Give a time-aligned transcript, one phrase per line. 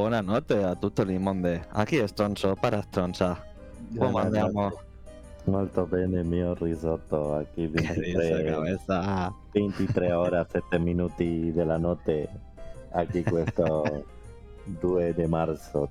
[0.00, 1.60] Buonanotte a tutto il mondo.
[1.72, 3.38] Aquí è Stronzo para Stronza.
[3.98, 4.72] Come andiamo?
[5.44, 7.34] Molto bene, mio risotto.
[7.34, 9.34] Aquí Che dice 23, cabeza?
[9.52, 12.30] 23 ore 7 minuti della notte.
[12.92, 14.06] Aquí questo
[14.64, 15.90] 2 di marzo.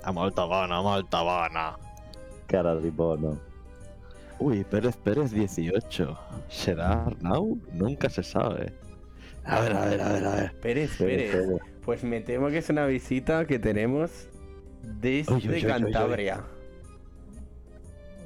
[0.00, 1.78] Ah, molto buono, molto buono.
[2.46, 3.38] Cara di bono.
[4.38, 6.18] Uy, Pérez Pérez 18.
[6.48, 7.56] ¿Será Arnau?
[7.70, 8.74] Nunca se sabe.
[9.44, 10.54] A ver, a ver, a ver, a ver.
[10.60, 11.75] Pérez, Pérez, Pérez.
[11.86, 14.28] Pues me temo que es una visita que tenemos
[14.82, 15.62] desde Uy, uy.
[15.62, 16.42] Cantabria.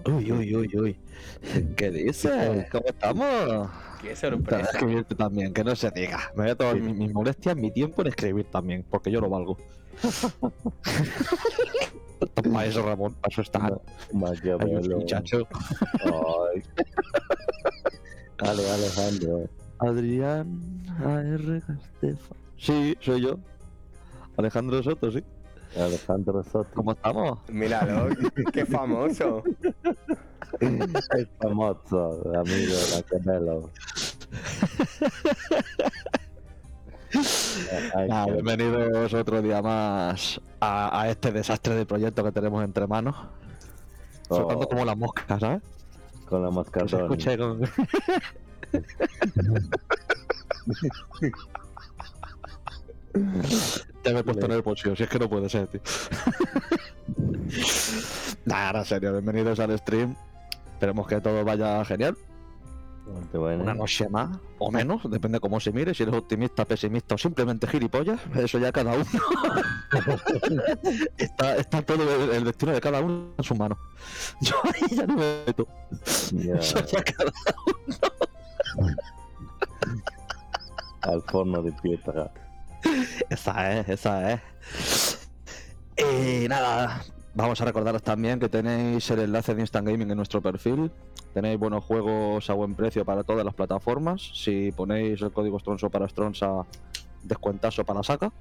[0.07, 0.97] Uy, uy, uy, uy.
[1.77, 2.67] ¿Qué dices?
[2.73, 3.71] ¿Cómo estamos?
[4.01, 4.63] Qué sorpresa.
[4.73, 6.19] escribirte también, que no se diga.
[6.35, 9.29] Me voy a tomar mi- mis molestias, mi tiempo en escribir también, porque yo lo
[9.29, 9.59] valgo.
[12.35, 13.79] Para eso, Ramón, para eso está.
[14.13, 14.99] Maquiavelo.
[14.99, 15.47] muchacho.
[16.05, 16.63] Ay.
[18.39, 19.49] Alejandro.
[19.79, 20.61] Adrián
[21.03, 22.35] AR Castefa.
[22.61, 23.39] Sí, soy yo.
[24.37, 25.25] Alejandro Soto, sí.
[25.77, 26.69] Alejandro Soto.
[26.75, 27.39] ¿Cómo estamos?
[27.49, 28.09] Míralo,
[28.53, 29.43] qué famoso.
[30.61, 32.75] Es famoso, amigo.
[37.95, 42.63] Ay, Nada, qué- bienvenidos otro día más a, a este desastre de proyecto que tenemos
[42.63, 43.17] entre manos.
[44.29, 45.63] Oh, Soltando como las moscas, ¿sabes?
[46.29, 46.51] con la
[47.03, 47.61] escuche con...
[54.03, 55.81] Te me he puesto en el bolsillo, si es que no puede ser, tío.
[58.45, 60.17] Nada, en serio, bienvenidos al stream.
[60.73, 62.17] Esperemos que todo vaya genial.
[63.33, 63.65] Bueno.
[63.65, 67.67] Una noche más o menos, depende cómo se mire, si eres optimista, pesimista o simplemente
[67.67, 69.05] gilipollas, eso ya cada uno.
[71.19, 73.79] está, está todo el, destino de cada uno en sus manos.
[74.41, 75.67] Yo ahí ya no me meto.
[76.07, 77.33] Eso ya cada
[81.03, 82.31] al forno de piedra.
[83.31, 85.29] Esa es, esa es.
[85.97, 87.05] Y nada,
[87.35, 90.91] vamos a recordaros también que tenéis el enlace de Instant Gaming en nuestro perfil.
[91.35, 94.31] Tenéis buenos juegos a buen precio para todas las plataformas.
[94.35, 96.65] Si ponéis el código Stronzo para Stronza,
[97.23, 98.33] descuentazo para saca.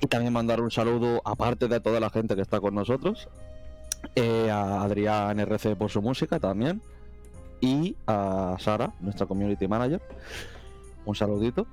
[0.00, 3.28] Y también mandar un saludo, aparte de toda la gente que está con nosotros,
[4.16, 6.80] eh, a Adrián RC por su música también.
[7.60, 10.00] Y a Sara, nuestra community manager.
[11.04, 11.66] Un saludito.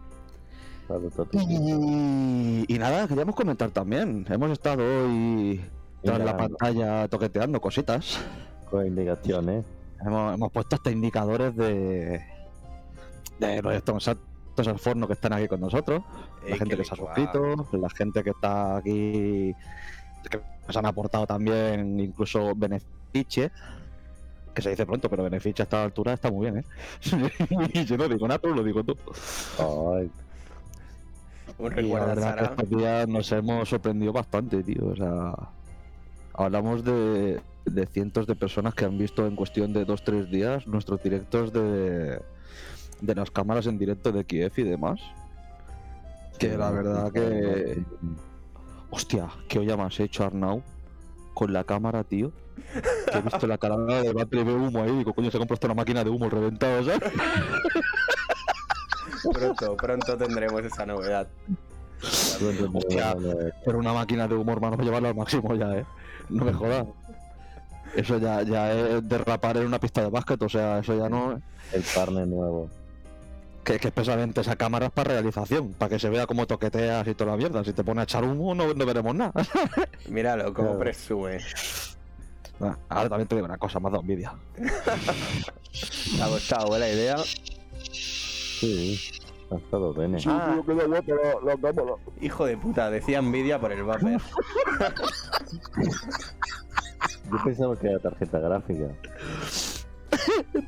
[1.33, 4.25] Y, y nada, queríamos comentar también.
[4.29, 5.61] Hemos estado hoy
[6.03, 8.19] tras la pantalla toqueteando cositas.
[8.69, 9.65] Con indicaciones.
[10.05, 12.21] Hemos, hemos puesto hasta indicadores de,
[13.39, 14.25] de los exactos
[14.67, 16.03] al forno que están aquí con nosotros.
[16.47, 19.53] La Eh, gente que se ha suscrito, la gente que está aquí,
[20.29, 23.51] que nos han aportado también incluso beneficie.
[24.53, 26.65] Que se dice pronto, pero beneficio a esta altura está muy bien, ¿eh?
[27.73, 28.95] y yo no digo nada, pero lo digo tú.
[29.57, 30.11] Ay,
[31.59, 32.55] Y la verdad que Sara.
[32.55, 34.87] estos días nos hemos sorprendido bastante, tío.
[34.87, 35.33] O sea,
[36.33, 40.67] hablamos de, de cientos de personas que han visto en cuestión de dos, tres días
[40.67, 42.21] nuestros directos de,
[43.01, 45.01] de las cámaras en directo de Kiev y demás.
[46.37, 47.83] Que la verdad que...
[48.91, 50.63] Hostia, qué olla más he hecho Arnau
[51.33, 52.31] con la cámara, tío.
[53.11, 54.91] Que he visto la cara de battery de humo ahí.
[54.97, 57.01] Digo, coño, se ha comprado una máquina de humo reventado, ¿sabes?
[59.33, 61.27] Pronto, pronto tendremos esa novedad.
[62.01, 63.15] Hostia.
[63.65, 65.85] Pero una máquina de humo, hermano, para llevarlo al máximo ya, ¿eh?
[66.29, 66.85] No me jodas.
[67.95, 71.41] Eso ya, ya es derrapar en una pista de básquet, o sea, eso ya no...
[71.73, 72.69] El partner nuevo.
[73.63, 77.15] Que, que especialmente esa cámara es para realización, para que se vea cómo toqueteas y
[77.15, 77.63] toda la mierda.
[77.63, 79.33] Si te pones a echar humo, no, no veremos nada.
[80.07, 80.79] Míralo, Claro.
[80.79, 81.39] presume.
[82.61, 84.33] Ah, Ahora también te digo una cosa, me ha dado envidia.
[84.55, 87.15] ¿Te ha gustado eh, la idea?
[88.59, 88.99] Sí,
[89.51, 90.15] ha estado bien.
[90.15, 90.21] eh.
[90.27, 90.57] Ah.
[92.21, 94.11] Hijo de puta, decía envidia por el vapor.
[97.31, 98.85] Yo pensaba que era tarjeta gráfica.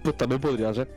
[0.03, 0.88] Pues también podría ser.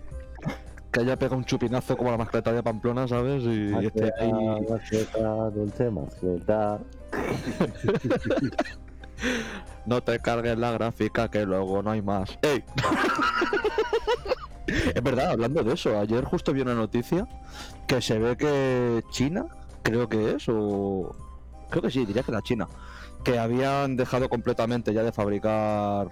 [0.92, 3.42] Que haya pegado un chupinazo como la mascleta de Pamplona, ¿sabes?
[3.42, 4.30] Y, y esté ahí...
[4.70, 6.78] Mascleta, dulce mascleta.
[9.86, 12.36] No te cargues la gráfica que luego no hay más.
[12.42, 12.64] ¡Ey!
[14.66, 17.26] es verdad, hablando de eso, ayer justo vi una noticia
[17.86, 19.46] que se ve que China,
[19.82, 21.14] creo que es, o.
[21.70, 22.68] Creo que sí, diría que la China,
[23.24, 26.08] que habían dejado completamente ya de fabricar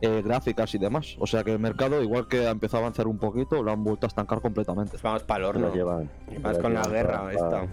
[0.00, 1.16] eh, gráficas y demás.
[1.20, 3.84] O sea que el mercado, igual que ha empezado a avanzar un poquito, lo han
[3.84, 4.92] vuelto a estancar completamente.
[4.92, 5.72] Pues vamos para el horno.
[5.72, 6.10] llevan.
[6.30, 7.66] Y se más lo con la guerra para- esta.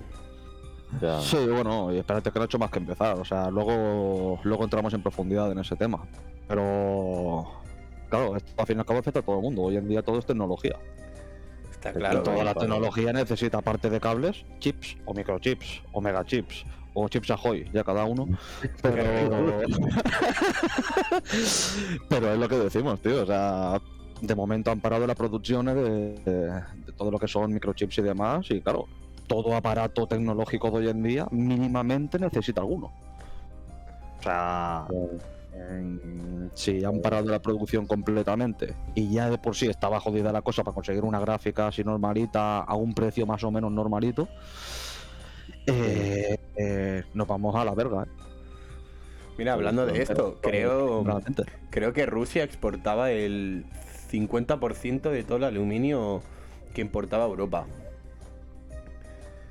[1.02, 1.20] Ya.
[1.22, 3.20] Sí, bueno, y espérate que no he hecho más que empezar.
[3.20, 6.06] O sea, luego, luego entramos en profundidad en ese tema.
[6.48, 7.46] Pero,
[8.10, 9.64] claro, esto al fin y al cabo afecta a todo el mundo.
[9.64, 10.78] Hoy en día todo es tecnología.
[11.72, 16.66] Está Claro, y toda la tecnología necesita, aparte de cables, chips o microchips o megachips
[16.94, 18.28] o chips Ahoy, ya cada uno.
[18.82, 19.04] Pero.
[22.10, 23.22] pero es lo que decimos, tío.
[23.22, 23.80] O sea,
[24.22, 28.50] de momento han parado las producciones de, de todo lo que son microchips y demás.
[28.50, 28.88] Y claro,
[29.28, 32.92] todo aparato tecnológico de hoy en día mínimamente necesita alguno.
[34.20, 34.88] O sea,
[36.54, 40.64] si han parado la producción completamente y ya de por sí estaba jodida la cosa
[40.64, 44.28] para conseguir una gráfica así normalita a un precio más o menos normalito,
[45.66, 48.04] eh, eh, nos vamos a la verga.
[48.04, 48.28] ¿eh?
[49.38, 51.06] Mira, hablando de esto, creo,
[51.70, 53.66] creo que Rusia exportaba el
[54.12, 56.24] 50% de todo el aluminio
[56.74, 57.68] que importaba a Europa.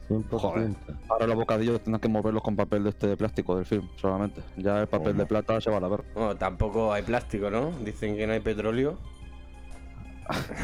[0.08, 0.38] 100%.
[0.38, 0.70] Joder.
[1.08, 4.42] Ahora los bocadillos tendrán que moverlos con papel de este plástico del film solamente.
[4.56, 6.04] Ya el papel de plata se va a la verga.
[6.14, 7.72] Bueno, tampoco hay plástico, ¿no?
[7.84, 8.98] Dicen que no hay petróleo.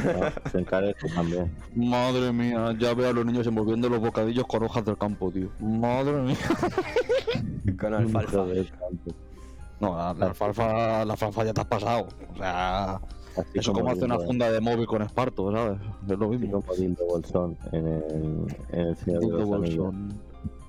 [0.04, 1.54] No, se encarece también.
[1.74, 5.50] Madre mía, ya veo a los niños envolviendo los bocadillos con hojas del campo, tío.
[5.60, 6.36] Madre mía.
[7.78, 8.44] Con alfalfa.
[8.44, 8.68] De.
[9.80, 12.08] No, la, la alfalfa, la alfalfa ya te has pasado.
[12.32, 13.00] O sea,
[13.36, 15.80] Así eso es como hacer una funda de móvil con esparto, ¿sabes?
[16.08, 16.60] Es lo así mismo.
[16.60, 19.48] como Dildo Bolsón en el, en el Señor de los.
[19.48, 20.20] Bolsón.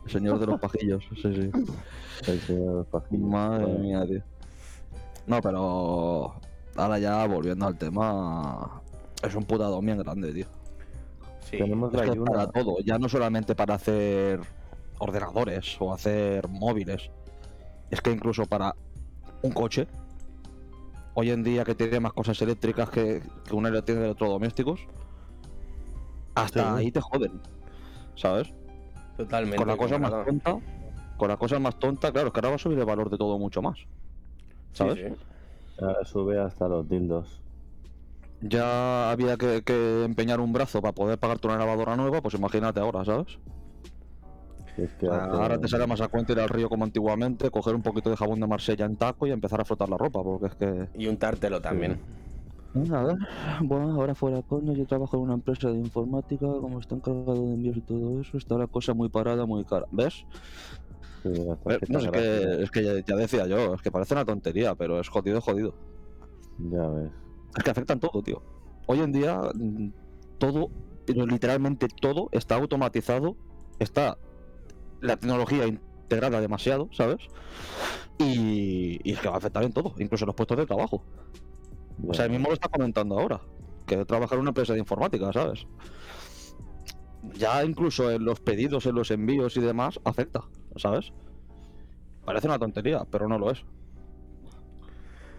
[0.05, 1.51] El señor de los pajillos, sí, sí.
[2.27, 3.29] El Señor de los Pajillos.
[3.29, 4.21] Madre Bueno, mía, tío.
[5.27, 6.33] No, pero
[6.75, 8.81] ahora ya volviendo al tema,
[9.21, 10.45] es un putadón bien grande, tío.
[11.49, 11.57] Sí.
[11.57, 12.51] Tenemos Es la que es para ayuda.
[12.51, 14.41] todo, ya no solamente para hacer
[14.99, 17.09] ordenadores o hacer móviles,
[17.89, 18.75] es que incluso para
[19.41, 19.87] un coche,
[21.15, 24.87] hoy en día que tiene más cosas eléctricas que, que una tiene de electrodomésticos,
[26.35, 26.79] hasta Sí.
[26.79, 27.41] ahí te joden,
[28.15, 28.53] ¿sabes?
[29.17, 29.57] Totalmente.
[29.57, 30.25] Con la cosa más camarada.
[30.25, 30.59] tonta,
[31.17, 33.17] con la cosa más tonta, claro, es que ahora va a subir el valor de
[33.17, 33.77] todo mucho más,
[34.73, 34.99] ¿sabes?
[34.99, 35.15] sí.
[36.05, 37.41] Sube hasta los dildos.
[38.41, 42.79] Ya había que, que empeñar un brazo para poder pagarte una lavadora nueva, pues imagínate
[42.79, 43.39] ahora, ¿sabes?
[44.75, 46.69] Si es que O sea, hace- ahora te sale más a cuenta ir al río
[46.69, 49.89] como antiguamente, coger un poquito de jabón de Marsella en taco y empezar a frotar
[49.89, 50.89] la ropa, porque es que...
[50.97, 51.99] Y untártelo también.
[52.73, 53.15] Nada,
[53.61, 57.53] bueno, ahora fuera coño, yo trabajo en una empresa de informática, como está encargado de
[57.53, 59.85] envíos y todo eso, está la cosa muy parada, muy cara.
[59.91, 60.25] ¿Ves?
[61.21, 61.29] sí,
[61.67, 64.73] Eh, No, es que, es que ya, ya decía yo, es que parece una tontería,
[64.73, 65.75] pero es jodido, jodido.
[66.57, 67.11] Ya ves.
[67.55, 68.41] Es que afectan todo, tío.
[68.87, 69.89] Hoy en día, mm,
[70.39, 70.69] todo,
[71.05, 73.35] pero literalmente todo está automatizado,
[73.77, 74.17] está
[75.03, 77.19] la tecnología integrada demasiado, ¿sabes?
[78.17, 81.03] Y, y es que va a afectar en todo, incluso en los puestos de trabajo.
[82.07, 82.39] O sea, él ves.
[82.39, 83.41] mismo lo está comentando ahora,
[83.85, 85.65] que trabaja en una empresa de informática, ¿sabes?
[87.33, 90.41] Ya incluso en los pedidos, en los envíos y demás, afecta,
[90.75, 91.13] ¿sabes?
[92.25, 93.65] Parece una tontería, pero no lo es.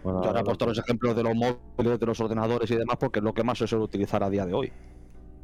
[0.03, 2.97] Bueno, Yo ahora he puesto los ejemplos de los móviles, de los ordenadores y demás,
[2.99, 4.73] porque es lo que más se suele utilizar a día de hoy.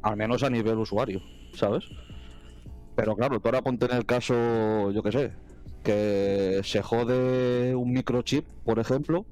[0.02, 1.20] Al menos a nivel usuario,
[1.54, 1.84] ¿sabes?
[2.94, 5.32] Pero claro, tú ahora ponte en el caso, yo qué sé,
[5.82, 9.24] que se jode un microchip, por ejemplo,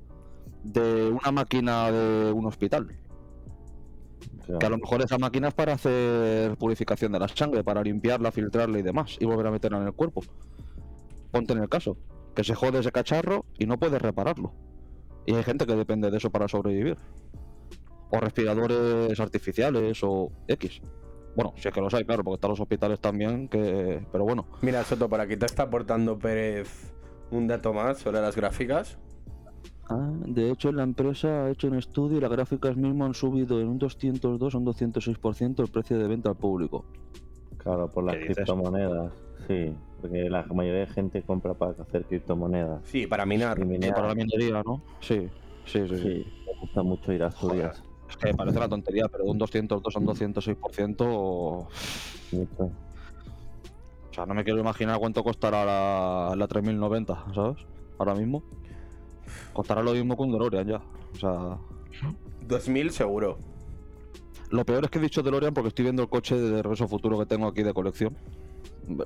[0.65, 2.97] de una máquina de un hospital.
[4.47, 4.59] claro.
[4.59, 8.33] Que a lo mejor esa máquina es para hacer purificación de la sangre, para limpiarla,
[8.33, 10.23] filtrarla y demás, y volver a meterla en el cuerpo.
[11.31, 11.97] Ponte en el caso,
[12.35, 14.53] que se jode ese cacharro y no puedes repararlo.
[15.27, 16.97] Y hay gente que depende de eso para sobrevivir.
[18.11, 20.83] O respiradores artificiales o X.
[21.35, 24.05] Bueno, si es que los hay, claro, porque están los hospitales también, que...
[24.11, 26.93] Pero bueno, Mira, Soto, por aquí te está aportando Pérez
[27.31, 28.99] un dato más sobre las gráficas.
[29.89, 33.61] Ah, de hecho, la empresa ha hecho un estudio y las gráficas mismo han subido
[33.61, 36.85] en un 202 o un 206% el precio de venta al público.
[37.59, 39.13] Claro, por las criptomonedas.
[39.49, 42.83] Sí, porque la mayoría de gente compra para hacer criptomonedas.
[42.85, 43.59] Sí, para minar.
[43.59, 44.81] Y Y minear, para la minería, ¿no?
[45.01, 45.29] Sí,
[45.65, 45.97] sí, sí.
[45.97, 45.97] sí.
[45.97, 47.83] Sí, me gusta mucho ir a Asturias.
[48.11, 51.69] Es que parece una tontería, pero de un 202 a un 206%, o
[52.33, 52.71] Mucho.
[54.13, 57.59] sea, no me quiero imaginar cuánto costará la, la 3090, ¿sabes?
[57.99, 58.43] Ahora mismo.
[59.53, 60.83] Costará lo mismo que un DeLorean ya.
[61.15, 61.59] O sea,
[62.47, 63.39] 2000 seguro.
[64.51, 67.19] lo peor es que he dicho DeLorean porque estoy viendo el coche de Regreso Futuro
[67.19, 68.17] que tengo aquí de colección.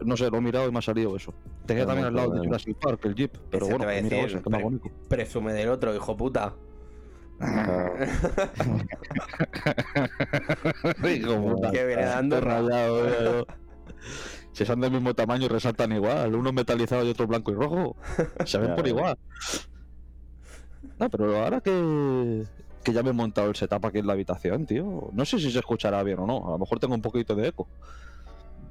[0.04, 1.34] No sé, lo he mirado y me ha salido eso.
[1.66, 2.40] Tenía también al lado de.
[2.40, 4.88] Jurassic Park, el Jeep, pero Ese bueno, ese, que más bonito.
[5.08, 6.54] Presume del otro, hijo puta.
[11.26, 11.70] Puta.
[11.70, 13.46] Que viene dando Estoy rayado.
[14.52, 16.36] Si son del mismo tamaño, resaltan igual.
[16.36, 17.96] Uno metalizado y otro blanco y rojo.
[18.44, 19.18] Se ven por igual.
[21.00, 22.44] No, pero ahora que,
[22.84, 25.08] que ya me he montado el setup aquí en la habitación, tío.
[25.12, 26.46] No sé si se escuchará bien o no.
[26.46, 27.66] A lo mejor tengo un poquito de eco.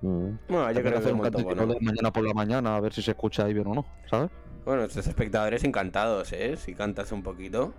[0.04, 0.38] Mm.
[0.48, 1.68] Bueno, yo creo que hacer es un cántico bueno.
[1.68, 4.32] de mañana por la mañana a ver si se escucha ahí bien o no, ¿sabes?
[4.64, 6.56] Bueno, estos espectadores encantados, ¿eh?
[6.56, 7.74] Si cantas un poquito.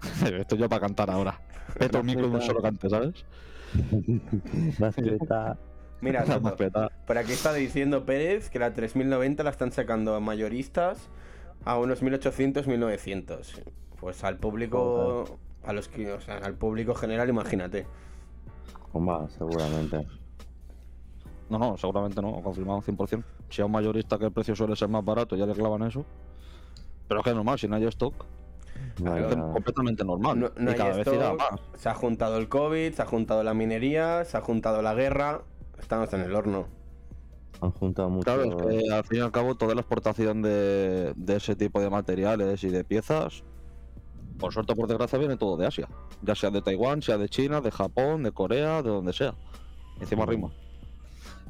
[0.24, 1.40] Esto yo para cantar ahora.
[1.78, 3.24] Esto el micro de un solo cante, ¿sabes?
[6.00, 6.24] Mira,
[6.56, 6.90] petada.
[7.06, 11.10] por aquí está diciendo Pérez que la 3090 la están sacando a mayoristas
[11.64, 13.62] a unos 1800, 1900.
[14.00, 17.84] Pues al público, a los que, o sea, al público general, imagínate.
[18.92, 20.06] O más, seguramente.
[21.50, 23.24] No, no, seguramente no, confirmado 100%.
[23.50, 26.04] Si a un mayorista que el precio suele ser más barato, ya le clavan eso.
[27.08, 28.14] Pero es que es normal, si no hay stock,
[29.02, 30.38] No es completamente normal.
[30.40, 31.60] No, no y hay cada vez irá stock, más.
[31.76, 35.42] se ha juntado el COVID, se ha juntado la minería, se ha juntado la guerra.
[35.78, 36.66] Estamos en el horno.
[37.60, 38.24] Han juntado mucho.
[38.24, 38.54] Claro, es
[38.86, 42.62] que al fin y al cabo toda la exportación de, de ese tipo de materiales
[42.64, 43.42] y de piezas,
[44.38, 45.88] por suerte o por desgracia, viene todo de Asia.
[46.22, 49.34] Ya sea de Taiwán, sea de China, de Japón, de Corea, de donde sea.
[50.00, 50.28] Encima Mm.
[50.28, 50.50] rima.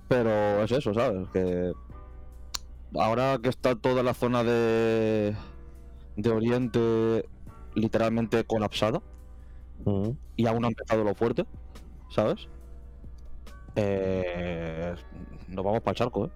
[0.09, 1.29] Pero es eso, ¿sabes?
[1.33, 1.73] Que
[2.99, 5.35] ahora que está toda la zona de,
[6.19, 7.29] de Oriente
[7.75, 9.01] literalmente colapsada
[10.37, 11.47] y aún no ha empezado lo fuerte,
[12.11, 12.49] ¿sabes?
[13.77, 14.95] Eh,
[15.47, 16.31] nos vamos para el charco, ¿eh?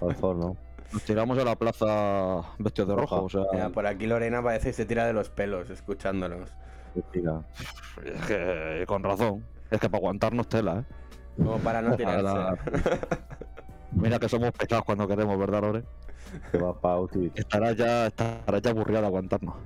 [0.00, 0.56] Al forno.
[0.92, 4.68] Nos tiramos a la plaza vestidos de rojo, o sea, Mira, por aquí Lorena parece
[4.68, 6.50] que se tira de los pelos escuchándonos.
[6.96, 9.44] Es que con razón.
[9.70, 10.84] Es que para aguantarnos tela, ¿eh?
[11.36, 12.26] Como para no tirarse.
[13.92, 15.84] Mira que somos pesados cuando queremos, ¿verdad, Lore?
[16.52, 16.98] Que va pa'.
[17.34, 19.56] Estará ya, estará ya aburrida de aguantarnos.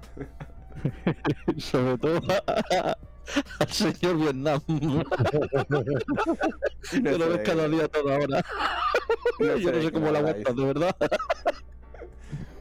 [1.59, 2.21] Sobre todo
[3.59, 4.61] al señor Vietnam.
[6.91, 8.43] que lo ves cada día toda hora.
[9.39, 10.97] Yo no sé cómo la aguantas, de verdad.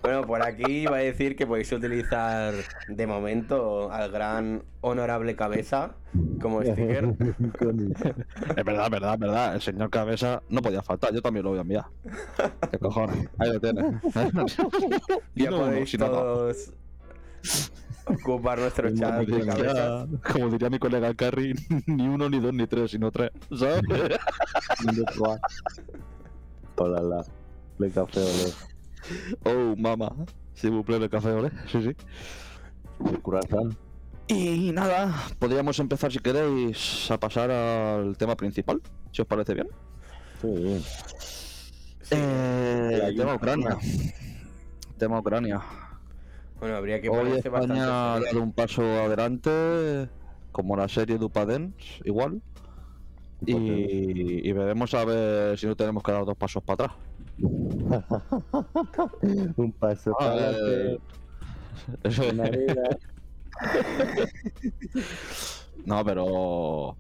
[0.03, 2.53] Bueno, por aquí va a decir que podéis utilizar
[2.89, 5.95] de momento al gran honorable cabeza
[6.41, 7.05] como sticker.
[8.57, 9.55] Es verdad, es verdad, es verdad.
[9.55, 11.13] El señor Cabeza no podía faltar.
[11.13, 11.86] Yo también lo voy a enviar.
[12.69, 13.29] ¿Qué cojones?
[13.39, 13.86] Ahí lo tienes.
[15.36, 16.10] Y Ya no podéis dos.
[16.10, 16.74] todos
[18.05, 20.07] ocupar nuestro Como chat de diría, cabezas.
[20.33, 21.55] como diría mi colega Carrie,
[21.88, 23.31] ni uno, ni dos, ni tres, sino tres.
[23.57, 23.81] ¿Sabes?
[26.75, 27.25] Hola, la.
[27.79, 28.22] Le café.
[29.45, 30.13] Oh, mamá.
[30.55, 31.51] Si vous plaît, el café, ¿vale?
[31.67, 31.95] Sí, sí.
[33.22, 33.77] El.
[34.27, 38.81] Y nada, podríamos empezar si queréis a pasar al tema principal,
[39.12, 39.67] si os parece bien.
[40.41, 40.83] Sí.
[42.01, 42.15] Sí.
[42.15, 43.36] Eh, tema.
[43.36, 43.77] Ucrania.
[44.98, 45.62] Tema Ucrania.
[46.60, 50.10] Bueno, habría que Hoy ponerse bastante España ha dado un paso adelante,
[50.51, 52.41] como la serie Dupadens, igual.
[53.45, 56.98] Y, y veremos a ver si no tenemos que dar dos pasos para atrás.
[59.57, 60.99] Un paso Ah, para eh, adelante.
[62.03, 62.33] Eso es.
[62.33, 62.83] una arena.
[65.85, 66.95] No, pero.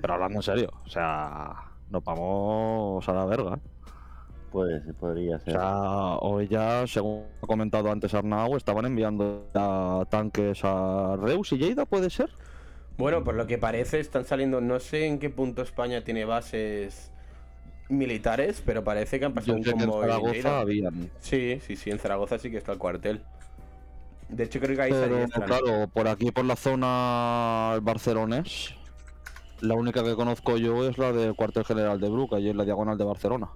[0.00, 1.54] Pero hablando en serio, o sea,
[1.90, 3.54] nos vamos a la verga.
[3.56, 3.60] ¿eh?
[4.50, 5.52] Pues podría O ser.
[5.54, 11.58] sea, hoy ya, según ha comentado antes Arnau, estaban enviando ya tanques a Reus y
[11.58, 12.30] Lleida, ¿puede ser?
[12.96, 17.12] Bueno, por lo que parece están saliendo, no sé en qué punto España tiene bases
[17.88, 20.10] militares, pero parece que han pasado Yo un en convoy.
[20.10, 21.10] en Zaragoza habían.
[21.20, 23.22] Sí, sí, sí, en Zaragoza sí que está el cuartel.
[24.28, 28.74] De hecho creo que ahí Pero claro, por aquí, por la zona barcelonés,
[29.60, 32.64] la única que conozco yo es la del cuartel general de Bruca, y es la
[32.64, 33.48] diagonal de Barcelona.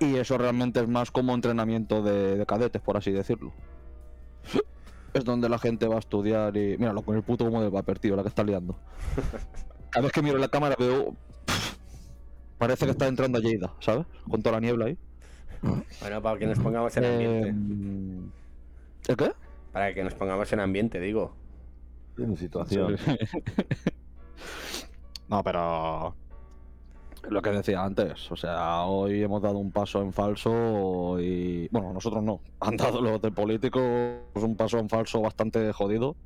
[0.00, 3.52] Y eso realmente es más como entrenamiento de, de cadetes, por así decirlo.
[5.12, 6.76] Es donde la gente va a estudiar y.
[6.78, 8.78] Míralo, con el puto humo del vapor, tío, la que está liando.
[9.90, 11.14] Cada vez que miro la cámara veo.
[12.58, 14.06] Parece que está entrando a Lleida, ¿sabes?
[14.28, 14.98] Con toda la niebla ahí.
[16.00, 17.48] Bueno, para que nos pongamos en ambiente.
[17.48, 17.54] Eh,
[19.08, 19.32] ¿El qué?
[19.72, 21.34] Para que nos pongamos en ambiente, digo.
[22.18, 22.96] En situación.
[25.28, 26.14] no, pero
[27.30, 31.92] lo que decía antes, o sea, hoy hemos dado un paso en falso y bueno,
[31.92, 33.82] nosotros no, han dado los de políticos
[34.34, 36.16] un paso en falso bastante jodido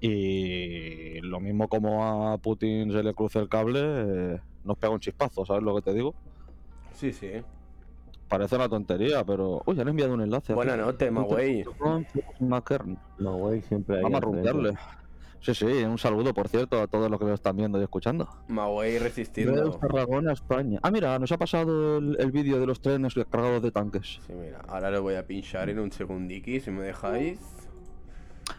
[0.00, 5.00] y lo mismo como a Putin se le cruce el cable, eh, nos pega un
[5.00, 6.14] chispazo, ¿sabes lo que te digo?
[6.92, 7.30] Sí, sí.
[8.28, 10.54] Parece una tontería, pero uy, han enviado un enlace.
[10.54, 10.82] Buena aquí.
[10.82, 11.10] noche.
[13.18, 14.02] No, güey, siempre hay.
[14.02, 14.74] Vamos a rumbearle.
[15.40, 18.26] Sí, sí, un saludo, por cierto, a todos los que lo están viendo y escuchando.
[18.48, 19.72] Mawei resistiendo.
[19.72, 20.80] Tarragona, España.
[20.82, 24.20] Ah, mira, nos ha pasado el, el vídeo de los trenes cargados de tanques.
[24.26, 27.40] Sí, mira, ahora lo voy a pinchar en un segundiki, si me dejáis.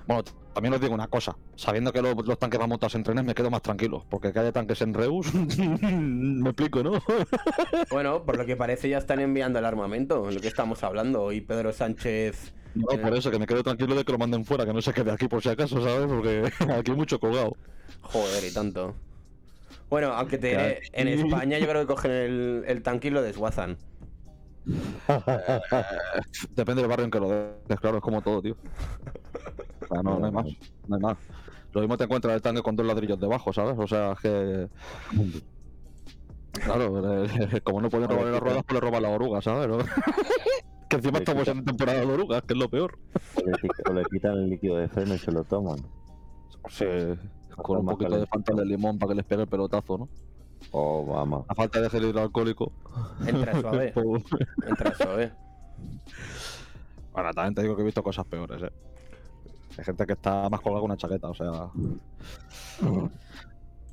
[0.08, 1.36] Bueno, también os digo una cosa.
[1.56, 4.04] Sabiendo que lo- los tanques van montados en trenes, me quedo más tranquilo.
[4.10, 6.94] Porque que haya tanques en Reus, me explico, ¿no?
[7.92, 11.32] Bueno, por lo que parece ya están enviando el armamento, lo que estamos hablando.
[11.32, 12.54] Y Pedro Sánchez.
[12.76, 14.94] No, por eso, que me quedo tranquilo de que lo manden fuera, que no se
[14.94, 16.08] quede aquí por si acaso, ¿sabes?
[16.08, 16.44] Porque
[16.78, 17.56] aquí hay mucho colgado.
[18.02, 18.96] Joder, y tanto.
[19.90, 23.22] Bueno, aunque te diré, en España yo creo que cogen el, el tanque y lo
[23.22, 23.78] desguazan.
[26.56, 28.56] Depende del barrio en que lo des, claro, es como todo, tío.
[29.86, 30.46] O sea, no, no hay más,
[30.88, 31.18] no hay más.
[31.74, 33.76] Lo mismo te encuentras el tanque con dos ladrillos debajo, ¿sabes?
[33.78, 34.70] O sea, es que
[36.64, 39.68] Claro, eh, como no pueden robarle las ruedas, pues le roban la oruga, ¿sabes?
[39.68, 39.78] ¿No?
[40.90, 42.98] que encima estamos en temporada de orugas, que es lo peor.
[43.36, 45.78] O le, quitan el líquido de freno y se lo toman.
[46.70, 46.86] Sí,
[47.58, 48.26] con un poquito de.
[48.28, 50.10] Fanta de limón para que les pegue el pelotazo, ¿no?
[50.72, 51.46] Oh, vamos.
[51.48, 52.72] A falta de gel hidroalcohólico.
[53.28, 53.94] Entra suave.
[54.68, 55.32] Entra suave.
[57.14, 58.72] Ahora, también te digo que he visto cosas peores, ¿eh?
[59.78, 61.70] Hay gente que está más colgada que una chaqueta, o sea...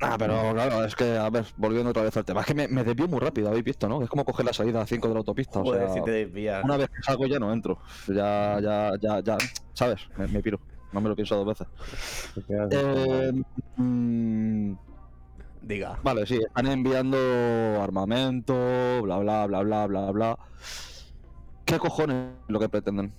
[0.04, 2.66] Ah, pero claro, es que, a ver, volviendo otra vez al tema, es que me,
[2.66, 4.02] me desvío muy rápido, habéis visto, ¿no?
[4.02, 6.10] Es como coger la salida a 5 de la autopista, o Joder, sea, si te
[6.10, 6.64] desvías.
[6.64, 9.36] una vez que salgo ya no entro, ya, ya, ya, ya,
[9.74, 10.00] ¿sabes?
[10.16, 10.58] Me, me piro,
[10.92, 11.68] no me lo pienso dos veces.
[12.48, 13.32] Eh,
[13.76, 14.72] mm,
[15.62, 16.00] Diga.
[16.02, 17.16] vale, sí, están enviando
[17.80, 20.38] armamento, bla, bla, bla, bla, bla, bla.
[21.64, 23.12] ¿Qué cojones es lo que pretenden?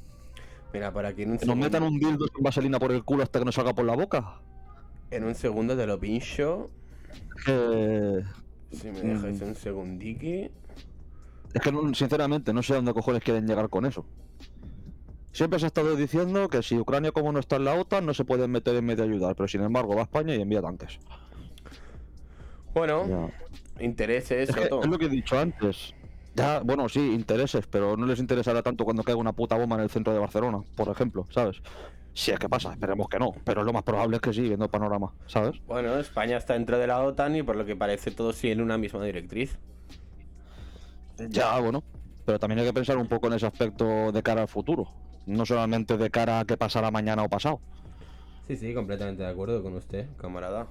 [0.74, 1.66] Mira, por aquí en un ¿Que nos segundo.
[1.66, 4.40] metan un dildo sin vaselina por el culo hasta que nos salga por la boca?
[5.12, 6.72] En un segundo te lo pincho.
[7.46, 8.24] Que...
[8.72, 9.46] Si me dejáis Mm.
[9.46, 10.50] un segundiqui.
[11.54, 14.04] Es que no- sinceramente no sé a dónde cojones quieren llegar con eso.
[15.32, 18.14] Siempre se ha estado diciendo que si Ucrania como no está en la OTAN no
[18.16, 20.62] se pueden meter en medio a ayudar, pero sin embargo va a España y envía
[20.62, 20.98] tanques.
[22.74, 23.08] Bueno,
[23.78, 23.84] Ya.
[23.84, 25.94] intereses, Es, que es lo que he dicho antes.
[26.36, 29.84] Ya, bueno, sí, intereses, pero no les interesará tanto cuando caiga una puta bomba en
[29.84, 31.62] el centro de Barcelona, por ejemplo, ¿sabes?
[32.14, 34.66] Si es que pasa, esperemos que no, pero lo más probable es que sí, viendo
[34.66, 35.56] el panorama, ¿sabes?
[35.68, 38.78] Bueno, España está dentro de la OTAN y por lo que parece todos siguen una
[38.78, 39.58] misma directriz.
[41.30, 41.84] Ya, bueno,
[42.26, 44.88] pero también hay que pensar un poco en ese aspecto de cara al futuro,
[45.26, 47.60] no solamente de cara a qué pasará mañana o pasado.
[48.48, 50.68] Sí, sí, completamente de acuerdo con usted, camarada.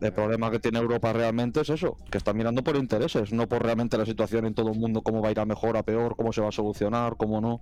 [0.00, 3.62] El problema que tiene Europa realmente es eso, que está mirando por intereses, no por
[3.62, 6.14] realmente la situación en todo el mundo, cómo va a ir a mejor, a peor,
[6.16, 7.60] cómo se va a solucionar, cómo no.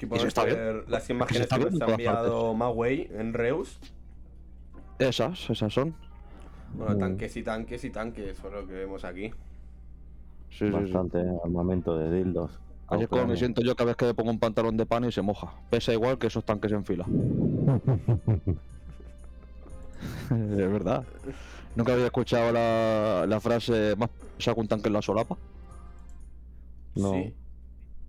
[0.00, 0.82] Y podemos se está bien.
[0.88, 3.78] las imágenes está que nos ha enviado Mawei en Reus.
[4.98, 5.94] Esas, esas son.
[6.74, 6.98] Bueno, Mm.
[6.98, 9.30] tanques y tanques y tanques, eso es lo que vemos aquí.
[10.50, 10.70] Sí, sí, sí.
[10.70, 12.58] Bastante armamento de dildos.
[12.88, 15.04] Así es como me siento yo cada vez que me pongo un pantalón de pan
[15.04, 15.52] y se moja.
[15.70, 17.06] Pesa igual que esos tanques en fila.
[20.30, 21.04] es verdad.
[21.74, 25.36] Nunca había escuchado la, la frase más que un tanque en la solapa.
[26.94, 27.12] No.
[27.12, 27.34] Sí.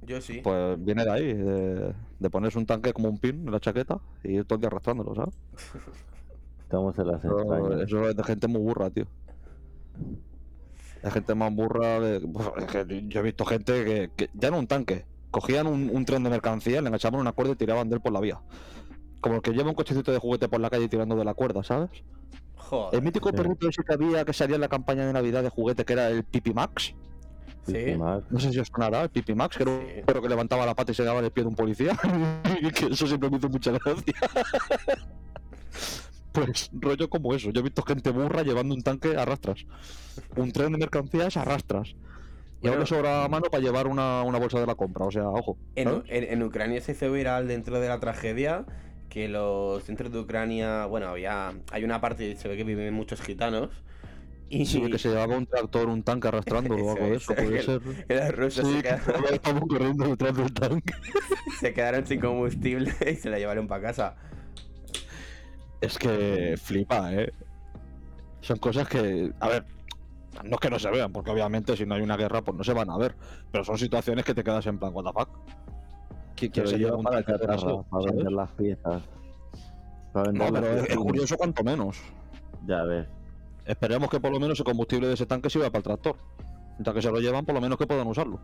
[0.01, 0.41] Yo sí.
[0.43, 3.99] Pues viene de ahí, de, de ponerse un tanque como un pin en la chaqueta
[4.23, 5.33] y ir todo el día arrastrándolo, ¿sabes?
[6.63, 9.05] Estamos en las Eso, es de gente muy burra, tío.
[11.03, 11.99] De gente más burra.
[11.99, 15.05] de- pues, es que yo he visto gente que, que ya no un tanque.
[15.31, 18.11] Cogían un, un tren de mercancía, le enganchaban una cuerda y tiraban de él por
[18.11, 18.39] la vía.
[19.23, 21.63] Como el que lleva un cochecito de juguete por la calle tirando de la cuerda,
[21.63, 21.89] ¿sabes?
[22.57, 22.95] Joder.
[22.95, 23.35] El mítico Sí.
[23.37, 26.09] perrito ese que había que salía en la campaña de Navidad de juguete, que era
[26.09, 26.93] el Pipi Max.
[27.65, 27.95] Sí.
[27.97, 30.91] No sé si os sonará, el Pipi Max, que era perro que levantaba la pata
[30.91, 31.97] y se daba en el pie de un policía.
[32.61, 34.13] y que eso siempre me hizo mucha gracia.
[36.33, 37.51] pues rollo como eso.
[37.51, 39.65] Yo he visto gente burra llevando un tanque a rastras.
[40.35, 41.95] Un tren de mercancías a rastras.
[42.61, 45.05] Y ahora sobra mano para llevar una, una bolsa de la compra.
[45.05, 45.57] O sea, ojo.
[45.75, 48.65] En- en Ucrania se hizo viral dentro de la tragedia
[49.13, 53.21] que los centros de Ucrania, bueno, había hay una parte se ve que viven muchos
[53.21, 53.69] gitanos
[54.49, 57.61] y Sí, que se llevaba un tractor, un tanque arrastrándolo o algo de Eso, puede
[57.61, 57.81] ser.
[58.09, 60.93] los rusos Sí, se, que quedaron, estamos corriendo detrás del tanque.
[61.59, 64.15] se quedaron sin combustible y se la llevaron para casa.
[65.79, 67.31] Es que flipa, ¿eh?
[68.41, 69.65] Son cosas que, a ver,
[70.43, 72.63] no es que no se vean, porque obviamente si no hay una guerra, pues no
[72.63, 73.15] se van a ver.
[73.51, 75.29] Pero son situaciones que te quedas en plan, what the fuck.
[76.35, 79.01] ¿Qui- ¿Quién Pero se lleva para de eso, para vender las piezas.
[80.11, 81.03] Para vender No, las pero es, es piezas.
[81.03, 81.97] curioso cuanto menos.
[82.65, 83.07] Ya ves.
[83.65, 86.15] Esperemos que por lo menos el combustible de ese tanque sirva para el tractor.
[86.79, 88.39] Ya que se lo llevan, por lo menos que puedan usarlo.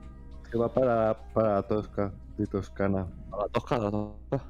[0.52, 3.08] Que va para, para Tosca y Toscana.
[3.32, 4.44] A la tosca, la tosca.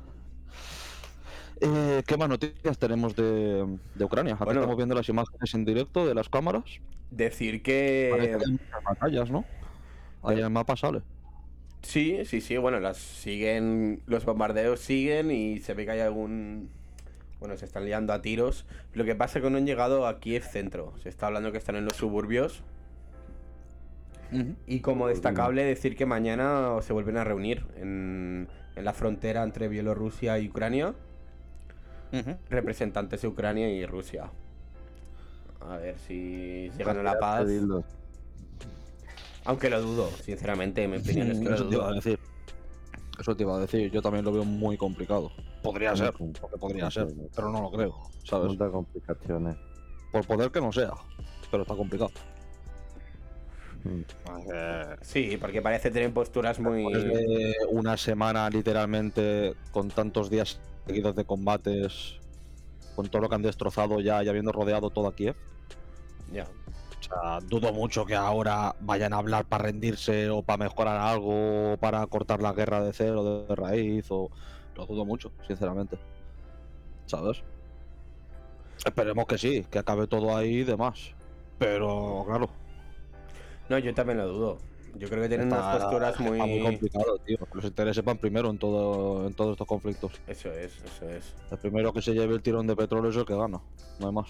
[1.61, 4.35] Eh, ¿Qué más noticias tenemos de, de Ucrania?
[4.35, 4.61] Aquí Bueno.
[4.61, 6.63] estamos viendo las imágenes en directo de las cámaras.
[7.11, 9.43] Decir Parece que que hay muchas batallas, ¿no?
[10.23, 11.01] Ahí en el mapa sale.
[11.81, 16.69] Sí, sí, sí, bueno, las siguen los bombardeos siguen y se ve que hay algún
[17.39, 18.65] bueno, se están liando a tiros.
[18.93, 20.93] Lo que pasa es que no han llegado a Kiev centro.
[21.01, 22.63] Se está hablando que están en los suburbios.
[24.67, 29.67] Y como destacable decir que mañana se vuelven a reunir en, en la frontera entre
[29.69, 30.93] Bielorrusia y Ucrania,
[32.49, 34.29] representantes de Ucrania y Rusia.
[35.61, 37.47] A ver si llegan a la paz.
[39.49, 42.19] Aunque lo dudo, sinceramente, mi opinión es que lo Eso te iba a decir.
[43.19, 43.91] Eso te iba a decir.
[43.91, 45.31] Yo también lo veo muy complicado.
[45.63, 48.49] Podría ser, porque podría ser, pero no lo creo, ¿sabes?
[48.49, 49.57] Muchas complicaciones.
[50.11, 50.93] Por poder que no sea,
[51.49, 52.11] pero está complicado.
[53.85, 54.01] Mm.
[55.01, 56.85] Sí, porque parece tener posturas muy.
[57.71, 62.19] Una semana literalmente con tantos días seguidos de combates,
[62.95, 65.35] con todo lo que han destrozado ya y habiendo rodeado toda Kiev,
[66.31, 66.45] Ya.
[67.09, 71.77] Sea, dudo mucho que ahora vayan a hablar para rendirse o para mejorar algo, o
[71.77, 74.29] para cortar la guerra de cero, de raíz, o
[74.75, 75.97] lo dudo mucho, sinceramente.
[77.05, 77.43] ¿Sabes?
[78.85, 81.13] Esperemos que sí, que acabe todo ahí y demás.
[81.57, 82.49] Pero, claro,
[83.67, 84.57] No, yo también lo dudo.
[84.95, 86.63] Yo creo que tienen unas posturas está muy muy...
[86.63, 87.37] complicado, tío.
[87.37, 90.13] Que los intereses van primero en todo, en todos estos conflictos.
[90.27, 91.35] Eso es, eso es.
[91.51, 93.61] El primero que se lleve el tirón de petróleo es el que gana,
[93.99, 94.29] no hay más.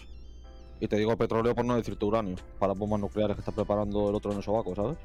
[0.79, 4.15] Y te digo petróleo por no decirte uranio, para bombas nucleares que está preparando el
[4.15, 4.97] otro en el sobaco, ¿sabes?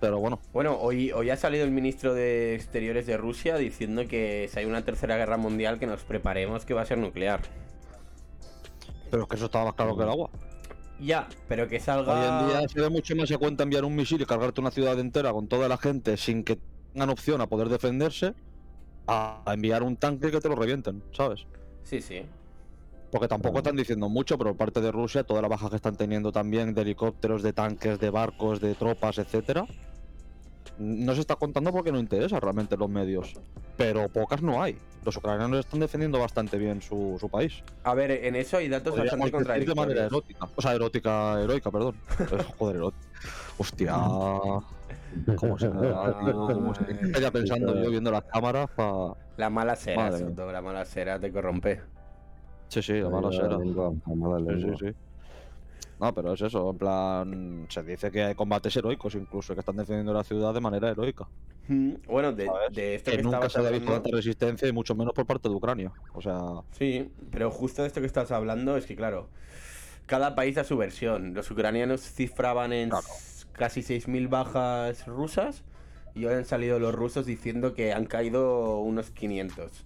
[0.00, 4.48] Pero bueno, Bueno, hoy, hoy ha salido el ministro de Exteriores de Rusia diciendo que
[4.52, 7.40] si hay una tercera guerra mundial que nos preparemos que va a ser nuclear.
[9.10, 10.30] pero es que eso estaba más claro que el agua.
[10.98, 12.12] Ya, pero que salga...
[12.12, 14.70] Hoy en día se ve mucho más se cuenta enviar un misil y cargarte una
[14.70, 16.58] ciudad entera con toda la gente sin que
[16.92, 18.34] tengan opción a poder defenderse,
[19.06, 21.46] a a enviar un tanque que te lo revienten, ¿sabes?
[21.82, 22.22] Sí, sí.
[23.14, 26.32] Porque tampoco están diciendo mucho, pero parte de Rusia, todas las bajas que están teniendo
[26.32, 29.66] también de helicópteros, de tanques, de barcos, de tropas, etcétera,
[30.78, 33.34] no se está contando porque no interesa realmente los medios.
[33.76, 34.76] Pero pocas no hay.
[35.04, 37.62] Los ucranianos están defendiendo bastante bien su, su país.
[37.84, 40.40] A ver, en eso hay datos Podríamos bastante decir de manera contradictorios.
[40.40, 40.48] erótica.
[40.56, 41.94] O sea, erótica, heroica, perdón.
[42.58, 43.06] Joder, erótica.
[43.58, 43.92] Hostia.
[45.36, 45.70] ¿Cómo se
[47.00, 49.14] Estaría pensando yo viendo las cámaras para.
[49.36, 50.10] La mala cera.
[50.18, 51.93] Soto, la mala cera te corrompe.
[52.68, 54.96] Sí, sí, la mala Sí, sí, sí.
[56.00, 59.76] No, pero es eso, en plan, se dice que hay combates heroicos incluso, que están
[59.76, 61.26] defendiendo la ciudad de manera heroica.
[61.68, 62.46] Mm, Bueno, de,
[62.96, 65.54] esto que que, nunca se había visto tanta resistencia y mucho menos por parte de
[65.54, 65.92] Ucrania.
[66.12, 66.40] O sea,
[66.72, 69.28] Sí, pero justo de esto que estás hablando es que, claro,
[70.06, 71.32] cada país da su versión.
[71.32, 73.06] Los ucranianos cifraban en Claro.
[73.52, 75.62] casi 6.000 bajas rusas
[76.14, 79.84] y hoy han salido los rusos diciendo que han caído unos 500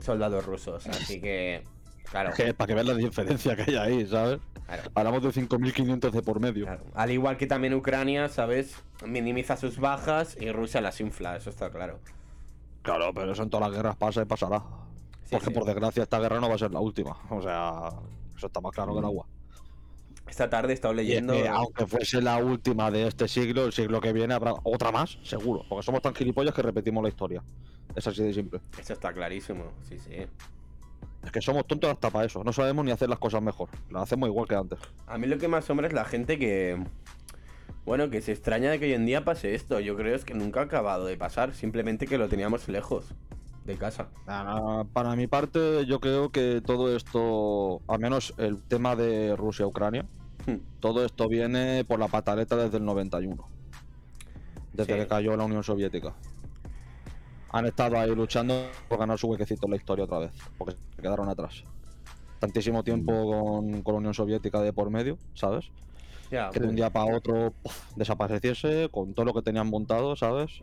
[0.00, 0.86] soldados rusos.
[0.86, 1.64] Así que,
[2.10, 4.40] claro, que, para que veas la diferencia que hay ahí, ¿sabes?
[4.66, 6.66] claro, Hablamos de 5.500 de por medio.
[6.66, 6.84] claro.
[6.94, 8.76] Al igual que también Ucrania, ¿sabes?
[9.06, 12.00] Minimiza sus bajas y Rusia las infla, eso está claro.
[12.82, 14.62] Claro, pero eso en todas las guerras pasa y pasará.
[15.24, 15.52] Sí, Porque sí.
[15.52, 17.16] por desgracia esta guerra no va a ser la última.
[17.28, 17.90] O sea,
[18.36, 19.26] eso está más claro que el agua.
[20.26, 21.32] Esta tarde he estado es leyendo...
[21.32, 25.18] que, aunque fuese la última de este siglo, el siglo que viene habrá otra más,
[25.22, 25.64] seguro.
[25.68, 27.42] Porque somos tan gilipollas que repetimos la historia.
[27.94, 28.60] Es así de simple.
[28.78, 30.26] Eso está clarísimo, sí, sí.
[31.24, 32.42] Es que somos tontos hasta para eso.
[32.44, 33.68] No sabemos ni hacer las cosas mejor.
[33.90, 34.78] Las hacemos igual que antes.
[35.06, 36.82] A mí lo que me asombra es la gente que.
[37.84, 39.80] Bueno, que se extraña de que hoy en día pase esto.
[39.80, 41.54] Yo creo es que nunca ha acabado de pasar.
[41.54, 43.06] Simplemente que lo teníamos lejos
[43.64, 44.08] de casa.
[44.26, 50.06] Ah, Para mi parte, yo creo que todo esto, al menos el tema de Rusia-Ucrania,
[50.46, 50.60] Hmm.
[50.80, 53.48] todo esto viene por la pataleta desde el 91.
[54.72, 54.98] Desde Sí.
[55.00, 56.14] que cayó la Unión Soviética.
[57.50, 61.02] Han estado ahí luchando por ganar su huequecito en la historia otra vez, porque se
[61.02, 61.64] quedaron atrás.
[62.38, 65.70] Tantísimo tiempo con, con la Unión Soviética de por medio, ¿sabes?
[66.30, 66.50] Ya.
[66.50, 70.60] Que de un día para otro puf, desapareciese con todo lo que tenían montado, ¿sabes?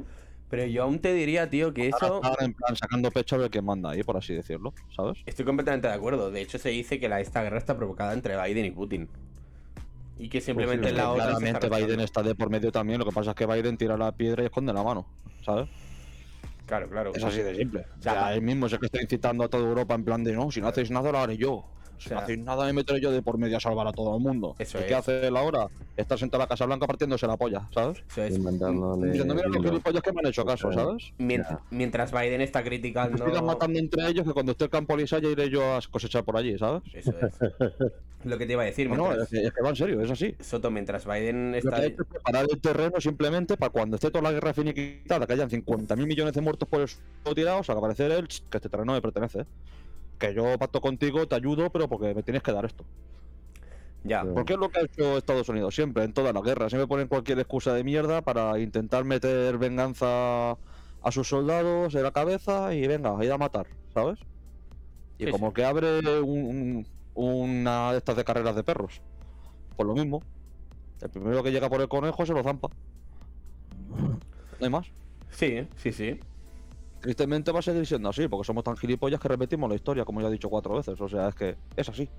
[0.50, 2.46] Pero yo aún te diría, tío, que Ahora eso.
[2.46, 5.18] en plan sacando pecho a ver quién manda ahí, por así decirlo, ¿sabes?
[5.26, 6.30] Estoy completamente de acuerdo.
[6.30, 9.10] De hecho, se dice que la, esta guerra está provocada entre Biden y Putin.
[10.18, 11.26] Y que simplemente Pues sí, la otra.
[11.26, 14.12] Claramente Biden está de por medio también, lo que pasa es que Biden tira la
[14.12, 15.06] piedra y esconde la mano,
[15.44, 15.68] ¿sabes?
[16.66, 17.12] Claro, claro.
[17.14, 17.86] Es así de simple.
[18.00, 20.34] O sea, él mismo es el que está incitando a toda Europa en plan de
[20.34, 21.66] no, si no hacéis nada lo haré yo.
[22.10, 24.22] Sea, no hacéis nada me meteré yo de por medio a salvar a todo el
[24.24, 24.56] mundo.
[24.60, 24.88] Eso ¿Y es.
[24.88, 25.68] qué hace él ahora?
[25.98, 28.04] Está sentado en la Casa Blanca partiéndose la polla, ¿sabes?
[28.10, 28.36] Eso es.
[28.38, 30.72] Inventándole Diciendo, mira los gilipollas que me han hecho caso.
[30.72, 31.14] ¿sabes?
[31.72, 33.26] Mientras Biden está criticando.
[33.26, 36.24] sigan matando entre ellos que cuando esté el campo lisa ya iré yo a cosechar
[36.24, 36.84] por allí, ¿sabes?
[36.94, 37.34] Eso es.
[38.26, 38.90] Lo que te iba a decir.
[38.90, 40.36] No, no, mientras- es que, es que va en serio, es así.
[40.40, 41.76] Soto, mientras Biden Lo está.
[41.76, 45.34] que hay que preparar el terreno simplemente para cuando esté toda la guerra finiquitada, que
[45.34, 48.68] hayan 50.000 millones de muertos por el suelo tirados, al aparecer él, "Ch, que este
[48.68, 49.46] terreno me pertenece.
[50.18, 52.86] Que yo pacto contigo, te ayudo, pero porque me tienes que dar esto.
[54.04, 54.24] Ya.
[54.24, 56.70] Porque es lo que ha hecho Estados Unidos siempre, en todas las guerras.
[56.72, 62.12] Siempre ponen cualquier excusa de mierda para intentar meter venganza a sus soldados en la
[62.12, 64.20] cabeza y venga, a ir a matar, ¿sabes?
[65.18, 65.54] Y Sí, como sí.
[65.56, 69.02] que abre un- un- una de estas de carreras de perros.
[69.76, 70.22] Por lo mismo.
[71.02, 72.70] El primero que llega por el conejo se lo zampa.
[73.90, 74.20] No
[74.66, 74.88] hay más.
[75.32, 76.20] Sí, sí, sí.
[77.06, 80.22] Tristemente va a seguir siendo así, porque somos tan gilipollas que repetimos la historia, como
[80.22, 81.00] ya he dicho cuatro veces.
[81.00, 82.10] O sea, es que es así.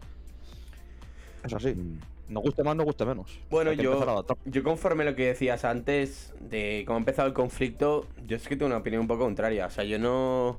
[1.42, 1.74] Es así.
[1.74, 1.98] Mm.
[2.28, 3.36] Nos guste más, nos guste menos.
[3.50, 4.24] Bueno, yo-.
[4.44, 8.54] Yo conforme lo que decías antes de cómo ha empezado el conflicto, yo es que
[8.54, 9.66] tengo una opinión un poco contraria.
[9.66, 10.58] O sea, yo no...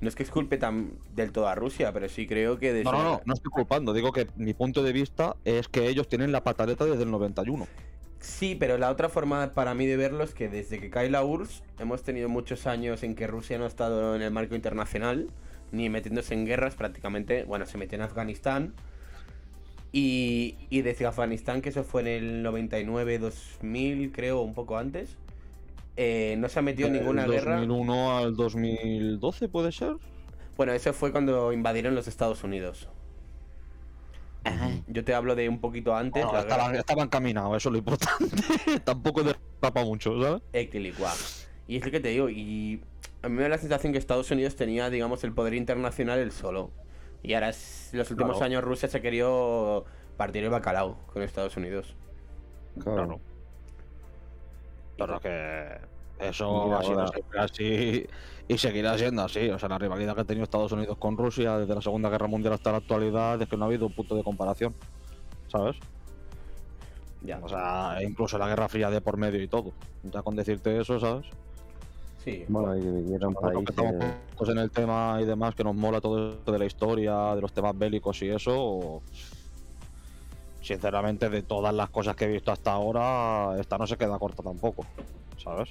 [0.00, 2.90] No es que esculpe tan del todo a Rusia, pero sí creo que desde...
[2.90, 3.92] No, no, no, no estoy culpando.
[3.92, 7.68] Digo que mi punto de vista es que ellos tienen la pataleta desde el 91.
[8.22, 11.24] Sí, pero la otra forma para mí de verlo es que desde que cae la
[11.24, 15.28] URSS hemos tenido muchos años en que Rusia no ha estado en el marco internacional,
[15.72, 17.44] ni metiéndose en guerras prácticamente.
[17.44, 18.74] Bueno, se metió en Afganistán,
[19.92, 25.18] Y, y desde Afganistán, que eso fue en el 99, 2000, creo, un poco antes,
[25.96, 27.56] eh, no se ha metido en ninguna Del guerra.
[27.56, 29.96] 2001 al 2012 puede ser.
[30.56, 32.88] Bueno, eso fue cuando invadieron los Estados Unidos.
[34.92, 36.24] Yo te hablo de un poquito antes.
[36.24, 38.26] Bueno, estaban, estaban caminados, eso es lo importante.
[38.84, 40.42] Tampoco derrapa mucho, ¿sabes?
[40.52, 41.12] Equilicua.
[41.66, 42.82] Y es lo que te digo, y
[43.22, 46.32] a mí me da la sensación que Estados Unidos tenía, digamos, el poder internacional él
[46.32, 46.70] solo.
[47.22, 48.46] Y ahora, es- los últimos Claro.
[48.46, 49.84] años, Rusia se ha querido
[50.16, 51.96] partir el bacalao con Estados Unidos.
[52.82, 53.20] Claro.
[54.98, 55.78] Pero que
[56.22, 58.06] eso Mira, ha sido siempre así
[58.48, 59.48] y seguirá siendo así.
[59.50, 62.26] O sea, la rivalidad que ha tenido Estados Unidos con Rusia desde la Segunda Guerra
[62.26, 64.74] Mundial hasta la actualidad es que no ha habido un punto de comparación.
[65.48, 65.76] ¿Sabes?
[67.22, 67.38] Ya.
[67.42, 69.72] O sea, incluso la Guerra Fría de por medio y todo.
[70.02, 71.26] Ya con decirte eso, ¿sabes?
[72.24, 72.44] sí.
[72.48, 73.74] Bueno, y, estamos países.
[73.74, 77.40] puestos en el tema y demás, que nos mola todo esto de la historia, de
[77.40, 79.02] los temas bélicos y eso.
[80.60, 84.42] Sinceramente, de todas las cosas que he visto hasta ahora, esta no se queda corta
[84.42, 84.86] tampoco,
[85.36, 85.70] ¿sabes?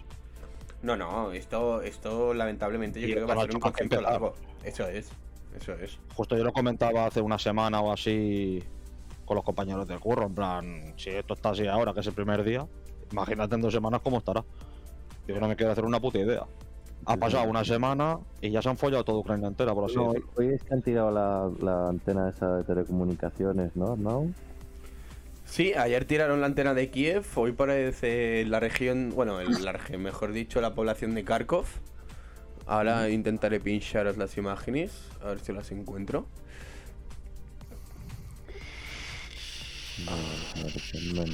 [0.84, 4.04] No, no, esto, esto lamentablemente yo Y creo que esto va a ser un empezar.
[4.04, 4.34] largo.
[4.64, 5.10] Eso es,
[5.56, 5.98] eso es.
[6.16, 8.64] Justo yo lo comentaba hace una semana o así
[9.26, 12.14] con los compañeros del curro, en plan, si esto está así ahora, que es el
[12.14, 12.66] primer día,
[13.12, 14.44] imagínate en dos semanas cómo estará.
[15.28, 16.44] Yo no me quiero hacer una puta idea.
[17.06, 20.14] Ha pasado una semana y ya se han follado toda Ucrania entera, por así No,
[20.14, 20.32] decirlo.
[20.36, 23.96] hoy es que han tirado la, la antena esa de telecomunicaciones, ¿no?
[23.96, 24.28] ¿No?
[25.52, 30.02] Sí, ayer tiraron la antena de Kiev, hoy parece la región, bueno, el- la región,
[30.02, 31.66] mejor dicho, la población de Kharkov.
[32.68, 36.26] Ahora intentaré pincharos las imágenes, a ver si las encuentro.
[40.06, 41.34] No, no, no, no.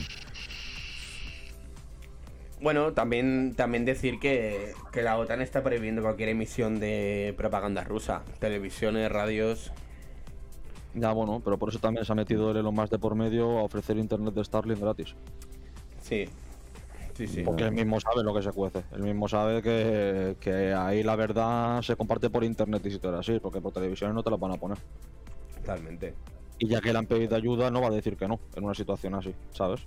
[2.60, 8.24] Bueno, también, también decir que, que la OTAN está prohibiendo cualquier emisión de propaganda rusa.
[8.40, 9.72] Televisiones, radios.
[11.00, 13.60] Ya, bueno, pero por eso también se ha metido el Elon Musk de por medio
[13.60, 15.16] a ofrecer internet de Starlink gratis.
[16.02, 16.26] Sí.
[17.14, 17.42] Sí, sí.
[17.44, 18.84] Porque él mismo sabe lo que se cuece.
[18.92, 23.18] Él mismo sabe que, que ahí la verdad se comparte por internet y si todo
[23.18, 24.78] así, porque por televisión no te la van a poner.
[25.56, 26.16] Totalmente.
[26.60, 28.74] Y ya que le han pedido ayuda, no va a decir que no en una
[28.74, 29.82] situación así, ¿sabes?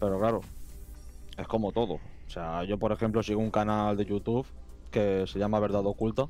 [0.00, 0.40] Pero claro,
[1.36, 1.94] es como todo.
[1.94, 4.46] O sea, yo por ejemplo sigo un canal de YouTube
[4.90, 6.26] que se llama Verdad Oculta.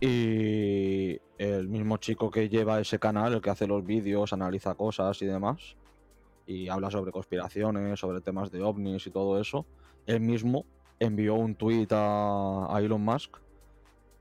[0.00, 5.20] Y el mismo chico que lleva ese canal, el que hace los vídeos, analiza cosas
[5.22, 5.76] y demás,
[6.46, 9.66] y habla sobre conspiraciones, sobre temas de ovnis y todo eso,
[10.06, 10.64] él mismo
[10.98, 13.38] envió un tweet a, a Elon Musk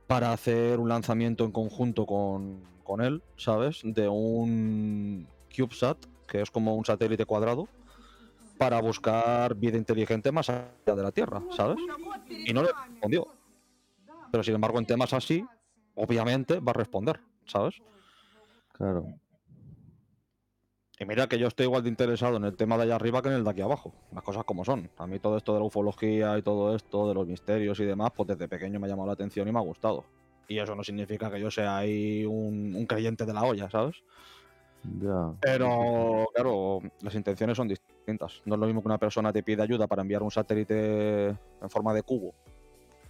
[0.08, 3.82] para hacer un lanzamiento en conjunto con, con él, ¿sabes?
[3.84, 7.68] De un CubeSat, que es como un satélite cuadrado,
[8.58, 11.78] para buscar vida inteligente más allá de la Tierra, ¿sabes?
[12.30, 13.28] Y no le respondió.
[14.32, 15.46] Pero sin embargo, en temas así,
[15.96, 17.82] obviamente va a responder, ¿sabes?
[18.74, 19.08] Claro.
[20.98, 23.28] Y mira que yo estoy igual de interesado en el tema de allá arriba que
[23.28, 23.94] en el de aquí abajo.
[24.14, 24.90] Las cosas como son.
[24.98, 28.12] A mí todo esto de la ufología y todo esto, de los misterios y demás,
[28.16, 30.06] pues desde pequeño me ha llamado la atención y me ha gustado.
[30.48, 34.04] Y eso no significa que yo sea ahí un, un creyente de la olla, ¿sabes?
[35.02, 35.34] Ya.
[35.42, 38.42] Pero, claro, las intenciones son distintas.
[38.46, 41.70] No es lo mismo que una persona te pide ayuda para enviar un satélite en
[41.70, 42.34] forma de cubo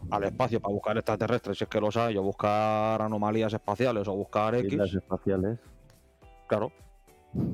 [0.10, 4.13] al espacio para buscar extraterrestres, si es que los hay, o buscar anomalías espaciales, o
[4.15, 4.74] buscar X.
[4.74, 5.60] Islas espaciales.
[6.48, 6.72] Claro.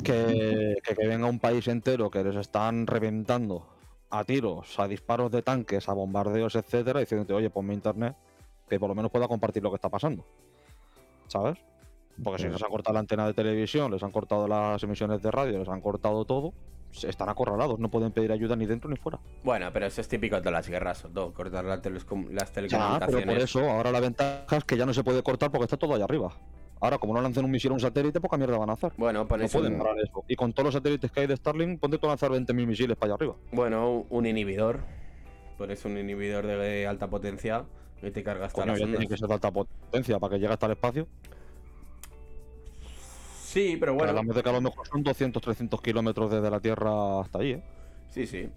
[0.03, 3.65] Que, que, que venga un país entero que les están reventando
[4.11, 8.15] a tiros, a disparos de tanques, a bombardeos, etcétera, diciéndote, oye, ponme internet,
[8.69, 10.25] que por lo menos pueda compartir lo que está pasando.
[11.27, 11.57] ¿Sabes?
[12.21, 15.31] Porque si les han cortado la antena de televisión, les han cortado las emisiones de
[15.31, 16.53] radio, les han cortado todo,
[17.03, 19.19] están acorralados, no pueden pedir ayuda ni dentro ni fuera.
[19.43, 23.15] Bueno, pero eso es típico de las guerras, todo, cortar telecom- las Ya, telecomunicaciones.
[23.15, 25.77] pero por eso, ahora la ventaja es que ya no se puede cortar porque está
[25.77, 26.31] todo allá arriba.
[26.79, 28.91] Ahora, como no lancen un misil a un satélite, poca mierda van a hacer.
[28.97, 30.23] Bueno, No pueden un, parar eso.
[30.27, 32.97] Y con todos los satélites que hay de Starlink, ponte tú a lanzar 20.000 misiles
[32.97, 33.35] para allá arriba.
[33.51, 34.79] bueno, un inhibidor.
[35.59, 37.65] Pones un inhibidor de alta potencia
[38.01, 40.39] y te cargas todas Coño, las ya tiene que ser de alta potencia para que
[40.39, 41.07] llegue hasta el espacio.
[43.51, 44.19] Sí, pero Bueno, bueno.
[44.19, 47.51] hablamos de que a lo mejor son 200, 300 kilómetros desde la Tierra hasta ahí,
[47.51, 47.63] ¿eh?
[48.09, 48.49] Sí, sí.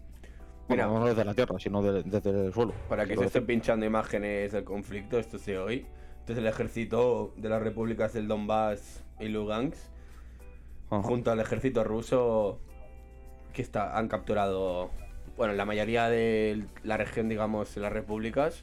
[0.68, 2.72] Bueno, Mira, no desde la Tierra, sino de- desde el suelo.
[2.88, 5.87] para que se estén pinchando imágenes del conflicto, esto es de hoy.
[6.20, 9.76] Entonces el ejército de las repúblicas del Donbass y Lugansk,
[10.90, 11.02] Ajá.
[11.02, 12.61] junto al ejército ruso,
[13.52, 14.90] que está, han capturado,
[15.37, 18.62] bueno, la mayoría de la región, digamos, las repúblicas,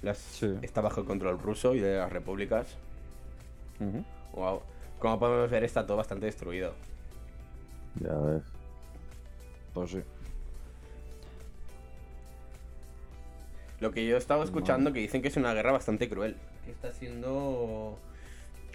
[0.00, 0.54] las, Sí.
[0.62, 2.78] está bajo el control ruso y de las repúblicas.
[3.80, 4.04] Ujú.
[4.32, 4.60] Wow.
[4.98, 6.74] Como podemos ver, está todo bastante destruido.
[8.00, 8.42] Ya ves.
[9.74, 10.02] Pues sí.
[13.80, 16.36] Lo que yo he estado escuchando que dicen que es una guerra bastante cruel.
[16.64, 17.98] Que está siendo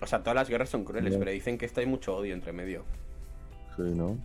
[0.01, 2.53] O sea, todas las guerras son crueles, pero dicen que esta hay mucho odio entre
[2.53, 2.83] medio.
[3.75, 4.17] Sí, ¿no?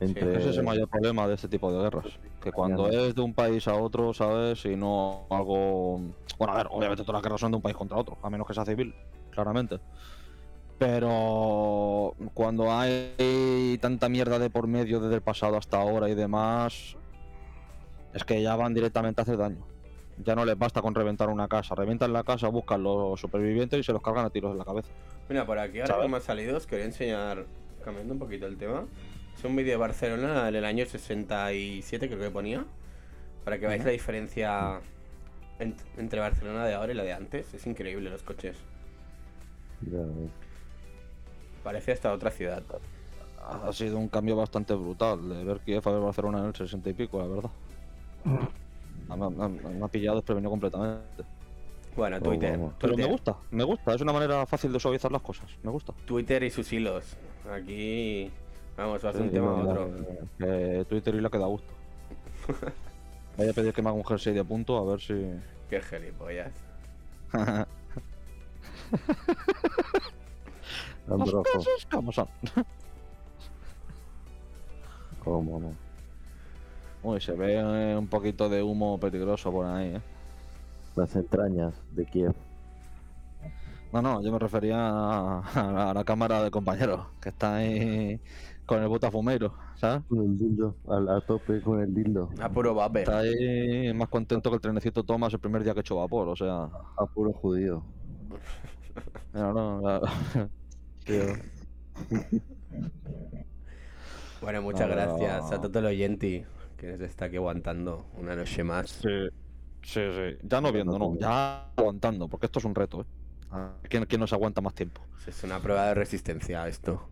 [0.00, 0.36] Sí, Entre...
[0.36, 2.18] Ese es el mayor problema de este tipo de guerras.
[2.40, 4.64] Que cuando es de un país a otro, ¿sabes?
[4.64, 6.00] Y no algo.
[6.36, 8.46] Bueno, a ver, obviamente todas las guerras son de un país contra otro, a menos
[8.46, 8.94] que sea civil,
[9.30, 9.78] claramente.
[10.78, 16.96] Pero cuando hay tanta mierda de por medio desde el pasado hasta ahora y demás,
[18.12, 19.64] es que ya van directamente a hacer daño.
[20.24, 21.74] Ya no les basta con reventar una casa.
[21.74, 24.88] Reventan la casa, buscan los supervivientes y se los cargan a tiros en la cabeza.
[25.28, 27.46] Mira, por aquí ahora me ha salido, os quería enseñar,
[27.84, 28.84] cambiando un poquito el tema.
[29.36, 32.64] Es un vídeo de Barcelona en el año 67, creo que ponía.
[33.44, 34.80] Para que veáis la diferencia
[35.58, 37.52] ent- entre Barcelona de ahora y la de antes.
[37.52, 38.56] Es increíble los coches.
[39.82, 39.98] Ya
[41.64, 42.62] Parece hasta otra ciudad.
[43.42, 46.90] Ha sido un cambio bastante brutal de ver Kiev a ver Barcelona en el 60
[46.90, 47.50] y pico, la verdad.
[49.08, 51.24] Me, me- me- me ha pillado desprevenido completamente.
[51.96, 52.52] Bueno, Twitter.
[52.52, 52.74] vamos.
[52.80, 53.94] Pero me gusta, me gusta.
[53.94, 55.48] Es una manera fácil de suavizar las cosas.
[55.62, 55.92] Me gusta.
[56.06, 57.16] Twitter y sus hilos.
[57.52, 58.30] Aquí,
[58.76, 59.90] vamos, vas de un Sí, tema a otro.
[60.40, 61.72] Eh, Twitter y la que da gusto.
[63.36, 65.14] Voy a pedir que me haga un jersey de punto a ver si.
[65.68, 66.52] Qué gilipollas.
[71.06, 72.28] Las Androjo, cosas como son.
[75.24, 75.72] ¿cómo no?
[77.02, 80.00] Uy, se ve eh, un poquito de humo peligroso por ahí, ¿eh?
[80.96, 82.34] Las entrañas de Kiev.
[83.92, 88.20] No, no, yo me refería a, a la cámara de compañeros, que está ahí
[88.66, 90.02] con el botafumeiro, ¿sabes?
[90.08, 92.30] Con el dildo, a, a tope con el dildo.
[92.40, 93.00] A puro vape.
[93.00, 96.36] Está ahí más contento que el trenecito Thomas el primer día que echó vapor, o
[96.36, 96.64] sea.
[96.96, 97.84] A puro judío.
[99.32, 100.00] No, no, la-
[101.04, 101.24] tío.
[104.40, 106.44] Bueno, muchas No, gracias a todo el oyente
[106.76, 108.90] que nos está aquí aguantando una noche más.
[108.90, 109.28] Sí,
[109.82, 110.38] sí, sí.
[110.42, 113.04] Ya no viendo, no, ya aguantando, porque esto es un reto, ¿eh?
[113.88, 115.00] ¿Quién, quién nos aguanta más tiempo?
[115.26, 117.08] Es una prueba de resistencia esto.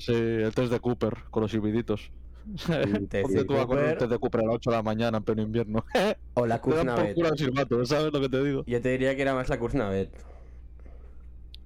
[0.00, 1.52] Sí, el test de Cooper con los.
[1.52, 3.78] Test de Cooper.
[3.78, 5.84] el test de Cooper a las 8 de la mañana en pleno invierno.
[6.34, 7.86] O la Le dan por Kuznavet.
[7.86, 8.64] ¿sabes lo que te digo?
[8.66, 10.10] Yo te diría que era más la Kuznavet.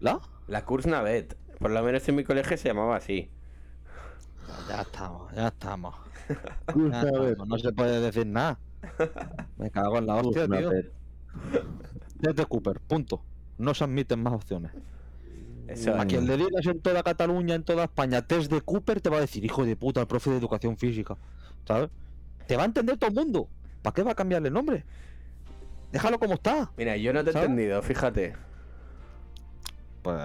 [0.01, 0.21] ¿La?
[0.53, 1.35] La Kuznavet.
[1.59, 3.31] Por lo menos en mi colegio se llamaba así.
[4.69, 5.95] Ya estamos, ya estamos.
[6.77, 8.59] Ya estamos, No se puede decir nada.
[9.57, 10.57] Me cago en la hostia, tío.
[10.57, 10.93] Kuznavet.
[12.21, 13.23] Test de Cooper, punto.
[13.57, 14.73] No se admiten más opciones.
[15.69, 15.99] Eso.
[15.99, 19.17] A quien le digas en toda Cataluña, en toda España, test de Cooper, te va
[19.17, 21.17] a decir, hijo de puta, el profe de educación física.
[21.67, 21.89] ¿Sabes?
[22.47, 23.49] Te va a entender todo el mundo.
[23.81, 24.85] ¿Para qué va a cambiarle el nombre?
[25.93, 26.71] Déjalo como está.
[26.77, 27.49] Mira, yo no te he ¿Sabes?
[27.49, 28.35] entendido, fíjate.
[30.03, 30.21] Pues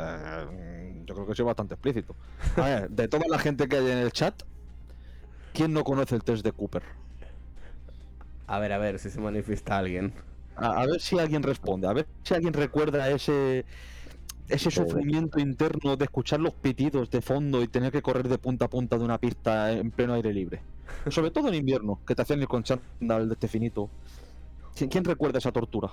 [1.05, 2.15] yo creo que soy bastante explícito.
[2.55, 4.43] A ver, de toda la gente que hay en el chat,
[5.53, 6.83] ¿quién no conoce el test de Cooper?
[8.47, 10.13] A ver, a ver si se manifiesta alguien.
[10.55, 13.65] A, a ver si alguien responde, a ver si alguien recuerda ese
[14.49, 18.65] ese sufrimiento interno de escuchar los pitidos de fondo y tener que correr de punta
[18.65, 20.61] a punta de una pista en pleno aire libre.
[21.09, 23.89] Sobre todo en invierno, que te hacían ir con chándal de este finito.
[24.75, 25.91] ¿Quién, quién recuerda esa tortura?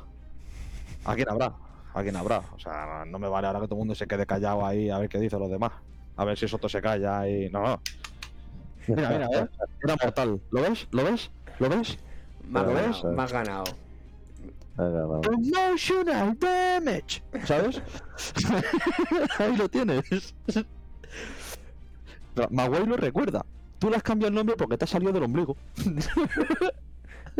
[1.04, 1.52] ¿Alguien habrá?
[1.94, 2.42] ¿Alguien habrá?
[2.54, 4.98] O sea, no me vale ahora que todo el mundo se quede callado ahí a
[4.98, 5.72] ver qué dicen los demás.
[6.16, 7.48] A ver si eso se calla y...
[7.50, 7.80] No, no.
[8.88, 9.48] Mira, mira, ¿eh?
[9.82, 10.40] Era mortal.
[10.50, 10.88] ¿Lo ves?
[10.90, 11.30] ¿Lo ves?
[11.58, 11.98] ¿Lo ves?
[12.48, 13.64] Me has Pero ganado.
[14.76, 17.22] Emotional damage.
[17.44, 17.80] ¿Sabes?
[19.38, 20.34] Ahí lo tienes.
[22.34, 23.44] Pero Maguey lo recuerda.
[23.78, 25.56] Tú le has cambiado el nombre porque te ha salido del ombligo.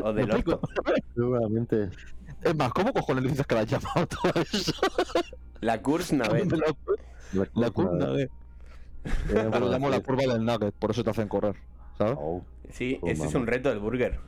[0.02, 0.60] O ¿Me del orto.
[1.14, 1.90] Seguramente.
[2.44, 4.72] Es más, ¿cómo cojones le dices que la has llamado todo eso?
[5.60, 6.52] La Kuznavet.
[7.32, 8.28] la, la curva, eh.
[9.04, 11.56] Eh, Te lo llamo la curva del nugget, por eso te hacen correr.
[11.98, 12.16] ¿Sabes?
[12.18, 14.18] Oh, Sí, Oh, ese es un reto del burger.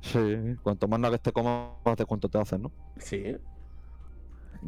[0.00, 2.72] Sí, cuanto más nuggets te comas, más de cuánto te hacen, ¿no?
[2.98, 3.36] Sí.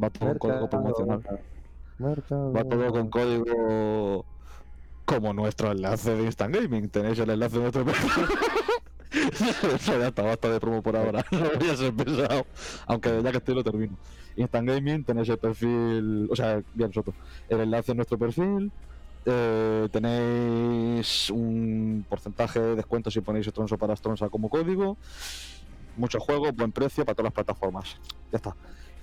[0.01, 1.23] Va todo con código promocional.
[1.99, 2.53] Mercado.
[2.53, 4.25] Va todo con código
[5.05, 6.89] como nuestro enlace de Instant Gaming.
[6.89, 8.25] Tenéis el enlace de nuestro perfil.
[10.05, 11.25] Está, basta de promo por ahora.
[11.33, 12.47] No voy a ser pesado.
[12.87, 13.97] Aunque ya que estoy lo termino.
[14.37, 16.29] Instant Gaming, tenéis el perfil.
[16.31, 17.15] O sea, bien nosotros.
[17.49, 18.71] El enlace de nuestro perfil.
[19.27, 24.97] eh, tenéis un porcentaje de descuento si ponéis Stronza para Stronza como código.
[25.97, 27.97] Muchos juegos, buen precio para todas las plataformas.
[28.33, 28.57] Ya está.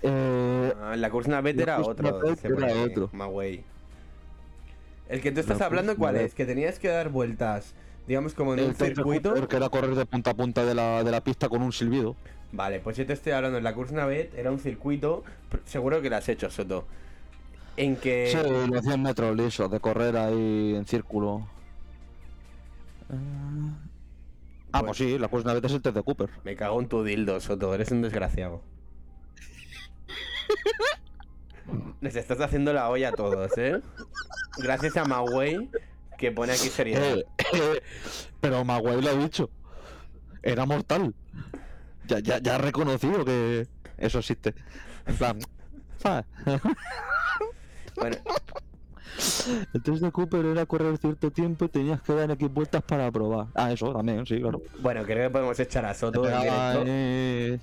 [0.03, 2.07] Eh, Ah, la Kuznavet La era otro.
[2.43, 3.09] Era otro.
[5.09, 6.33] El que tú estás La hablando, ¿cuál es?
[6.33, 7.73] Que tenías que dar vueltas,
[8.07, 9.29] digamos, como en el un circuito.
[9.29, 11.71] Cooper, que era correr de punta a punta de la, de la pista con un
[11.71, 12.15] silbido.
[12.51, 15.23] Vale, pues yo te estoy hablando en la Kuznavet, era un circuito,
[15.65, 16.85] seguro que lo has hecho, Soto.
[17.77, 18.27] En que...
[18.27, 18.37] Sí,
[18.69, 21.47] los 100 metros lisos, de correr ahí en círculo.
[24.73, 26.29] Ah, pues, Pues- sí, la vez es el test de Cooper.
[26.43, 28.61] Me cago en tu dildo, Soto, eres un desgraciado.
[32.01, 33.79] Les estás haciendo la olla a todos, ¿eh?
[34.57, 35.69] Gracias a Mawei
[36.21, 37.17] que pone aquí seriedad.
[37.17, 37.81] Eh, eh,
[38.39, 39.49] pero Maguay lo ha dicho.
[40.43, 41.13] Era mortal.
[42.07, 43.67] Ya, ya, ya ha reconocido que
[43.97, 44.53] eso existe.
[45.05, 45.39] En plan,
[45.97, 46.25] ¿sabes?
[47.95, 48.15] Bueno,
[49.73, 53.11] El test de Cooper era correr cierto tiempo y tenías que dar X vueltas para
[53.11, 53.47] probar.
[53.53, 54.61] Ah, eso también, sí, claro.
[54.79, 56.83] bueno, creo que podemos echar a Soto en directo.
[56.85, 57.59] Eh,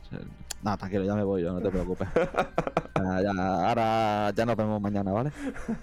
[0.63, 2.09] Nada, tranquilo, ya me voy yo, no te preocupes.
[2.15, 5.33] Ya, ya, ahora ya nos vemos mañana, ¿vale?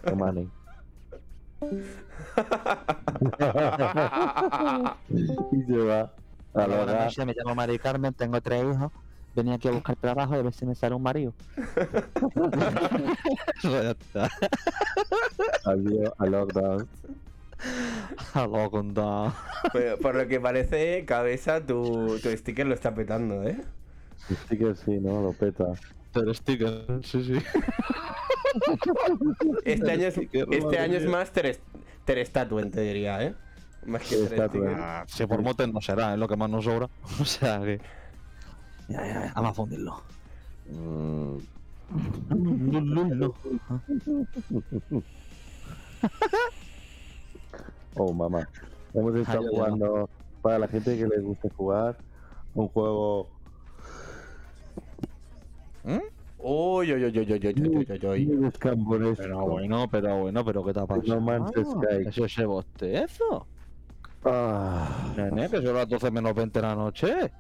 [5.51, 6.15] Y se va.
[6.53, 8.91] A la Buenas hora, noches, me llamo Mari Carmen, tengo tres hijos.
[9.33, 11.35] Venía aquí a buscar trabajo y a ver si me sale un marido.
[15.71, 16.89] Adiós a lockdown.
[18.33, 19.33] Algo contado.
[19.71, 23.65] Pero por lo que parece, cabeza, tu, tu sticker lo está petando, ¿eh?
[24.49, 25.21] Sí que sí, ¿no?
[25.21, 25.65] Lo peta.
[26.33, 27.33] Sticker, sí, sí.
[29.65, 31.59] Este año es, este año es más Ter,
[32.05, 33.35] te diría, ¿eh?
[33.85, 34.49] Más que Ter.
[34.77, 36.89] Ah, si por motes no será, es lo que más nos sobra.
[37.21, 37.79] O sea que.
[38.87, 40.01] Ya, ya, ya, vamos a fundirlo.
[40.69, 41.37] Mm,
[42.29, 43.33] No, no, no.
[47.97, 48.47] Oh, mamá.
[48.93, 50.09] Hemos estado jugando,
[50.41, 51.97] para la gente que les guste jugar,
[52.53, 53.29] un juego
[56.37, 58.25] Uy, uy, uy, uy, uy, uy, uy, uy, uy.
[58.37, 59.23] descamponesco.
[59.23, 61.15] Pero bueno, pero bueno, pero ¿qué te ha pasado?
[61.15, 62.07] No Man's Sky.
[62.07, 63.47] ¿Es ese bostezo?
[64.25, 67.13] Ah, Nene, que son las 12 menos 20 de la noche.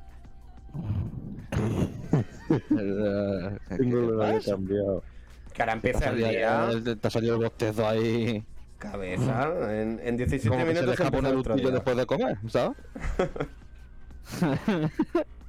[2.49, 4.51] Eh, ¿qué- tengo que pasa?
[4.51, 5.03] cambiado.
[5.53, 6.67] Que ahora empieza el día.
[6.67, 8.43] ahí- te ha salido el bostezo ahí.
[8.77, 9.81] Cabeza.
[9.81, 12.77] En, en 17 Como que se minutos deja poner un después de comer, ¿sabes?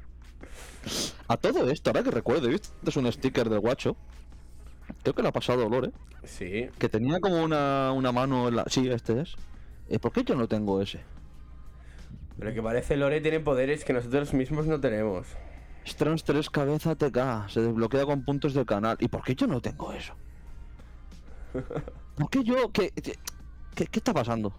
[1.29, 3.97] A todo esto, ahora que recuerdo, he visto es un sticker del guacho.
[5.03, 5.91] Creo que le ha pasado olor, ¿eh?
[6.25, 6.69] Sí.
[6.79, 8.65] Que tenía como una, una mano en la...
[8.67, 9.35] Sí, este es.
[9.89, 11.01] Eh, ¿Por qué yo no tengo ese?
[12.39, 15.27] Pero que parece Lore tiene poderes que nosotros mismos no tenemos.
[15.85, 17.49] Strange 3 cabeza TK.
[17.49, 18.97] Se desbloquea con puntos del canal.
[19.01, 20.15] ¿Y por qué yo no tengo eso?
[22.17, 22.71] ¿Por qué yo?
[22.73, 23.17] ¿Qué, qué,
[23.75, 24.53] qué- qué está pasando?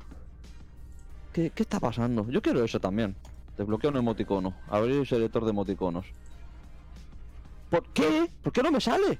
[1.33, 2.27] ¿Qué, ¿Qué está pasando?
[2.29, 3.15] Yo quiero eso también.
[3.57, 4.53] Desbloquea un emoticono.
[4.69, 6.05] Abrir selector de emoticonos.
[7.69, 8.29] ¿Por qué?
[8.43, 9.19] ¿Por qué no me sale?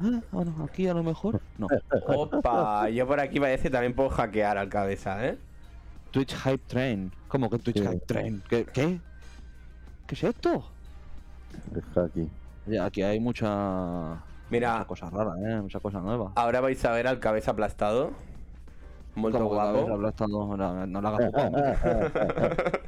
[0.00, 1.40] Ah, bueno, aquí a lo mejor.
[1.58, 1.66] No.
[2.06, 5.38] Opa, yo por aquí parece también puedo hackear al cabeza, ¿eh?
[6.12, 7.12] Twitch Hype Train.
[7.28, 7.82] ¿Cómo que Twitch Sí.
[7.86, 8.42] Hype Train?
[8.48, 8.64] ¿Qué?
[8.66, 9.00] ¿Qué?
[10.06, 10.64] ¿Qué es esto?
[11.74, 12.28] Está aquí.
[12.66, 14.18] Ya, aquí hay mucha.
[14.50, 15.60] Mira, Mucha cosa rara, ¿eh?
[15.60, 16.32] Mucha cosa nueva.
[16.36, 18.12] ahora vais a ver al cabeza aplastado.
[19.16, 20.56] Vez guapo.
[20.56, 21.32] No, no le hagas.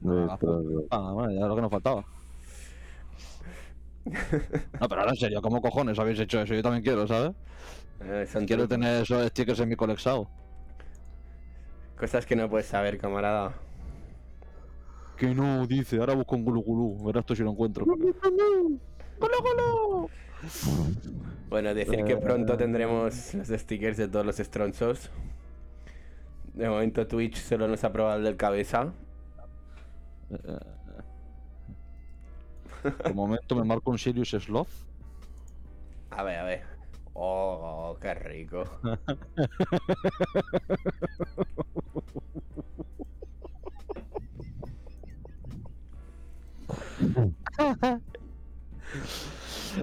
[0.00, 2.04] Nuestro- Ah, bueno, ya lo que nos faltaba.
[4.04, 6.54] No, pero ahora en serio, ¿cómo cojones habéis hecho eso?
[6.54, 7.32] Yo también quiero, ¿sabes?
[8.00, 10.28] Eh, Quiero tener esos stickers en mi colección.
[11.98, 13.54] Cosas que no puedes saber, camarada.
[15.16, 17.04] Que no, dice, ahora busco un gulu gulu.
[17.06, 17.84] Verás tú si lo encuentro.
[21.48, 25.10] Bueno, decir que pronto tendremos los stickers de todos los stronzos.
[26.54, 28.92] De momento Twitch solo nos ha probado el del cabeza.
[33.04, 34.68] De momento me marco un Sirius Sloth.
[36.10, 36.62] A ver, a ver.
[37.14, 38.64] Oh, qué rico.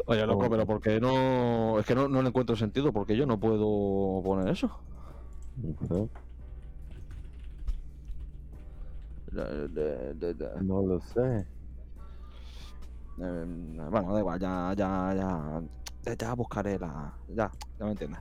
[0.05, 1.79] Oye, loco, pero ¿por qué no...?
[1.79, 4.71] Es que no, no le encuentro sentido, porque yo no puedo poner eso.
[10.61, 10.81] ¿no?
[10.81, 11.47] Lo sé.
[13.19, 13.45] Eh,
[13.89, 15.61] bueno, da igual, ya, ya, ya.
[16.05, 17.13] Ya, ya buscaré la.
[17.27, 18.19] Ya, ya me entiendes.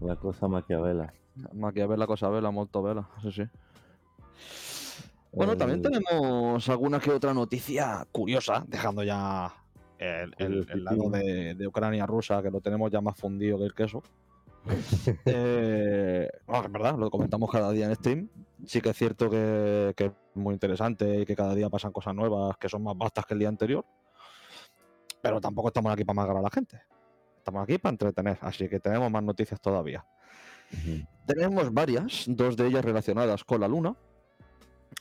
[0.00, 1.12] La cosa maquiavela.
[1.54, 3.42] Maquiavela, cosa vela, molto vela, sí, sí.
[5.32, 9.52] Bueno, también El- tenemos alguna que otra noticia curiosa, dejando ya
[9.98, 13.64] el, el- el lado de, de Ucrania rusa, que lo tenemos ya más fundido que
[13.64, 14.02] el queso.
[15.26, 18.28] eh, bueno, es verdad, lo comentamos cada día en stream.
[18.66, 22.14] Sí que es cierto que, que es muy interesante y que cada día pasan cosas
[22.14, 23.84] nuevas que son más vastas que el día anterior.
[25.22, 26.80] Pero tampoco estamos aquí para magar a la gente.
[27.38, 30.04] Estamos aquí para entretener, así que tenemos más noticias todavía.
[31.26, 33.94] Tenemos varias, dos de ellas relacionadas con la Luna.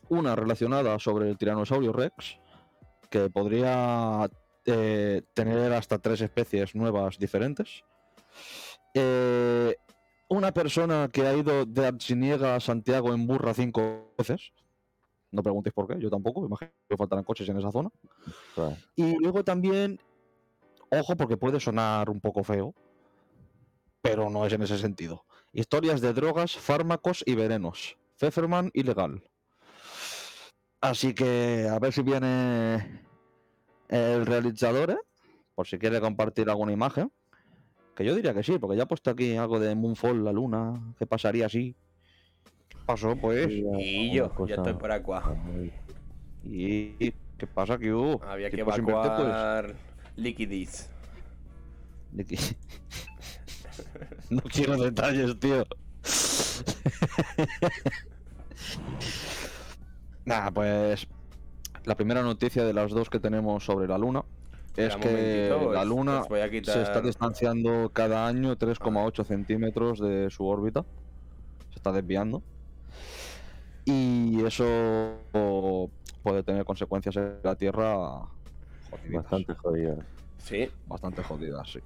[0.09, 2.39] Una relacionada sobre el tiranosaurio Rex,
[3.09, 4.29] que podría
[4.65, 7.83] eh, tener hasta tres especies nuevas diferentes.
[8.93, 9.75] Eh,
[10.29, 14.51] una persona que ha ido de Archiniega a Santiago en burra cinco veces.
[15.31, 17.89] No preguntéis por qué, yo tampoco, imagino que faltarán coches en esa zona.
[18.95, 19.99] Y luego también
[20.89, 22.73] Ojo porque puede sonar un poco feo,
[24.01, 25.25] pero no es en ese sentido.
[25.51, 27.97] Historias de drogas, fármacos y venenos.
[28.17, 29.23] Pfefferman ilegal.
[30.82, 33.01] Así que a ver si viene
[33.89, 34.97] el realizador, ¿eh?
[35.55, 37.11] por si quiere compartir alguna imagen.
[37.95, 40.93] Que yo diría que sí, porque ya ha puesto aquí algo de Moonfall, la luna.
[40.99, 41.75] ¿Qué pasaría así?
[42.69, 43.47] ¿Qué pasó, pues?
[43.49, 45.23] Y yo, cosa- ya estoy por acá.
[46.43, 48.23] ¿Y qué pasa, que hubo?
[48.23, 49.19] Había que ¿Qué pasa, invierte, pues?
[49.19, 49.75] evacuar
[50.15, 50.89] Liquidis.
[52.28, 52.38] Que-
[54.30, 55.63] no quiero detalles, tío.
[60.28, 61.07] Nada, pues
[61.86, 64.25] la primera noticia de las dos que tenemos sobre la Luna
[64.75, 70.84] es que la Luna os se está distanciando cada año 3,8 centímetros de su órbita.
[71.69, 72.43] Se está desviando.
[73.86, 75.13] Y eso
[76.21, 77.95] puede tener consecuencias en la Tierra
[78.91, 79.97] jodiditas Bastante jodido.
[80.39, 81.80] Sí, bastante jodidas, sí.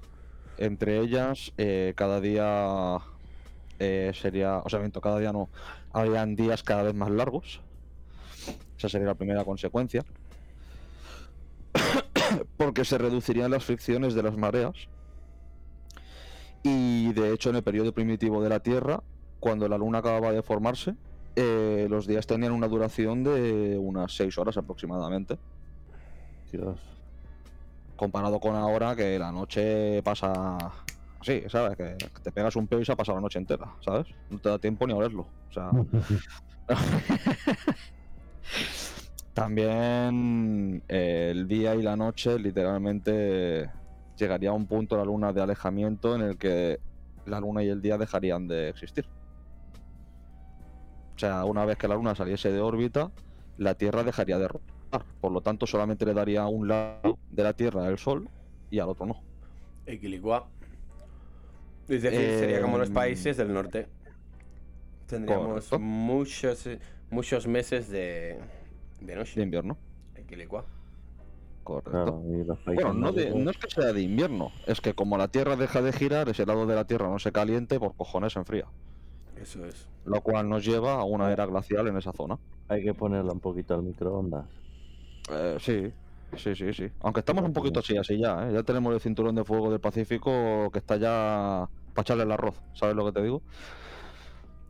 [0.58, 2.98] Entre ellas, eh, cada día
[3.78, 5.50] eh, sería, o sea, cada día no,
[5.94, 7.62] habrían días cada vez más largos.
[8.78, 10.04] Esa sería la primera consecuencia.
[12.58, 14.76] Porque se reducirían las fricciones de las mareas.
[16.64, 19.02] Y de hecho, en el periodo primitivo de la Tierra,
[19.40, 20.96] cuando la Luna acababa de formarse,
[21.36, 25.38] eh, los días tenían una duración de unas 6 horas aproximadamente
[26.52, 26.78] Dios.
[27.96, 30.58] comparado con ahora que la noche pasa
[31.20, 31.78] así, ¿sabes?
[31.78, 34.08] Que que te pegas un peo y se ha pasado la noche entera, ¿sabes?
[34.30, 35.28] No te da tiempo ni a olerlo.
[35.50, 35.72] O sea,
[39.34, 43.70] también eh, el día y la noche literalmente
[44.18, 46.80] llegaría a un punto la luna de alejamiento en el que
[47.26, 49.08] la luna y el día dejarían de existir.
[51.16, 53.12] O sea, una vez que la luna saliese de órbita,
[53.58, 55.06] la Tierra dejaría de rotar.
[55.22, 58.30] Por lo tanto, solamente le daría a un lado de la Tierra el Sol
[58.70, 59.24] y al otro no.
[59.86, 60.52] Equilicua.
[61.88, 63.88] Es decir, sería como los Em, países del norte.
[65.06, 65.80] Tendríamos correcto.
[65.80, 66.80] muchos, eh,
[67.12, 68.40] muchos meses de,
[69.00, 69.42] de De noche.
[69.42, 69.78] invierno.
[70.16, 70.66] Equilicua.
[71.64, 71.92] Correcto.
[71.92, 72.22] Claro,
[72.66, 75.56] Bueno, no, de- nórdicos- no es que sea de invierno, es que como la Tierra
[75.56, 78.66] deja de girar, ese lado de la Tierra no se caliente, por cojones se enfría.
[79.40, 79.88] Eso es.
[80.06, 82.40] Lo cual nos lleva a una era glacial en esa zona.
[82.68, 84.46] Hay que ponerlo un poquito al microondas.
[85.30, 85.94] Eh, sí,
[86.38, 86.90] sí, sí, sí.
[87.02, 88.54] Aunque estamos un poquito así, así ya, ¿eh?
[88.54, 92.60] Ya tenemos el cinturón de fuego del Pacífico que está ya para echarle el arroz,
[92.74, 93.42] ¿sabes lo que te digo?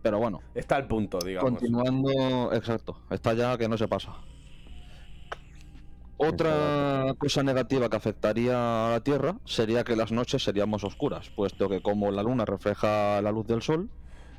[0.01, 1.51] Pero bueno, Está al punto, digamos.
[1.51, 4.13] continuando, exacto, está ya que no se pasa.
[6.17, 11.29] Otra cosa negativa que afectaría a la Tierra sería que las noches serían más oscuras,
[11.31, 13.89] puesto que como la Luna refleja la luz del Sol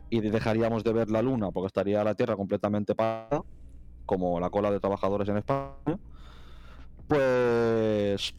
[0.09, 3.43] y dejaríamos de ver la Luna porque estaría la Tierra completamente parada,
[4.07, 5.99] como la cola de trabajadores en España,
[7.09, 8.33] pues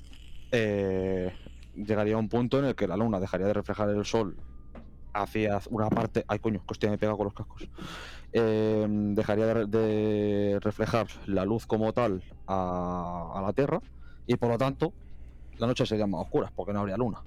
[0.51, 1.34] eh,
[1.76, 4.38] llegaría un punto en el que la Luna dejaría de reflejar el Sol
[5.14, 6.26] hacia una parte...
[6.28, 7.68] Ay, coño, que hostia, me he pegado con los cascos
[8.34, 13.80] eh, dejaría de, re- de reflejar la luz como tal a, a la Tierra
[14.26, 14.91] y por lo tanto
[15.57, 17.22] las noches serían más oscuras porque no habría luna.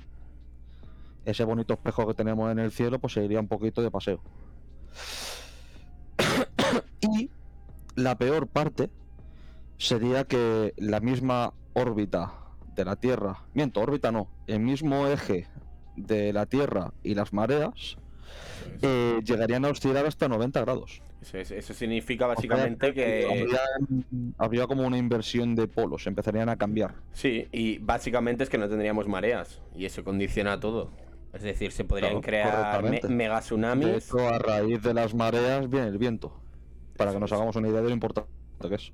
[1.25, 4.21] Ese bonito espejo que tenemos en el cielo pues se iría un poquito de paseo.
[7.01, 7.31] y
[7.95, 8.91] la peor parte
[9.79, 12.33] sería que la misma órbita
[12.75, 15.47] de la Tierra, miento, órbita no, el mismo eje
[15.97, 17.97] de la Tierra y las mareas
[18.83, 21.03] eh, llegarían a oscilar hasta 90 grados.
[21.23, 23.25] Eso, es- eso significa O sea, básicamente que...
[23.27, 23.61] habría,
[24.39, 26.95] habría como una inversión de polos, empezarían a cambiar.
[27.13, 29.61] Sí, y básicamente es que no tendríamos mareas.
[29.75, 30.91] Y eso condiciona todo.
[31.33, 33.89] Es decir, se podrían Claro, crear me- mega De tsunamis.
[34.09, 36.33] hecho, a raíz de las mareas viene el viento.
[36.97, 37.35] Para que nos es.
[37.37, 38.29] hagamos una idea de lo importante
[38.69, 38.93] que es.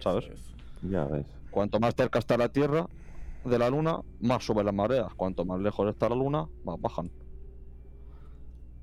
[0.00, 0.26] ¿Sabes?
[0.32, 0.54] Es.
[0.82, 1.26] Ya ves.
[1.50, 2.86] Cuanto más cerca está la Tierra
[3.44, 5.12] de la Luna, más suben las mareas.
[5.14, 7.10] Cuanto más lejos está la Luna, más bajan.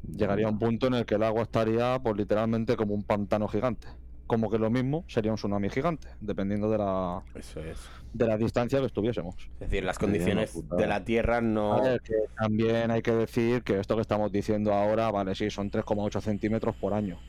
[0.03, 3.87] Llegaría un punto en el que el agua estaría, pues literalmente como un pantano gigante.
[4.25, 7.79] Como que lo mismo sería un tsunami gigante, dependiendo de la, Eso es.
[8.13, 9.35] de la distancia que estuviésemos.
[9.53, 11.73] Es decir, las condiciones de la Tierra no...
[11.73, 15.71] A que también hay que decir que esto que estamos diciendo ahora, vale, sí, son
[15.71, 17.19] 3,8 centímetros por año.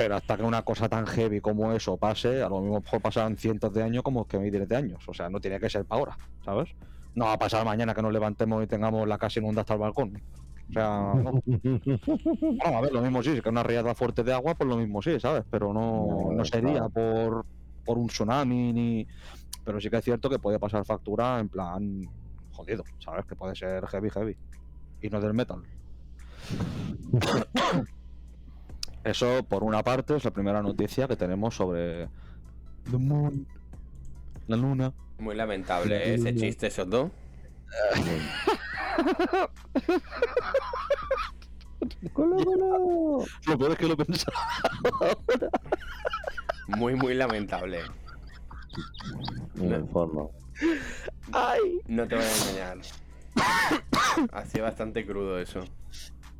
[0.00, 3.36] Pero hasta que una cosa tan heavy como eso pase, a lo mismo mejor pasarán
[3.36, 5.06] cientos de años como que miles de años.
[5.06, 6.70] O sea, no tiene que ser para ahora, ¿sabes?
[7.14, 9.80] No va a pasar mañana que nos levantemos y tengamos la casa inundada hasta el
[9.80, 10.22] balcón.
[10.70, 11.42] O sea, no.
[12.40, 14.78] Bueno, a ver, lo mismo sí, si que una riada fuerte de agua, pues lo
[14.78, 15.44] mismo sí, ¿sabes?
[15.50, 16.88] Pero no, No, no sería claro.
[16.88, 17.44] por,
[17.84, 19.06] por un tsunami ni.
[19.66, 22.08] Pero sí que es cierto que puede pasar factura en plan
[22.52, 23.26] jodido, ¿sabes?
[23.26, 24.34] Que puede ser heavy, heavy.
[25.02, 25.60] Y no del metal.
[29.04, 32.08] Eso, por una parte, es la primera noticia que tenemos sobre.
[32.90, 33.46] The Moon.
[34.46, 34.92] La luna.
[35.18, 37.10] Muy lamentable ese chiste, esos dos.
[42.12, 43.24] ¡Colo, colo!
[43.46, 44.36] Lo peor es que lo pensaba.
[46.68, 47.80] Muy, muy lamentable.
[49.56, 50.30] En el forno.
[51.32, 51.80] ¡Ay!
[51.86, 52.78] No te voy a engañar.
[54.32, 55.64] Ha sido bastante crudo eso.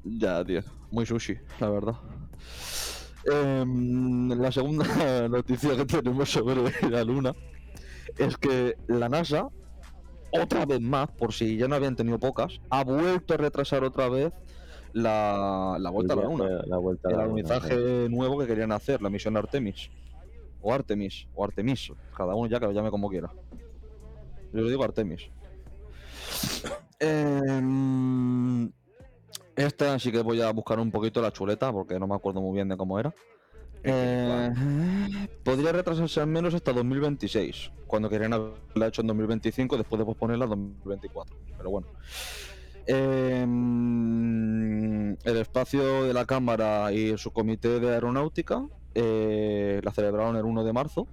[0.02, 0.60] Ya, tío.
[0.90, 1.94] Muy sushi, la verdad.
[3.24, 4.84] Em, la segunda
[5.28, 7.34] noticia que tenemos sobre la luna
[8.16, 9.48] es que la NASA,
[10.32, 14.08] otra vez más, por si ya no habían tenido pocas, ha vuelto a retrasar otra
[14.08, 14.32] vez
[14.92, 16.44] la, la vuelta a la luna.
[16.66, 19.90] La vuelta a El luna, alunizaje nuevo que querían hacer, la misión Artemis.
[20.62, 21.92] O Artemis, o Artemis.
[22.16, 23.30] Cada uno ya que lo llame como quiera.
[24.52, 25.30] Yo le digo Artemis.
[26.98, 28.70] Em,
[29.66, 32.54] esta sí que voy a buscar un poquito la chuleta porque no me acuerdo muy
[32.54, 33.14] bien de cómo era.
[33.82, 34.50] Eh,
[35.42, 40.44] podría retrasarse al menos hasta 2026, cuando querían haberla hecho en 2025 después de posponerla
[40.44, 41.36] a 2024.
[41.56, 41.86] Pero bueno.
[42.86, 44.00] Em,
[45.12, 50.64] el espacio de la Cámara y su comité de aeronáutica eh, la celebraron el 1
[50.64, 51.06] de marzo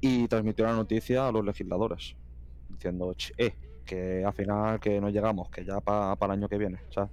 [0.00, 2.14] y transmitió la noticia a los legisladores
[2.68, 3.54] diciendo "Ch, eh,
[3.84, 7.10] que al final que no llegamos, que ya para el año que viene, ¿sabes?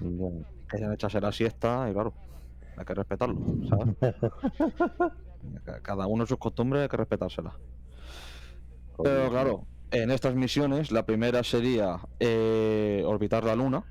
[0.00, 0.26] Ya.
[0.68, 2.12] Querían echarse la siesta y claro,
[2.76, 3.96] hay que respetarlo, ¿sabes?
[5.64, 7.54] Ca- Cada uno sus costumbres hay que respetárselas.
[9.02, 13.84] Pero claro, en estas misiones la primera sería eh, orbitar la Luna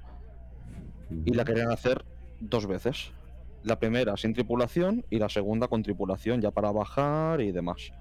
[1.26, 2.03] y la querían hacer
[2.39, 3.12] dos veces.
[3.64, 7.91] La primera sin tripulación y la segunda con tripulación ya para bajar y demás.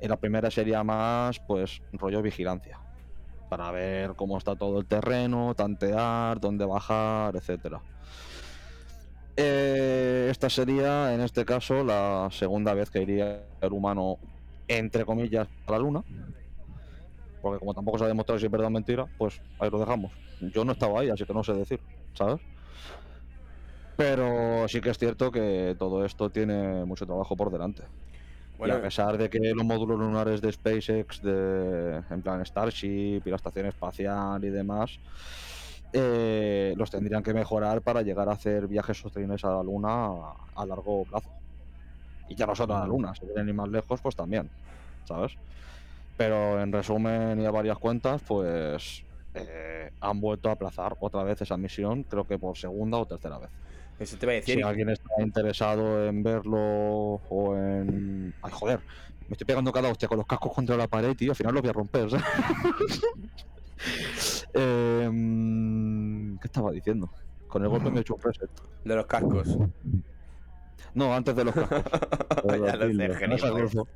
[0.00, 2.78] Y la primera sería más, pues, rollo vigilancia.
[3.54, 7.80] Para ver cómo está todo el terreno, tantear, dónde bajar, etcétera.
[9.36, 14.18] Eh, esta sería, en este caso, la segunda vez que iría el humano,
[14.66, 16.02] entre comillas, a la Luna.
[17.40, 20.10] Porque como tampoco se ha demostrado si es verdad o mentira, pues ahí lo dejamos.
[20.40, 21.80] Yo no estaba ahí, así que no sé decir,
[22.12, 22.40] ¿sabes?
[23.96, 27.84] Pero sí que es cierto que todo esto tiene mucho trabajo por delante.
[28.64, 33.20] Bueno, y a pesar de que los módulos lunares de SpaceX, de, en plan Starship
[33.22, 35.00] y la estación espacial y demás,
[35.92, 40.34] eh, los tendrían que mejorar para llegar a hacer viajes sostenibles a la Luna a,
[40.54, 41.34] a largo plazo.
[42.26, 44.50] Y ya no solo a la Luna, si quieren ir más lejos, pues también,
[45.04, 45.34] ¿sabes?
[46.16, 49.04] Pero en resumen y a varias cuentas, pues
[49.34, 53.38] eh, han vuelto a aplazar otra vez esa misión, creo que por segunda o tercera
[53.38, 53.50] vez.
[53.98, 54.56] Eso te voy a decir.
[54.56, 58.34] Si alguien está interesado en verlo o en.
[58.42, 58.80] Ay, joder,
[59.28, 61.32] me estoy pegando cada hostia con los cascos contra la pared, tío.
[61.32, 62.24] Al final los voy a romper, ¿sabes?
[64.54, 67.10] Em, ¿Qué estaba diciendo?
[67.48, 68.48] Con el golpe me he hecho un reset.
[68.84, 69.58] De los cascos.
[70.94, 71.82] No, antes de los cascos.
[72.44, 72.76] ya
[73.74, 73.86] No.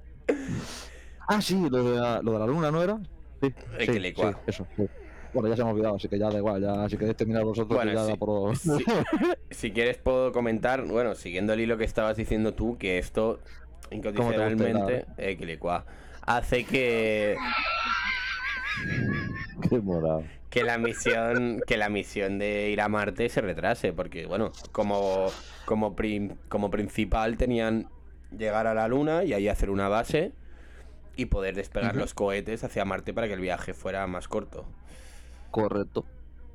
[1.28, 2.98] Ah, sí, lo de, la, lo de la luna, ¿no era?
[3.40, 4.14] Sí, sí, sí,
[4.46, 4.66] eso.
[4.76, 4.88] sí.
[5.34, 6.62] Bueno, ya se me ha olvidado, así que ya da igual.
[6.62, 8.56] Ya, si queréis terminar vosotros, Bueno, ya da por.
[8.56, 8.70] Si,
[9.50, 13.40] si quieres puedo comentar, bueno, siguiendo el hilo que estabas diciendo tú, que esto
[13.90, 15.58] incondicionalmente, eh,
[16.22, 17.36] hace que,
[19.68, 20.24] Qué morado.
[20.50, 25.26] que la misión que la misión de ir a Marte se retrase, porque bueno, como
[25.64, 27.88] como prim- como principal tenían
[28.36, 30.32] llegar a la Luna y ahí hacer una base
[31.16, 34.66] y poder despegar los cohetes hacia Marte para que el viaje fuera más corto.
[35.50, 36.04] Correcto.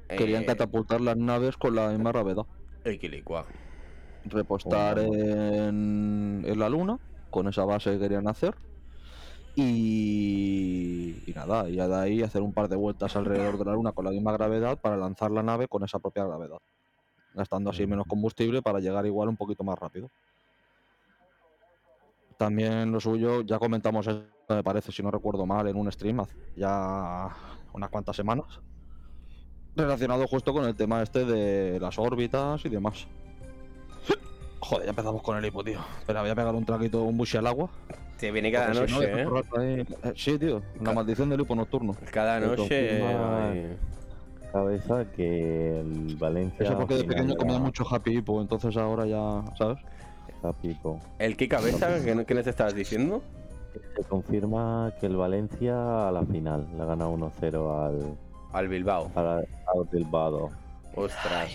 [0.10, 2.46] Querían Eh, catapultar las naves con la misma gravedad.
[2.84, 3.46] eh, que le cua.
[4.26, 5.14] repostar Bueno.
[5.16, 6.98] en, en la luna
[7.30, 8.56] con esa base que querían hacer
[9.56, 13.74] y, y nada, y ya de ahí hacer un par de vueltas alrededor de la
[13.74, 16.58] luna con la misma gravedad para lanzar la nave con esa propia gravedad,
[17.34, 20.10] gastando así menos combustible para llegar igual un poquito más rápido.
[22.38, 24.26] También lo suyo, ya comentamos esto,
[24.56, 27.30] me parece, si no recuerdo mal, en un stream hace ya
[27.74, 28.62] unas cuantas semanas,
[29.76, 33.07] relacionado justo con el tema este de las órbitas y demás.
[34.59, 35.80] Joder, ya empezamos con el hipo, tío.
[35.99, 37.69] Espera, voy a pegar un traguito, un bushi al agua.
[38.17, 39.28] Te viene cada porque si no, noche, ¿eh?
[39.57, 40.61] ahí- eh, Sí, tío.
[40.82, 41.95] La maldición del hipo nocturno.
[42.11, 42.55] Cada noche.
[43.01, 43.78] confirma- ay,
[44.53, 46.63] Cabeza que el Valencia.
[46.65, 49.80] Eso porque de pequeño comía mucho happy hipo, entonces ahora ya, ¿sabes?
[50.43, 50.99] Japipo.
[51.19, 52.01] ¿El qué cabeza?
[52.03, 53.21] ¿Qué, no- qué nos estabas diciendo?
[53.97, 58.15] Se confirma que el Valencia a la final le gana 1-0 al,
[58.54, 59.12] Al Bilbao.
[59.16, 60.51] al, al Bilbao.
[60.95, 61.51] Ostras.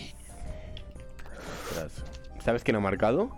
[1.64, 2.04] Ostras.
[2.40, 3.30] ¿Sabes quién ha marcado?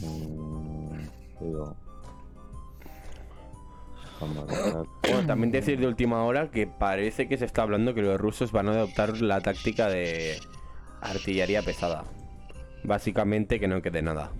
[0.00, 0.98] Mm,
[1.40, 1.76] digo.
[4.20, 8.52] Bueno, también decir de última hora que parece que se está hablando que los rusos
[8.52, 10.38] van a adoptar la táctica de
[11.00, 12.04] artillería pesada.
[12.84, 14.30] Básicamente que no quede nada.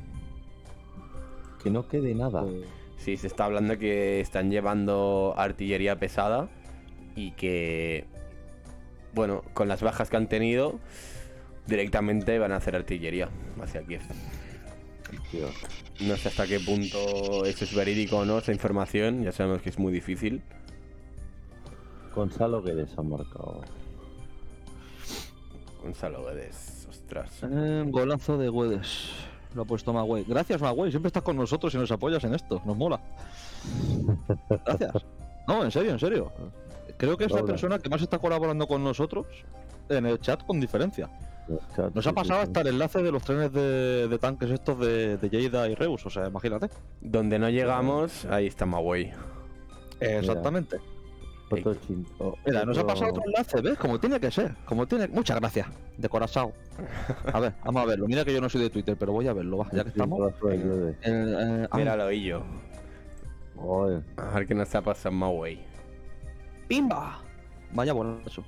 [1.63, 2.45] Que no quede nada.
[2.97, 6.49] Sí, se está hablando que están llevando artillería pesada
[7.15, 8.07] y que,
[9.15, 10.79] bueno, con las bajas que han tenido,
[11.67, 13.29] directamente van a hacer artillería
[13.63, 14.03] hacia Kiev.
[16.01, 19.71] No sé hasta qué punto eso es verídico o no, esa información, ya sabemos que
[19.71, 20.43] es muy difícil.
[22.15, 23.63] Gonzalo Guedes ha marcado.
[25.83, 27.31] Gonzalo Guedes, ostras.
[27.43, 29.11] Eh, golazo de Guedes.
[29.55, 30.25] Lo ha puesto Magüey.
[30.25, 30.91] Gracias, Magüey.
[30.91, 32.61] Siempre estás con nosotros y nos apoyas en esto.
[32.65, 33.01] Nos mola.
[34.49, 35.05] Gracias.
[35.47, 36.33] No, en serio, en serio.
[36.97, 39.27] Creo que es la persona que más está colaborando con nosotros
[39.89, 41.11] en el chat con diferencia.
[41.93, 45.29] Nos ha pasado hasta el enlace de los trenes de, de tanques estos de, de
[45.29, 46.07] Lleida y Reus.
[46.07, 46.71] O sea, imagínate.
[47.03, 49.13] Donde no llegamos, ahí está Mawei.
[50.01, 50.79] Exactamente.
[51.51, 53.77] Otro chin- o- Mira, nos ha pasado otro enlace, ¿ves?
[53.79, 54.55] Como tiene que ser.
[54.65, 55.07] Como tiene.
[55.09, 55.69] Muchas gracias.
[55.99, 56.53] De corazón.
[57.33, 58.07] A ver, vamos a verlo.
[58.09, 59.59] Mira que yo no soy de Twitter, pero voy a verlo.
[59.59, 60.33] Va, ya que estamos.
[60.43, 62.43] El, eh, ah, Míralo, y yo.
[63.57, 65.61] Joder, A ver qué nos ha pasado Mawei.
[66.69, 67.21] ¡Pimba!
[67.73, 68.45] Vaya bolazo.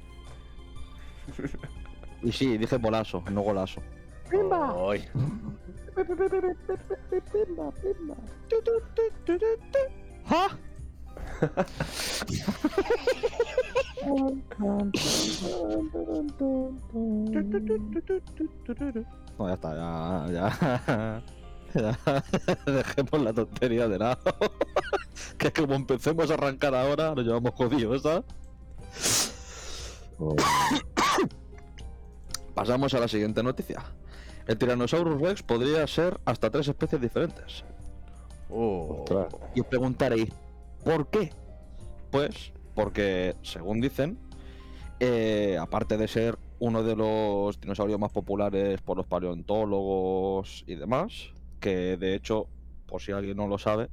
[2.22, 3.82] Y sí, dije bolazo, no golazo.
[4.90, 5.08] Ay.
[10.26, 10.48] ¡Ja!
[19.38, 21.22] No, ya está, ya, ya.
[22.66, 24.20] Dejemos la tontería de lado.
[25.38, 28.02] que es que como empecemos a arrancar ahora, nos llevamos jodidos.
[32.54, 33.84] Pasamos a la siguiente noticia.
[34.46, 37.64] El Tyrannosaurus Rex podría ser hasta tres especies diferentes.
[38.48, 39.04] Oh.
[39.54, 40.30] Y os preguntaréis,
[40.84, 41.30] ¿por qué?
[42.10, 44.18] Pues porque, según dicen,
[45.00, 51.32] eh, aparte de ser uno de los dinosaurios más populares por los paleontólogos y demás,
[51.66, 52.48] que de hecho,
[52.86, 53.90] por si alguien no lo sabe,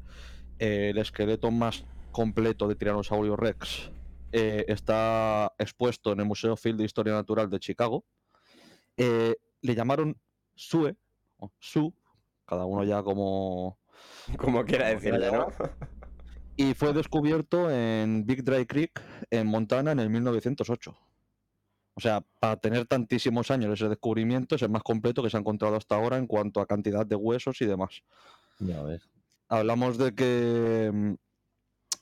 [0.59, 3.89] eh, el esqueleto más completo de Tiranosaurio Rex
[4.31, 8.05] eh, está expuesto en el Museo Field de Historia Natural de Chicago.
[8.95, 10.15] Eh, le llamaron
[10.53, 10.95] Sue,
[11.37, 11.95] o Su,
[12.45, 13.79] cada uno ya como,
[14.37, 15.47] Como quiera decirle, ¿no?
[16.55, 19.01] y fue descubierto en Big Dry Creek,
[19.31, 20.95] en Montana, en el 1908.
[21.95, 25.39] O sea, para tener tantísimos años ese descubrimiento es el más completo que se ha
[25.39, 28.03] encontrado hasta ahora en cuanto a cantidad de huesos y demás.
[28.59, 29.07] Ya ves.
[29.47, 31.13] Hablamos de que mm,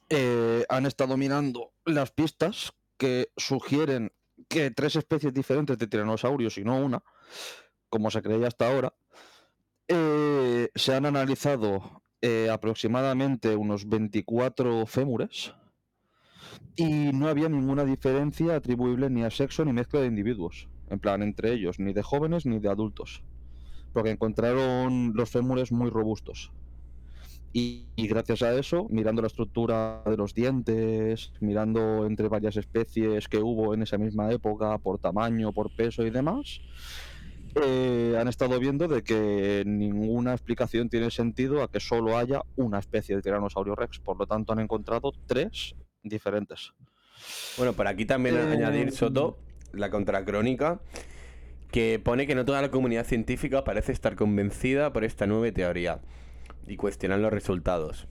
[0.09, 4.11] eh, han estado mirando las pistas que sugieren
[4.47, 7.03] que tres especies diferentes de tiranosaurios y no una,
[7.89, 8.93] como se creía hasta ahora,
[9.87, 15.53] eh, se han analizado eh, aproximadamente unos 24 fémures
[16.75, 21.21] y no había ninguna diferencia atribuible ni a sexo ni mezcla de individuos, en plan
[21.21, 23.23] entre ellos, ni de jóvenes ni de adultos,
[23.93, 26.51] porque encontraron los fémures muy robustos.
[27.53, 33.39] Y, gracias a eso, mirando la estructura de los dientes, mirando entre varias especies que
[33.39, 36.61] hubo en esa misma época, por tamaño, por peso y demás,
[37.55, 42.79] eh, han estado viendo de que ninguna explicación tiene sentido a que solo haya una
[42.79, 43.99] especie de tiranosaurio rex.
[43.99, 46.73] Por lo tanto, han encontrado tres diferentes.
[47.57, 49.37] Bueno, por aquí también Eh, añadir Soto,
[49.73, 50.81] la contracrónica,
[51.71, 56.01] que pone que no toda la comunidad científica parece estar convencida por esta nueva teoría
[56.67, 58.07] y cuestionan los resultados.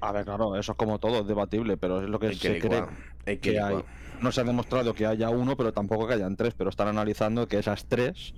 [0.00, 2.60] A ver, claro, eso es como todo, es debatible, pero es lo que se que
[2.60, 2.84] cree
[3.24, 3.76] que que hay.
[3.76, 3.84] licuar.
[4.20, 7.48] No se ha demostrado que haya uno, pero tampoco que hayan tres, pero están analizando
[7.48, 8.34] que esas tres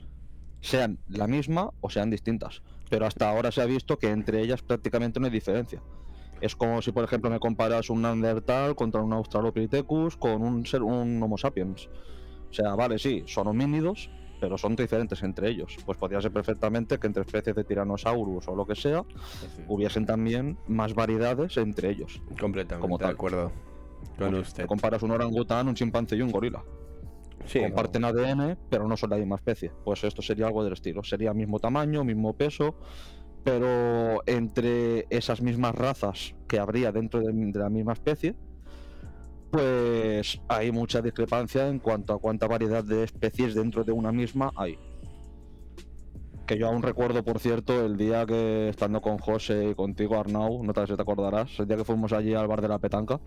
[0.60, 2.62] sean la misma o sean distintas.
[2.90, 5.82] Pero hasta ahora se ha visto que entre ellas prácticamente no hay diferencia.
[6.40, 10.82] Es como si, por ejemplo, me comparas un Neandertal contra un Australopithecus con un, ser,
[10.82, 11.88] un Homo sapiens.
[12.50, 14.10] O sea, vale, sí, son homínidos,
[14.40, 15.76] pero son diferentes entre ellos.
[15.84, 19.04] Pues podría ser perfectamente que entre especies de Tyrannosaurus o lo que sea,
[19.56, 22.22] Sí, hubiesen también más variedades entre ellos.
[22.40, 23.14] completamente como de tal.
[23.14, 23.52] acuerdo
[24.16, 24.62] con Porque usted.
[24.62, 26.62] te comparas un orangután, un chimpancé y un gorila.
[27.46, 29.72] Sí, Comparten ADN, pero no son la misma especie.
[29.84, 31.02] Pues esto sería algo del estilo.
[31.04, 32.74] Sería mismo tamaño, mismo peso,
[33.44, 38.34] pero entre esas mismas razas que habría dentro de, la misma especie,
[39.50, 44.52] pues hay mucha discrepancia en cuanto a cuánta variedad de especies dentro de una misma
[44.56, 44.78] hay.
[46.46, 50.62] Que yo aún recuerdo, por cierto, el día que estando con José y contigo, Arnau,
[50.64, 53.20] no te, te acordarás, el día que fuimos allí al bar de la petanca,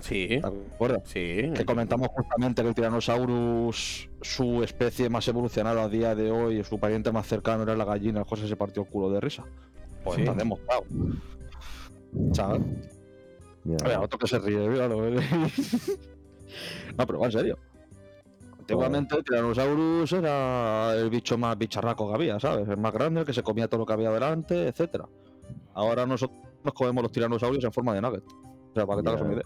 [0.00, 1.02] sí, ¿te acuerdas?
[1.04, 1.50] sí.
[1.54, 6.78] que comentamos justamente que el Tyrannosaurus, su especie más evolucionada a día de hoy, su
[6.78, 9.44] pariente más cercano era la gallina, el José se partió el culo de risa.
[10.04, 10.22] Pues Sí.
[10.22, 10.82] está demostrado.
[12.32, 12.60] ¿Sabes?
[13.84, 15.06] A ver, otro que se ríe, míralo.
[15.06, 15.20] eh.
[16.98, 17.58] no, pero va en serio.
[18.58, 22.68] Antiguamente el Tyrannosaurus era el bicho más bicharraco que había, ¿sabes?
[22.68, 25.06] El más grande, el que se comía todo lo que había delante, etcétera.
[25.74, 28.22] Ahora nosotros nos comemos los tiranosaurios en forma de nugget.
[28.24, 29.44] O sea, para que te hagas una idea.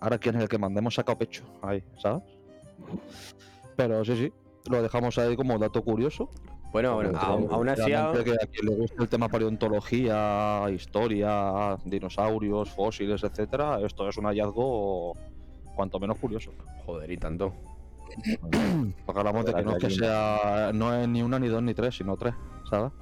[0.00, 1.44] Ahora quién es el que mandemos sacado pecho.
[1.62, 2.22] Ahí, ¿sabes?
[3.76, 4.32] Pero sí, sí.
[4.70, 6.30] Lo dejamos ahí como dato curioso.
[6.72, 13.24] Bueno, bueno, aún, aún así, a quien le guste el tema paleontología, historia, dinosaurios, fósiles,
[13.24, 15.16] etcétera, esto es un hallazgo
[15.74, 16.52] cuanto menos curioso.
[16.86, 17.52] joder, y tanto.
[19.04, 21.74] Porque hablamos de que no es que sea, no es ni una, ni dos, ni
[21.74, 22.34] tres, sino tres,
[22.68, 22.92] ¿sabes?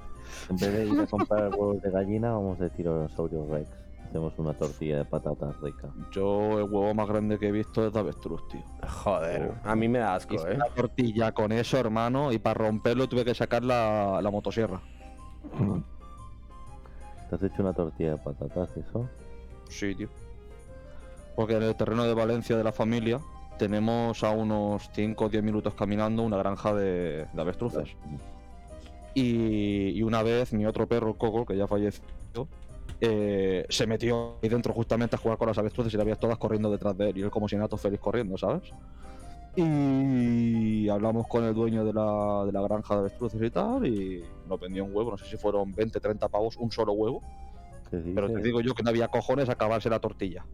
[0.49, 3.69] En vez de ir a comprar huevos de gallina, vamos a tiranosaurio rex.
[4.09, 5.87] Hacemos una tortilla de patatas rica.
[6.11, 8.63] Yo el huevo más grande que he visto es de avestruz, tío.
[9.03, 10.55] Joder, a mí me da asco, Hice eh.
[10.55, 14.81] una tortilla con eso, hermano, y para romperlo tuve que sacar la, la motosierra.
[17.29, 19.07] ¿Te has hecho una tortilla de patatas, eso?
[19.69, 20.09] Sí, tío.
[21.35, 23.19] Porque en el terreno de Valencia de la familia
[23.59, 27.95] tenemos a unos 5 o 10 minutos caminando una granja de, de avestruces.
[29.13, 32.03] Y, y una vez mi otro perro, Coco, que ya falleció,
[33.01, 36.37] eh, se metió ahí dentro justamente a jugar con las avestruces y la veías todas
[36.37, 37.17] corriendo detrás de él.
[37.17, 38.71] Y él como si nato feliz corriendo, ¿sabes?
[39.55, 44.23] Y hablamos con el dueño de la, de la granja de avestruces y tal, y
[44.47, 47.21] nos vendió un huevo, no sé si fueron 20, 30 pavos, un solo huevo.
[47.91, 50.45] Pero te digo yo que no había cojones a acabarse la tortilla.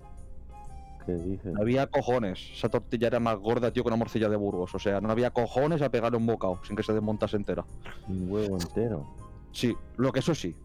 [1.08, 2.52] No había cojones.
[2.54, 4.74] Esa tortilla era más gorda, tío, que una morcilla de Burgos.
[4.74, 7.66] O sea, no había cojones a pegarle un bocado sin que se desmontase entera.
[8.08, 9.06] Un huevo entero.
[9.52, 10.56] Sí, lo que eso sí.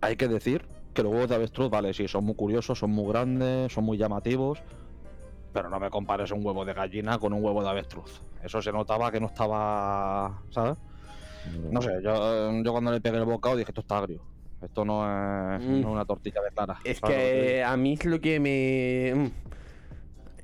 [0.00, 0.66] Hay que decir
[0.96, 3.98] que los huevos de avestruz, vale, sí, son muy curiosos, son muy grandes, son muy
[3.98, 4.60] llamativos.
[5.52, 8.20] Pero no me compares un huevo de gallina con un huevo de avestruz.
[8.42, 10.42] Eso se notaba que no estaba.
[10.50, 10.78] ¿Sabes?
[11.70, 14.22] No sé, yo, yo cuando le pegué el bocado dije, esto está agrio.
[14.62, 15.04] Esto no
[15.54, 15.70] es, Mm.
[15.72, 16.78] no es una tortilla de clara.
[16.84, 19.30] Es que a mí es lo que me...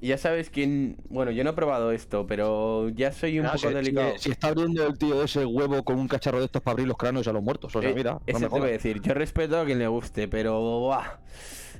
[0.02, 0.96] Ya sabes que...
[1.08, 4.12] Bueno, yo no he probado esto, pero ya soy un poco si- delicado.
[4.16, 6.88] Si, si está abriendo el tío ese huevo con un cacharro de estos para abrir
[6.88, 7.74] los cráneos a los muertos.
[7.76, 9.00] O sea, Eh, mira, no Eso me te voy a decir.
[9.00, 10.58] Yo respeto a quien le guste, pero...
[10.60, 11.20] buah,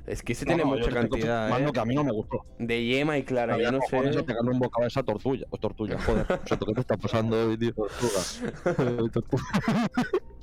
[0.07, 1.73] es que se No, tiene no, mucha cantidad, confirmando ¿eh?
[1.73, 2.45] que a mí no me gustó.
[2.59, 3.97] De yema y clara, yo no sé...
[3.97, 5.45] a pegarle un bocado a esa tortulla.
[5.49, 6.25] O tortulla, joder.
[6.45, 7.73] Qué te está pasando hoy, tío.
[7.73, 9.09] Tortuga.
[9.11, 9.43] Tortuga.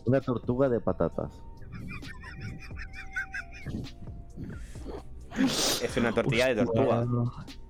[0.04, 1.32] Una tortuga de patatas.
[5.38, 7.06] Es una tortilla de tortuga.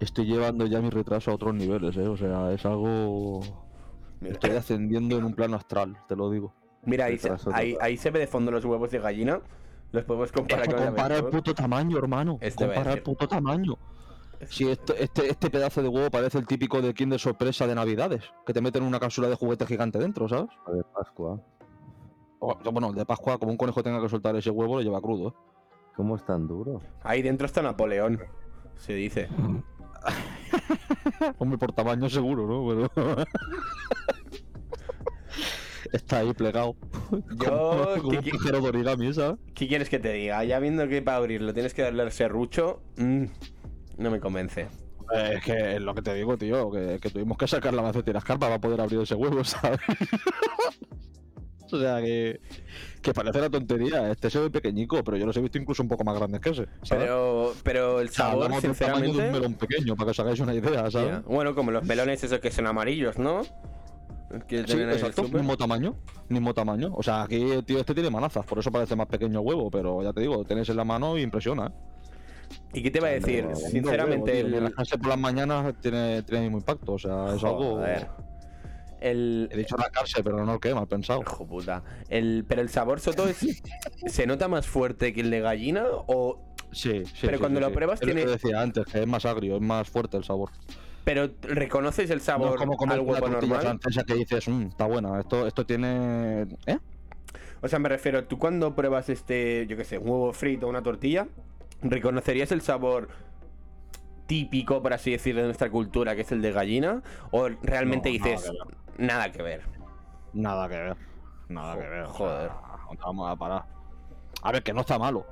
[0.00, 2.06] Estoy llevando ya mi retraso a otros niveles, eh.
[2.08, 3.40] O sea, es algo.
[4.20, 6.52] Mira, Estoy ascendiendo en un plano astral, te lo digo.
[6.84, 7.30] mira, ahí, se,
[7.80, 9.40] ahí, se ve de fondo los huevos de gallina.
[9.92, 12.38] Los podemos comparar Eso, con compara el puto tamaño, hermano.
[12.40, 13.76] Este compara el puto tamaño.
[14.46, 18.22] Si esto- este, este pedazo de huevo parece el típico de Kinder sorpresa de Navidades,
[18.46, 20.48] que te meten una cápsula de juguete gigante dentro, ¿sabes?
[20.72, 21.38] de Pascua.
[22.38, 25.00] O- Bueno, el de Pascua, como un conejo tenga que soltar ese huevo, lo lleva
[25.02, 25.28] crudo.
[25.28, 25.32] ¿eh?
[25.96, 26.80] ¿Cómo es tan duro?
[27.02, 28.20] Ahí dentro está Napoleón.
[28.76, 29.28] Se dice.
[31.38, 32.88] Hombre, por tamaño seguro, ¿no?
[32.94, 33.16] Pero...
[35.92, 36.76] Está ahí plegado.
[37.10, 39.38] Yo, como, como ¿qué, un qué- cajero de origami, ¿sabes?
[39.54, 40.44] qué quieres que te diga?
[40.44, 43.24] Ya viendo que para abrirlo tienes que darle al serrucho, mm,
[43.98, 44.68] no me convence.
[45.12, 47.82] Eh, es que es lo que te digo, tío, que, que tuvimos que sacar la
[47.82, 49.80] maceta y las carpas para poder abrir ese huevo, ¿sabes?
[51.72, 52.40] o sea que,
[53.02, 54.10] que parece una tontería.
[54.10, 56.50] Este se ve pequeñico, pero yo los he visto incluso un poco más grandes que
[56.50, 56.66] ese.
[56.82, 57.04] ¿sabes?
[57.04, 59.38] Pero, pero el O sea, sabor, hablamos del tamaño de un sinceramente.
[59.38, 61.24] melón pequeño, para que os hagáis una idea, ¿sabes?
[61.24, 63.42] Bueno, como los melones esos que son amarillos, ¿no?
[64.46, 65.96] Que Sí, el exacto, mismo tamaño,
[66.28, 66.92] mismo tamaño.
[66.94, 70.02] O sea, aquí, tío, este tiene manazas, por eso parece más pequeño el huevo, pero
[70.04, 71.70] ya te digo, tenés en la mano y impresiona, ¿eh?
[72.72, 73.46] ¿Y qué te va a decir?
[73.54, 75.00] Sinceramente, Huevo, tío, el...
[75.00, 77.80] por las mañanas tiene, tiene el mismo impacto, o sea, es algo...
[79.00, 79.48] El...
[79.52, 81.22] He dicho la cárcel, pero no que, mal pensado.
[81.22, 81.82] Hijo puta.
[82.08, 82.44] El...
[82.46, 83.38] Pero el sabor soto es...
[84.06, 86.38] ¿Se nota más fuerte que el de gallina o
[86.72, 87.12] Sí, sí.
[87.22, 89.24] Pero sí, cuando sí, lo pruebas Es lo tiene- que decía antes, que es más
[89.24, 90.50] agrio, es más fuerte el sabor.
[91.02, 93.60] Pero reconoces el No sabor es como comer al huevo normal.
[93.60, 96.42] francesa que dices, "Mm, está buena, esto, esto tiene...
[96.66, 96.78] ¿Eh?
[97.62, 100.70] O sea, me refiero, tú cuando pruebas este, yo qué sé, un huevo frito o
[100.70, 101.26] una tortilla,
[101.82, 103.08] ¿reconocerías el sabor
[104.34, 107.02] típico, por así decirlo, de nuestra cultura, que es el de gallina?
[107.32, 108.52] ¿O realmente No, dices,
[108.96, 109.62] nada que ver.
[110.32, 110.68] nada que ver?
[110.68, 110.96] Nada que ver.
[111.48, 112.04] Nada Jo- que ver.
[112.06, 112.48] joder.
[112.48, 113.64] sea, ¿dónde vamos a parar?
[114.42, 115.26] A ver, que no está malo.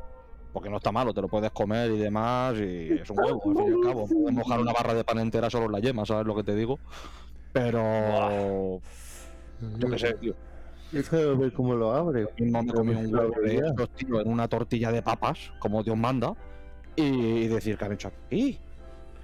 [0.53, 3.55] Porque no está malo, te lo puedes comer y demás, y es un huevo, al
[3.57, 4.09] fin y al cabo.
[4.09, 6.57] Puedes mojar una barra de pan entera solo en la yema, ¿sabes lo que te
[6.57, 6.80] digo?
[7.53, 8.80] Pero...
[9.78, 10.34] Yo qué sé, tío.
[10.90, 12.26] Déjame ver cómo lo abre.
[12.38, 15.96] Mismo me comí un huevo de estos, tío, en una tortilla de papas, como Dios
[15.96, 16.34] manda,
[16.96, 18.59] y, y decir que han hecho aquí.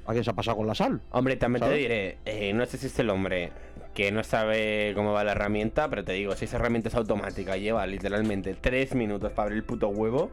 [0.07, 1.01] ¿A quién se ha pasado con la sal?
[1.11, 3.53] Hombre, también te diré, eh, no sé si es el hombre
[3.95, 7.57] que no sabe cómo va la herramienta, pero te digo, si esa herramienta es automática,
[7.57, 10.31] lleva literalmente tres minutos para abrir el puto huevo,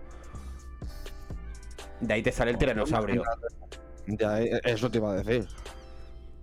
[2.02, 3.24] de ahí te sale el tiranosaurio.
[4.08, 5.48] Ya, eh, eso te iba a decir.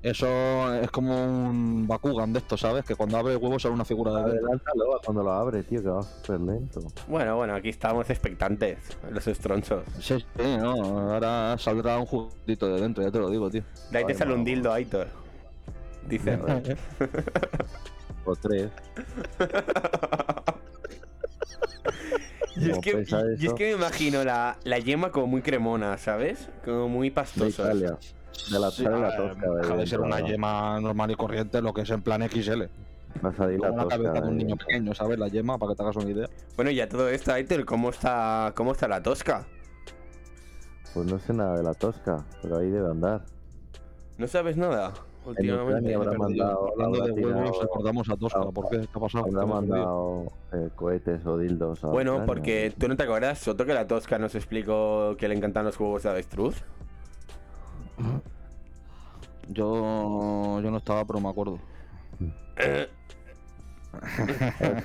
[0.01, 2.85] Eso es como un Bakugan de estos, ¿sabes?
[2.85, 4.31] Que cuando abre el huevo sale una figura de.
[4.31, 6.81] Adelántalo cuando lo abre, tío, que va súper lento.
[7.09, 8.79] Bueno, bueno, aquí estamos expectantes,
[9.11, 9.83] los estronchos.
[10.01, 10.73] Sí, sí, no.
[11.13, 13.65] Ahora saldrá un juguetito de dentro, ya te lo digo, tío.
[13.91, 15.09] De ahí te sale un dildo, Aitor.
[16.09, 16.39] Dice.
[18.25, 18.69] O tres.
[22.57, 23.55] y, es ¿Cómo que, pesa y- y es eso?
[23.55, 26.49] que me imagino la, la yema como muy cremona, ¿sabes?
[26.65, 27.63] Como muy De pastosa.
[27.65, 27.97] Italia.
[28.51, 29.51] De la Sí, sale la tosca.
[29.51, 32.63] deja de ser una yema normal y corriente, lo que es en plan XL.
[33.23, 35.19] A la una cabeza de un de- niño pequeño, ¿sabes?
[35.19, 36.29] La yema, para que te hagas una idea.
[36.57, 39.47] Bueno, y a todo esto, Aitor, ¿cómo está, ¿cómo está la tosca?
[40.95, 43.23] Pues no sé nada de la tosca, pero ahí debe andar.
[44.17, 44.93] ¿No sabes nada?
[45.25, 45.95] Últimamente.
[45.95, 48.41] Habrá mandado- Hablando de huevos, recordamos a Tosca.
[48.45, 48.79] ¿Por qué?
[48.81, 49.27] ¿Qué ha pasado?
[49.27, 51.85] Habrá mandado eh, cohetes o dildos.
[51.85, 52.27] a Bueno, Ucrania.
[52.27, 55.77] porque tú no te acuerdas, Soto, que la tosca nos explicó que le encantan los
[55.77, 56.63] juegos de avestruz.
[59.49, 61.59] Yo, yo no estaba, pero me acuerdo.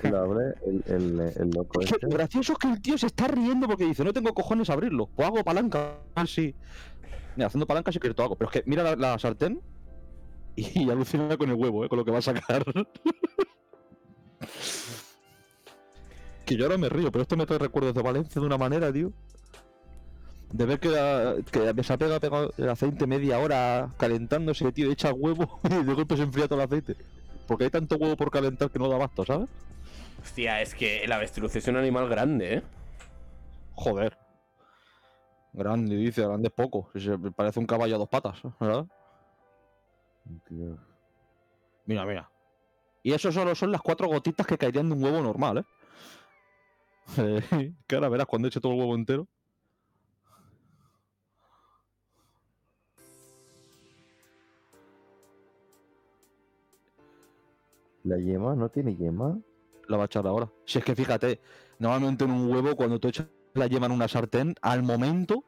[0.04, 2.08] Lo abre el, el, el loco Es que este.
[2.08, 4.74] lo gracioso es que el tío se está riendo porque dice, no tengo cojones a
[4.74, 5.08] abrirlo.
[5.08, 6.56] Pues hago palanca, a ver si...
[7.36, 8.36] Mira, haciendo palanca sí que lo hago.
[8.36, 9.62] Pero es que mira la, la sartén
[10.56, 11.90] y alucina con el huevo, ¿eh?
[11.90, 12.64] Con lo que va a sacar.
[16.46, 18.92] que yo ahora me río, pero esto me trae recuerdos de Valencia de una manera,
[18.92, 19.12] tío.
[20.54, 24.92] De ver que, la- que se ha pegado, pegado el aceite media hora calentándose, tío,
[24.92, 26.96] echa huevo y de golpe se enfría todo el aceite.
[27.48, 29.50] Porque hay tanto huevo por calentar que no da abasto, ¿sabes?
[30.22, 32.64] Hostia, es que el avestruz es un animal grande, ¿eh?
[33.74, 34.16] Joder.
[35.54, 36.90] Grande, dice, grande es poco.
[37.36, 38.86] Parece un caballo a dos patas, ¿verdad?
[41.86, 42.30] Mira, mira.
[43.02, 45.64] Y eso solo son las cuatro gotitas que caerían de un huevo normal, ¿eh?
[47.52, 49.28] Eh, que ahora verás cuando eche todo el huevo entero.
[58.04, 58.56] ¿La yema?
[58.56, 59.40] ¿No tiene yema?
[59.88, 60.52] La va a echar ahora.
[60.66, 61.40] Si es que fíjate,
[61.80, 65.44] normalmente en un huevo, cuando tú echas la yema en una sartén, al momento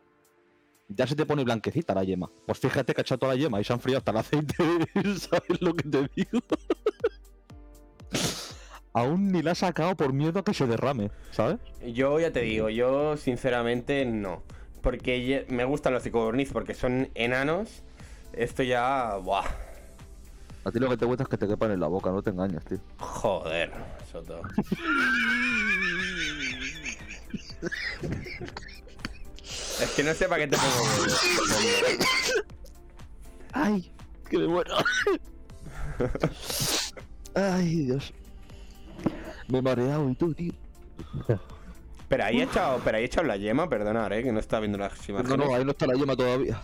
[0.87, 2.31] ya se te pone blanquecita la yema.
[2.45, 4.55] Pues fíjate que ha echado toda la yema y se ha enfriado hasta el aceite.
[5.19, 6.39] ¿Sabes lo que te digo?
[8.93, 11.57] Aún ni la ha sacado por miedo a que se derrame, ¿sabes?
[11.85, 14.41] Yo ya te digo, yo sinceramente no.
[14.81, 17.83] Porque me gustan los de codorniz porque son enanos.
[18.31, 19.17] Esto ya.
[19.21, 19.43] Buah.
[20.65, 22.31] A ti lo que te gusta es que te quepan en la boca, no te
[22.31, 22.79] engañes, tío.
[22.97, 23.71] Joder,
[24.11, 24.41] Soto.
[29.81, 30.85] es que no sé para qué te pongo.
[33.53, 33.91] ¡Ay!
[34.29, 34.75] ¡Que me muero!
[37.35, 38.13] ¡Ay, Dios!
[39.47, 40.53] Me he mareado y tú, tío.
[42.09, 44.59] Pero ahí he echado, pero ahí he echado la yema, perdonar, eh, que no está
[44.59, 45.37] viendo las No, imágenes.
[45.47, 46.59] no, ahí no está la yema todavía.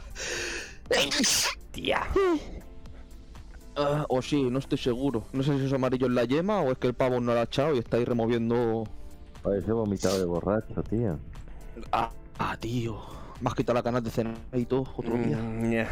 [1.72, 2.08] Tía.
[3.76, 5.24] Ah, o sí, no estoy seguro.
[5.34, 7.42] No sé si es amarillo en la yema o es que el pavo no la
[7.42, 8.84] ha echado y está ahí removiendo.
[9.42, 11.18] Parece vomitado de borracho, tío.
[11.92, 13.00] Ah, ah, tío.
[13.40, 15.38] Me has quitado la canal de cenar y todo, otro día.
[15.38, 15.90] Mm, ya.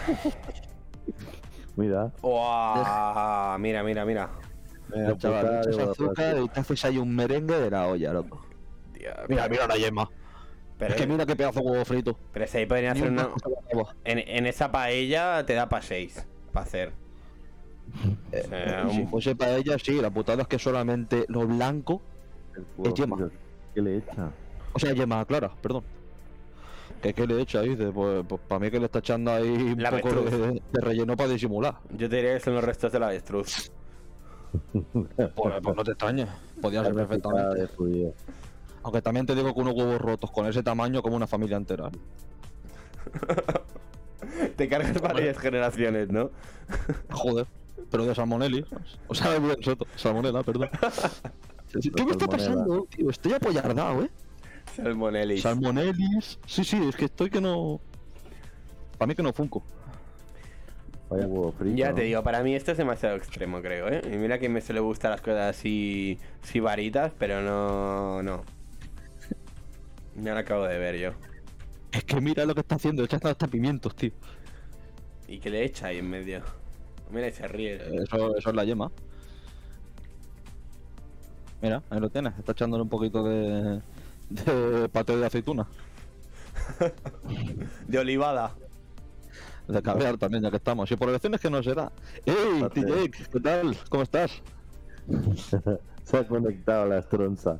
[1.75, 2.11] Mira.
[2.21, 4.29] Uah, mira, mira, mira.
[4.89, 8.45] Venga, chaval, le echas azúcar y te haces ahí un merengue de la olla, loco.
[9.29, 10.09] Mira, mira la yema.
[10.77, 12.17] pero, Es que mira qué pedazo de huevo frito.
[12.33, 13.29] pero si ahí podrían hacer un una.
[14.03, 16.27] En, en esa paella te da para 6.
[16.51, 16.93] Para hacer.
[18.31, 19.99] O sea, Si fuese para ella, sí.
[20.01, 22.01] La putada es que solamente lo blanco
[22.77, 23.29] huevo, yema.
[23.73, 24.31] ¿Qué le echa?
[24.73, 25.83] O sea, yema clara, perdón.
[27.01, 27.69] ¿Qué, qué le ahí?
[27.69, 30.81] Dice, Pues, pues para mí que le está echando ahí un La poco de, de
[30.81, 31.75] relleno para disimular.
[31.91, 33.71] Yo te diría que son los restos de la avestruz.
[34.71, 36.27] Pues, pues no te extrañes.
[36.61, 37.69] Podría ser perfectamente.
[38.83, 41.89] Aunque también te digo que unos huevos rotos con ese tamaño como una familia entera.
[44.55, 46.31] Te cargas varias generaciones, ¿no?
[47.09, 47.47] Joder.
[47.89, 48.65] Pero de salmonelli.
[49.07, 49.85] O sea, de buen soto.
[49.95, 50.69] Salmonela, perdón.
[51.95, 53.09] ¿Qué me está pasando, tío?
[53.09, 54.09] Estoy apoyardado, ¿eh?
[54.75, 55.39] Salmonelli.
[55.39, 56.39] Salmonelis.
[56.45, 57.79] Sí, sí, es que estoy que no.
[58.97, 59.63] Para mí que no funco.
[61.09, 61.75] Vaya huevo frito.
[61.75, 64.01] Ya te digo, para mí esto es demasiado extremo, creo, ¿eh?
[64.05, 68.43] Y mira que me suele gustar las cosas así, así varitas, pero no, no.
[70.15, 71.11] Ya lo acabo de ver yo.
[71.91, 74.11] Es que mira lo que está haciendo, echando hasta pimientos, tío.
[75.27, 76.43] ¿Y qué le echa ahí en medio?
[77.09, 77.75] Mira, y se ríe.
[78.03, 78.91] Eso, eso es la yema.
[81.61, 82.37] Mira, ahí lo tienes.
[82.37, 83.81] Está echándole un poquito de.
[84.29, 85.67] de paté de aceituna.
[87.87, 88.55] De olivada.
[89.67, 90.89] De caviar también, ya que estamos.
[90.91, 91.91] Y por elecciones que no será.
[92.25, 92.63] ¡Ey.
[92.73, 93.11] TJ!
[93.31, 93.77] ¿Qué tal?
[93.89, 94.41] ¿Cómo estás?
[96.03, 97.59] Se ha conectado la estronza.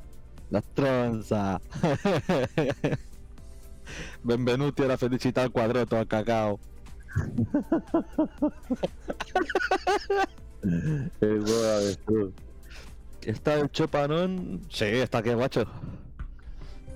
[0.49, 1.61] La stronza.
[4.23, 6.59] Benvenuti alla felicità al quadretto al cacao.
[11.21, 12.31] El huevo.
[13.21, 14.61] ¿Está el chopanón?
[14.69, 15.65] Sí, está aquí, guacho.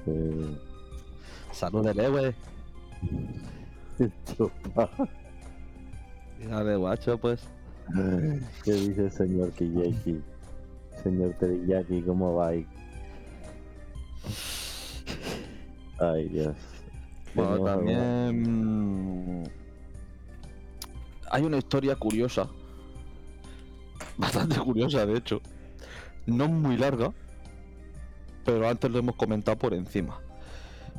[0.05, 0.57] Eh,
[1.51, 2.33] Salud del güey.
[4.35, 4.89] chupa.
[6.49, 7.47] Dale, guacho, pues.
[8.63, 10.21] ¿Qué dice el señor Kiyeki?
[11.03, 12.51] Señor Teriyaki, ¿cómo va?
[15.99, 16.55] Ay, Dios.
[17.35, 19.43] Bueno, también.
[21.31, 22.47] Hay una historia curiosa.
[24.17, 25.41] Bastante curiosa, de hecho.
[26.25, 27.11] No muy larga.
[28.45, 30.19] Pero antes lo hemos comentado por encima.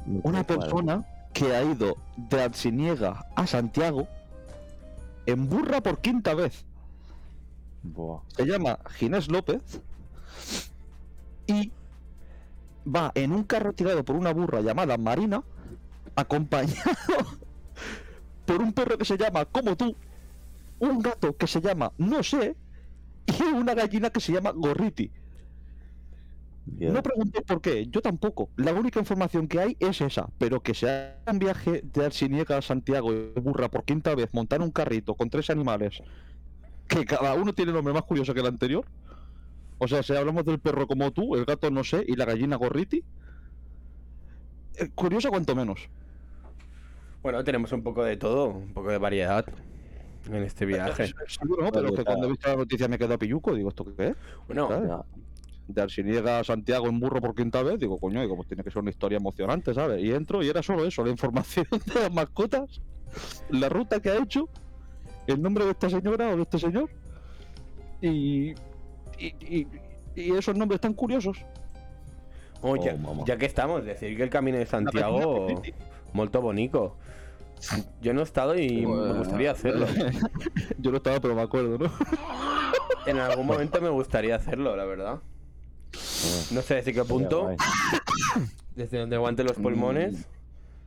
[0.07, 4.09] no Una persona que ha ido de Arciniega a Santiago
[5.27, 6.65] en burra por quinta vez.
[7.83, 8.21] Buah.
[8.37, 9.83] Se llama Ginés López
[11.47, 11.73] y
[12.87, 15.43] va en un carro tirado por una burra llamada Marina,
[16.17, 16.81] acompañado
[18.47, 19.95] por un perro que se llama Como tú,
[20.79, 22.57] un gato que se llama No sé
[23.27, 25.11] y una gallina que se llama Gorriti.
[26.67, 28.49] No pregunté por qué, yo tampoco.
[28.57, 32.57] La única información que hay es esa, pero que se haga un viaje de Arciniega
[32.57, 36.03] a Santiago y burra por quinta vez, montar un carrito con tres animales,
[36.89, 38.87] que cada uno tiene nombre más curioso que el anterior.
[39.79, 42.57] O sea, si hablamos del perro como tú, el gato no sé y la gallina
[42.57, 43.05] gorriti.
[44.77, 45.89] eh, curioso cuanto menos.
[47.23, 49.47] Bueno, tenemos un poco de todo, un poco de variedad
[50.27, 51.13] en este viaje.
[51.29, 51.73] Seguro, ¿no?
[51.73, 54.09] Pero Oye, que cuando he visto la noticia me quedo a pilluco, digo, ¿esto qué
[54.09, 54.15] es?
[54.47, 54.91] Bueno, ¿sabes?
[55.67, 58.71] De Arciniega a Santiago en burro por quinta vez, digo, coño, digo, pues tiene que
[58.71, 60.03] ser una historia emocionante, ¿sabes?
[60.03, 62.81] Y entro y era solo eso, la información de las mascotas,
[63.49, 64.49] la ruta que ha hecho,
[65.27, 66.91] el nombre de esta señora o de este señor,
[68.03, 68.55] y, y,
[69.41, 69.67] y-
[70.17, 71.39] y esos nombres tan curiosos.
[72.61, 75.47] oh, ya, Oh, ya que estamos, decir que el camino de Santiago,
[76.13, 76.97] molto bonito.
[78.01, 79.87] Yo no he estado y me gustaría hacerlo.
[80.79, 81.91] Yo no estaba, pero me acuerdo, ¿no?
[83.07, 85.21] En algún momento me gustaría hacerlo, la verdad.
[86.53, 87.51] No sé desde qué punto,
[88.75, 90.27] desde donde aguante los pulmones.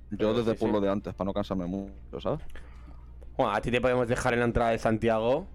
[0.10, 0.85] Yo desde sí, por lo sí.
[0.85, 2.39] de antes, para no cansarme mucho, ¿sabes?
[3.38, 5.45] Bueno, a ti te podemos dejar en la entrada de Santiago.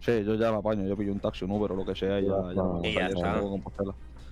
[0.00, 2.20] Sí, yo ya me apaño, yo pillo un taxi, un Uber o lo que sea
[2.20, 3.42] y ya, ya, me Y ya está.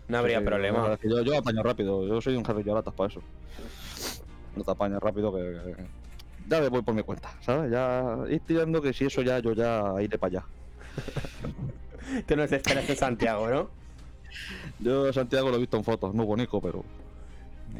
[0.06, 0.98] No habría Sí, problema.
[1.02, 3.22] Yo, yo apaño rápido, yo soy un jefe de para eso.
[4.56, 5.84] No te apañas rápido que, que-
[6.48, 7.70] Ya me voy por mi cuenta, ¿sabes?
[7.70, 10.46] Ya ir tirando que si eso ya, yo ya iré para allá.
[12.26, 13.70] Tú nos esperas en Santiago, ¿no?
[14.80, 16.84] Yo Santiago lo he visto en fotos, muy bonito, pero...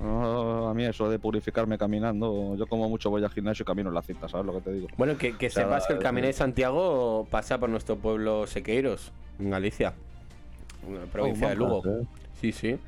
[0.00, 3.88] no, a mí eso de purificarme caminando, yo como mucho voy al gimnasio y camino
[3.90, 4.88] en la cinta, ¿sabes lo que te digo?
[4.96, 7.96] Bueno, que, que O sea, sepas que el eh, camino de Santiago pasa por nuestro
[7.96, 9.94] pueblo Sequeiros, en Galicia,
[10.86, 11.82] en la provincia de Lugo.
[11.86, 12.06] ¿eh?
[12.40, 12.78] Sí, sí.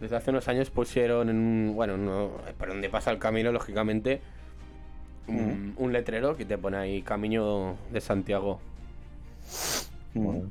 [0.00, 1.72] Desde hace unos años pusieron en un.
[1.74, 4.20] Bueno, no, por donde pasa el camino, lógicamente.
[5.26, 8.60] Un, un letrero que te pone ahí Camino de Santiago.
[10.14, 10.50] Bueno.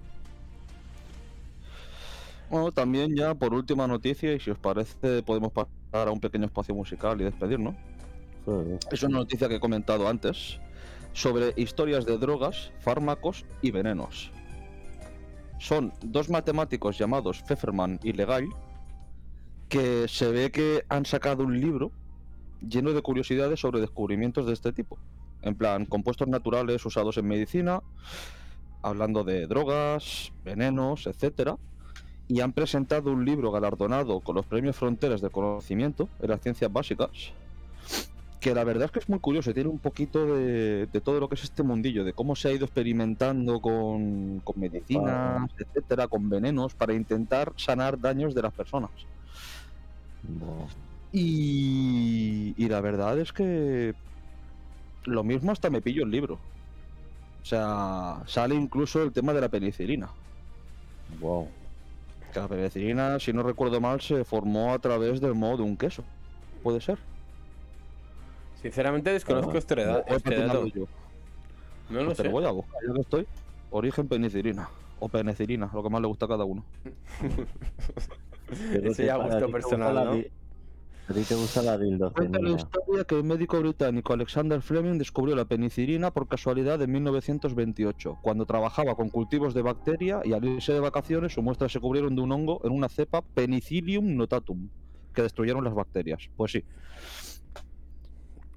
[2.50, 6.46] Bueno, también ya por última noticia, y si os parece, podemos pasar a un pequeño
[6.46, 7.76] espacio musical y despedirnos.
[8.92, 10.60] Es una noticia que he comentado antes
[11.12, 14.32] sobre historias de drogas, fármacos y venenos.
[15.60, 18.48] Son dos matemáticos llamados Pfefferman y Legal
[19.70, 21.92] que se ve que han sacado un libro
[22.68, 24.98] lleno de curiosidades sobre descubrimientos de este tipo.
[25.42, 27.82] En plan, compuestos naturales usados en medicina,
[28.82, 31.58] hablando de drogas, venenos, etcétera,
[32.28, 36.72] y han presentado un libro galardonado con los premios Fronteras de Conocimiento en las ciencias
[36.72, 37.10] básicas,
[38.40, 41.30] que la verdad es que es muy curioso, tiene un poquito de, de todo lo
[41.30, 46.30] que es este mundillo, de cómo se ha ido experimentando con, con medicinas, etcétera, con
[46.30, 48.92] venenos, para intentar sanar daños de las personas.
[51.12, 53.94] Y, y la verdad es que
[55.06, 56.36] lo mismo hasta me pillo el libro.
[57.42, 60.10] O sea, sale incluso el tema de la penicilina.
[61.22, 61.48] Wow.
[62.34, 65.78] Que la penicilina, si no recuerdo mal, se formó a través del modo de un
[65.78, 66.04] queso.
[66.62, 67.00] ¿Puede ser?
[68.62, 70.66] Sinceramente desconozco Ah, este, a este dato.
[70.68, 70.86] yo.
[71.90, 72.30] No lo Pues te sé.
[72.30, 73.28] lo voy a buscar, ya que estoy.
[73.70, 74.68] Origen penicilina.
[75.00, 76.66] O penicilina, lo que más le gusta a cada uno.
[78.48, 80.12] Te- ya gusto ti te gusta personal, la ¿no?
[81.10, 81.78] A ti te gusta la
[82.12, 86.92] Cuenta la historia que el médico británico Alexander Fleming descubrió la penicilina por casualidad en
[86.92, 91.80] 1928, cuando trabajaba con cultivos de bacteria y al irse de vacaciones sus muestras se
[91.80, 94.68] cubrieron de un hongo en una cepa Penicillium notatum,
[95.14, 96.30] que destruyeron las bacterias.
[96.36, 96.64] Pues sí.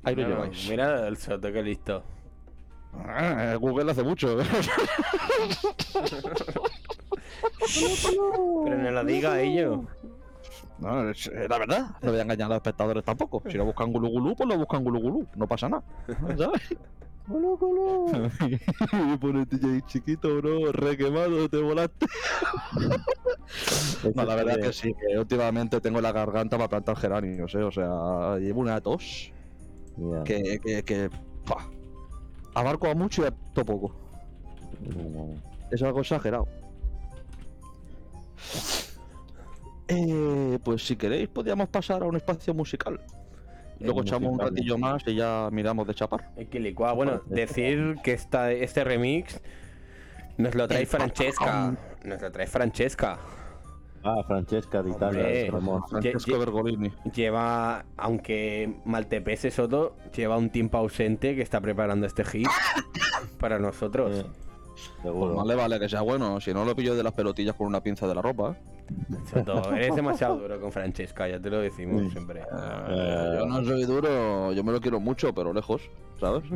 [0.02, 0.68] Ahí lo lleváis.
[0.68, 2.02] Mira el soto, que listo.
[2.94, 4.38] Ah, Google hace mucho.
[8.64, 9.84] Pero no lo diga ello.
[10.78, 11.90] No, es, es la verdad.
[12.02, 13.42] No voy a engañar a los espectadores tampoco.
[13.48, 15.26] Si lo buscan gulu gulu, pues lo buscan gulu gulu.
[15.36, 15.82] No pasa nada.
[16.38, 16.62] ¿Sabes?
[17.26, 18.12] ¡Gulu, gulu!
[19.14, 20.72] y pone DJ chiquito, bro.
[20.72, 22.06] Re quemado, te volaste.
[24.14, 27.62] No, la verdad es que sí, que últimamente tengo la garganta para plantar geranios, ¿eh?
[27.64, 29.32] O sea, llevo una tos
[29.96, 31.10] Mira, que, que, que
[32.54, 33.92] abarco a mucho y a to poco.
[34.80, 35.34] no,
[35.72, 36.46] Es algo exagerado.
[39.88, 43.00] Eh, pues si queréis podríamos pasar a un espacio musical.
[43.80, 46.30] Luego echamos un ratillo más y ya miramos de chapar.
[46.36, 46.92] Es que licua.
[46.92, 49.40] Bueno, decir que esta, este remix
[50.36, 51.74] nos lo trae Francesca.
[52.04, 53.18] Nos lo trae Francesca.
[54.02, 55.52] Ah, Francesca de Italia.
[55.88, 56.92] Francesco Bergolini.
[57.14, 62.48] Lleva, aunque Maltepese Soto, lleva un tiempo ausente que está preparando este hit
[63.38, 64.24] para nosotros.
[64.24, 64.49] Eh,
[64.88, 65.34] Pues seguro.
[65.34, 67.82] más le vale que sea bueno, si no lo pillo de las pelotillas con una
[67.82, 68.56] pinza de la ropa.
[69.30, 72.10] Soto, eres demasiado duro con Francesca, ya te lo decimos Sí.
[72.10, 72.40] siempre.
[72.40, 75.82] Eh, yo no soy duro, yo me lo quiero mucho, pero lejos,
[76.18, 76.42] ¿sabes?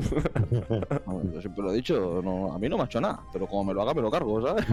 [1.32, 3.64] Yo siempre lo he dicho, no, a mí no me ha hecho nada, pero como
[3.64, 4.64] me lo haga, me lo cargo, ¿sabes?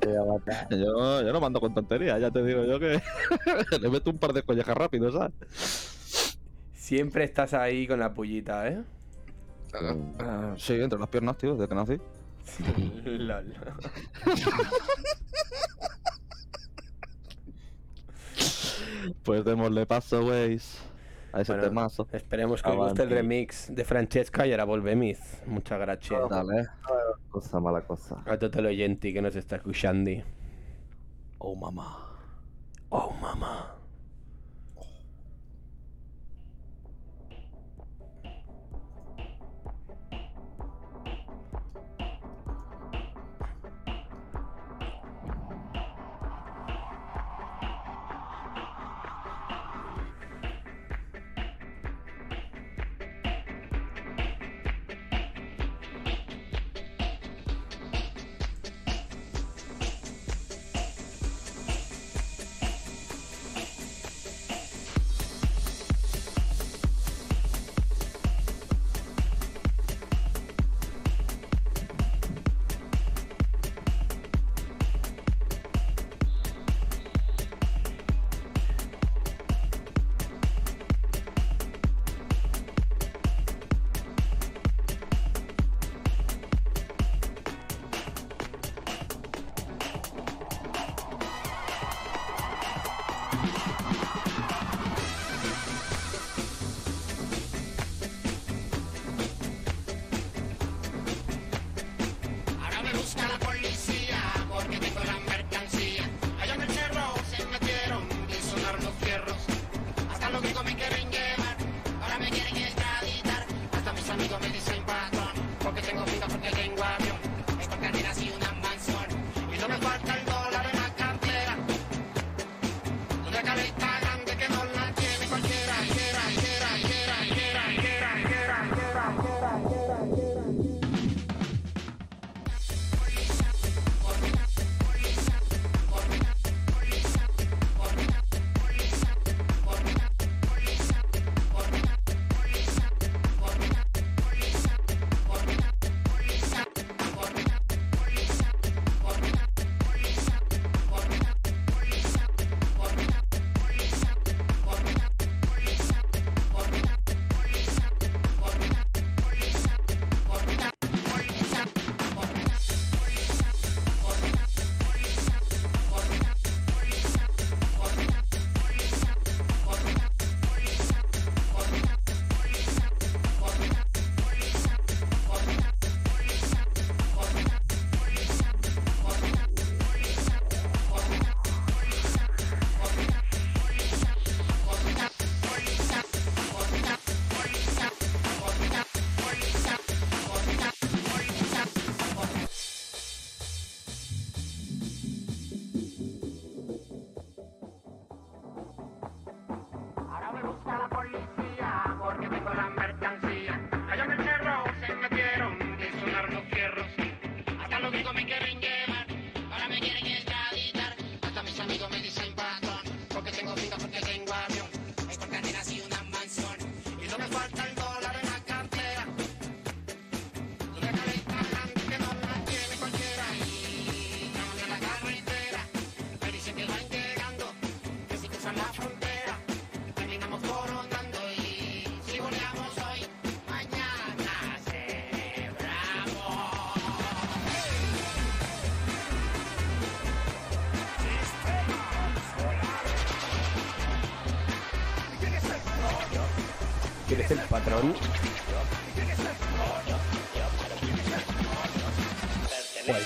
[0.00, 0.68] Te voy a matar.
[0.70, 3.00] Yo, yo no mando con tonterías, ya te digo yo que
[3.80, 5.32] le meto un par de collejas rápido, ¿sabes?
[6.74, 8.82] Siempre estás ahí con la pullita, ¿eh?
[10.20, 12.00] Ah, sí, entre las piernas, tío, desde que nací.
[13.04, 13.54] Lol.
[19.22, 20.78] Pues démosle paso, güeyes,
[21.32, 22.08] a ese Bueno, temazo.
[22.12, 25.18] Esperemos que os guste el remix de Francesca y ahora volvemos.
[25.46, 26.68] Muchas gracias Dale.
[27.30, 28.22] Cosa mala cosa.
[28.26, 30.10] a todo el oyente que nos está escuchando.
[31.38, 32.15] Oh, mamá.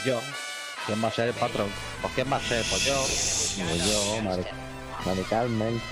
[0.03, 0.21] Pues yo.
[0.87, 1.69] ¿Quién va a ser el patrón?
[2.01, 2.95] Pues quién va a ser, pues yo.
[3.57, 4.45] Como yo, Mari,
[5.05, 5.83] Mari Carmen.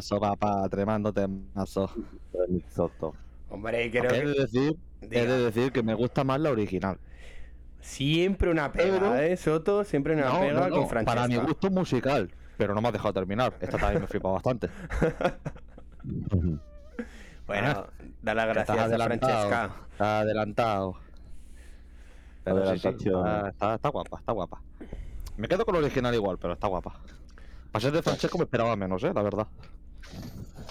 [0.00, 1.90] Temazo, papá, tremendo temazo.
[2.74, 3.14] Soto.
[3.50, 6.98] Hombre, He creo de que decir, he de decir que me gusta más la original.
[7.80, 9.84] siempre una pega, Pero- ¿eh, Soto?
[9.84, 11.14] Siempre una No, pega no, no, con Francesca.
[11.22, 13.54] para mi gusto musical, pero no me has dejado terminar.
[13.60, 14.68] Esta también me flipa bastante.
[17.46, 17.86] Bueno,
[18.22, 19.70] da las gracias a Francesca.
[19.98, 20.94] Adelantado.
[22.44, 23.26] Pero sí, sí, Adelantación.
[23.26, 24.62] está, está- está guapa, está guapa.
[25.36, 26.94] Me quedo con la original igual, pero está guapa.
[27.72, 29.48] Para ser de Francesco me esperaba menos, eh, la verdad.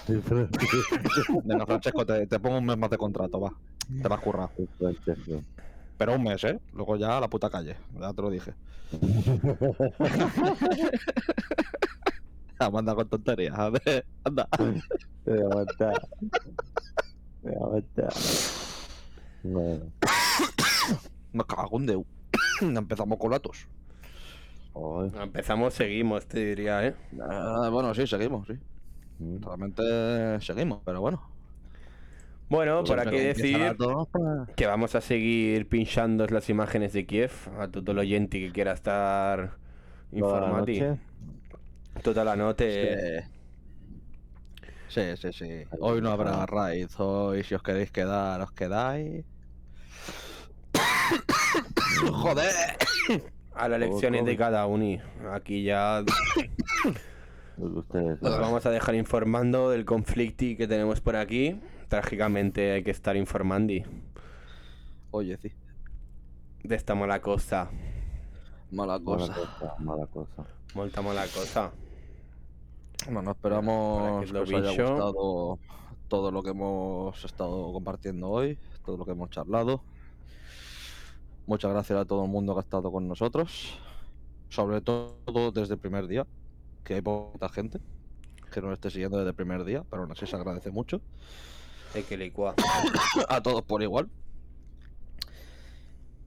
[1.44, 3.52] Venga, Francesco, te, te pongo un mes más de contrato, va.
[4.02, 4.50] Te vas currado.
[4.78, 5.42] Francesco.
[5.98, 6.58] Pero un mes, ¿eh?
[6.72, 7.76] Luego ya a la puta calle.
[7.98, 8.54] Ya te lo dije.
[12.58, 13.58] Anda con tonterías.
[13.58, 14.46] a ver, Anda.
[15.24, 16.08] Te voy a matar.
[17.42, 18.12] Me voy a matar.
[19.42, 19.84] Bueno.
[21.32, 22.04] Me cago en Deu.
[22.60, 23.66] Empezamos con latos.
[25.20, 26.94] Empezamos, seguimos, te diría, ¿eh?
[27.20, 28.54] Ah, bueno, sí, seguimos, sí.
[29.20, 31.22] Realmente seguimos, pero bueno.
[32.48, 37.68] Bueno, por aquí decir pues, que vamos a seguir pinchando las imágenes de Kiev a
[37.68, 39.56] todo el oyente que quiera estar
[40.10, 40.98] noche.
[42.02, 43.22] Toda la noche.
[44.88, 45.64] Sí, sí, sí.
[45.78, 46.88] Hoy no habrá raid.
[46.98, 49.24] Hoy, si os queréis quedar, os quedáis.
[52.12, 52.52] Joder.
[53.54, 55.00] A las lecciones de cada uni.
[55.32, 56.02] Aquí ya
[57.62, 61.60] ustedes vamos a dejar informando del conflicto que tenemos por aquí.
[61.88, 63.74] Trágicamente hay que estar informando
[65.10, 65.50] Oye, sí.
[66.62, 67.70] de esta mala cosa.
[68.70, 69.34] Mala Mala cosa.
[69.34, 70.46] cosa, mala cosa.
[70.74, 71.72] Molta mala cosa.
[73.10, 75.58] Bueno, esperamos que que os haya gustado
[76.08, 79.82] todo lo que hemos estado compartiendo hoy, todo lo que hemos charlado.
[81.46, 83.76] Muchas gracias a todo el mundo que ha estado con nosotros,
[84.48, 86.26] sobre todo desde el primer día,
[86.84, 87.80] que hay poca gente
[88.50, 91.00] que nos esté siguiendo desde el primer día, pero aún así se agradece mucho.
[91.94, 92.54] Hay que licuar.
[93.28, 94.08] a todos por igual.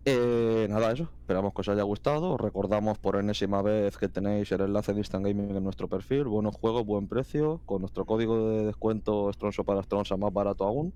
[0.06, 1.10] Eh, nada, eso.
[1.22, 2.34] Esperamos que os haya gustado.
[2.34, 6.26] Os recordamos por enésima vez que tenéis el enlace de Instant Gaming en nuestro perfil.
[6.26, 7.62] Buenos juegos, buen precio.
[7.66, 10.94] Con nuestro código de descuento Stronso para Stronsa más barato aún.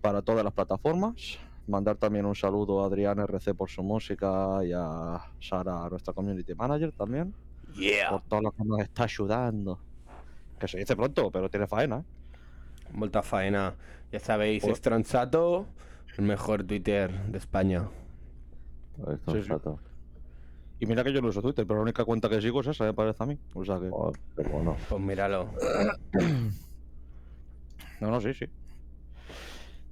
[0.00, 1.38] Para todas las plataformas.
[1.66, 6.54] Mandar también un saludo a Adrián RC por su música y a Sara, nuestra community
[6.54, 7.34] manager también.
[7.74, 8.10] Yeah.
[8.10, 9.78] Por todo lo que nos está ayudando.
[10.58, 12.04] Que se dice pronto, pero tiene faena, ¿eh?
[12.92, 13.74] Molta faena.
[14.12, 14.76] Ya sabéis, Joder.
[14.76, 15.66] Stronzato,
[16.16, 17.88] el mejor Twitter de España.
[19.26, 19.50] Sí, es sí.
[19.50, 19.80] rato.
[20.78, 22.84] Y mira que yo no uso Twitter, pero la única cuenta que sigo es esa,
[22.84, 23.38] me parece a mí.
[23.54, 23.90] O sea que.
[23.90, 24.76] Joder, qué bueno.
[24.88, 25.50] Pues míralo.
[28.00, 28.46] No, no, sí, sí.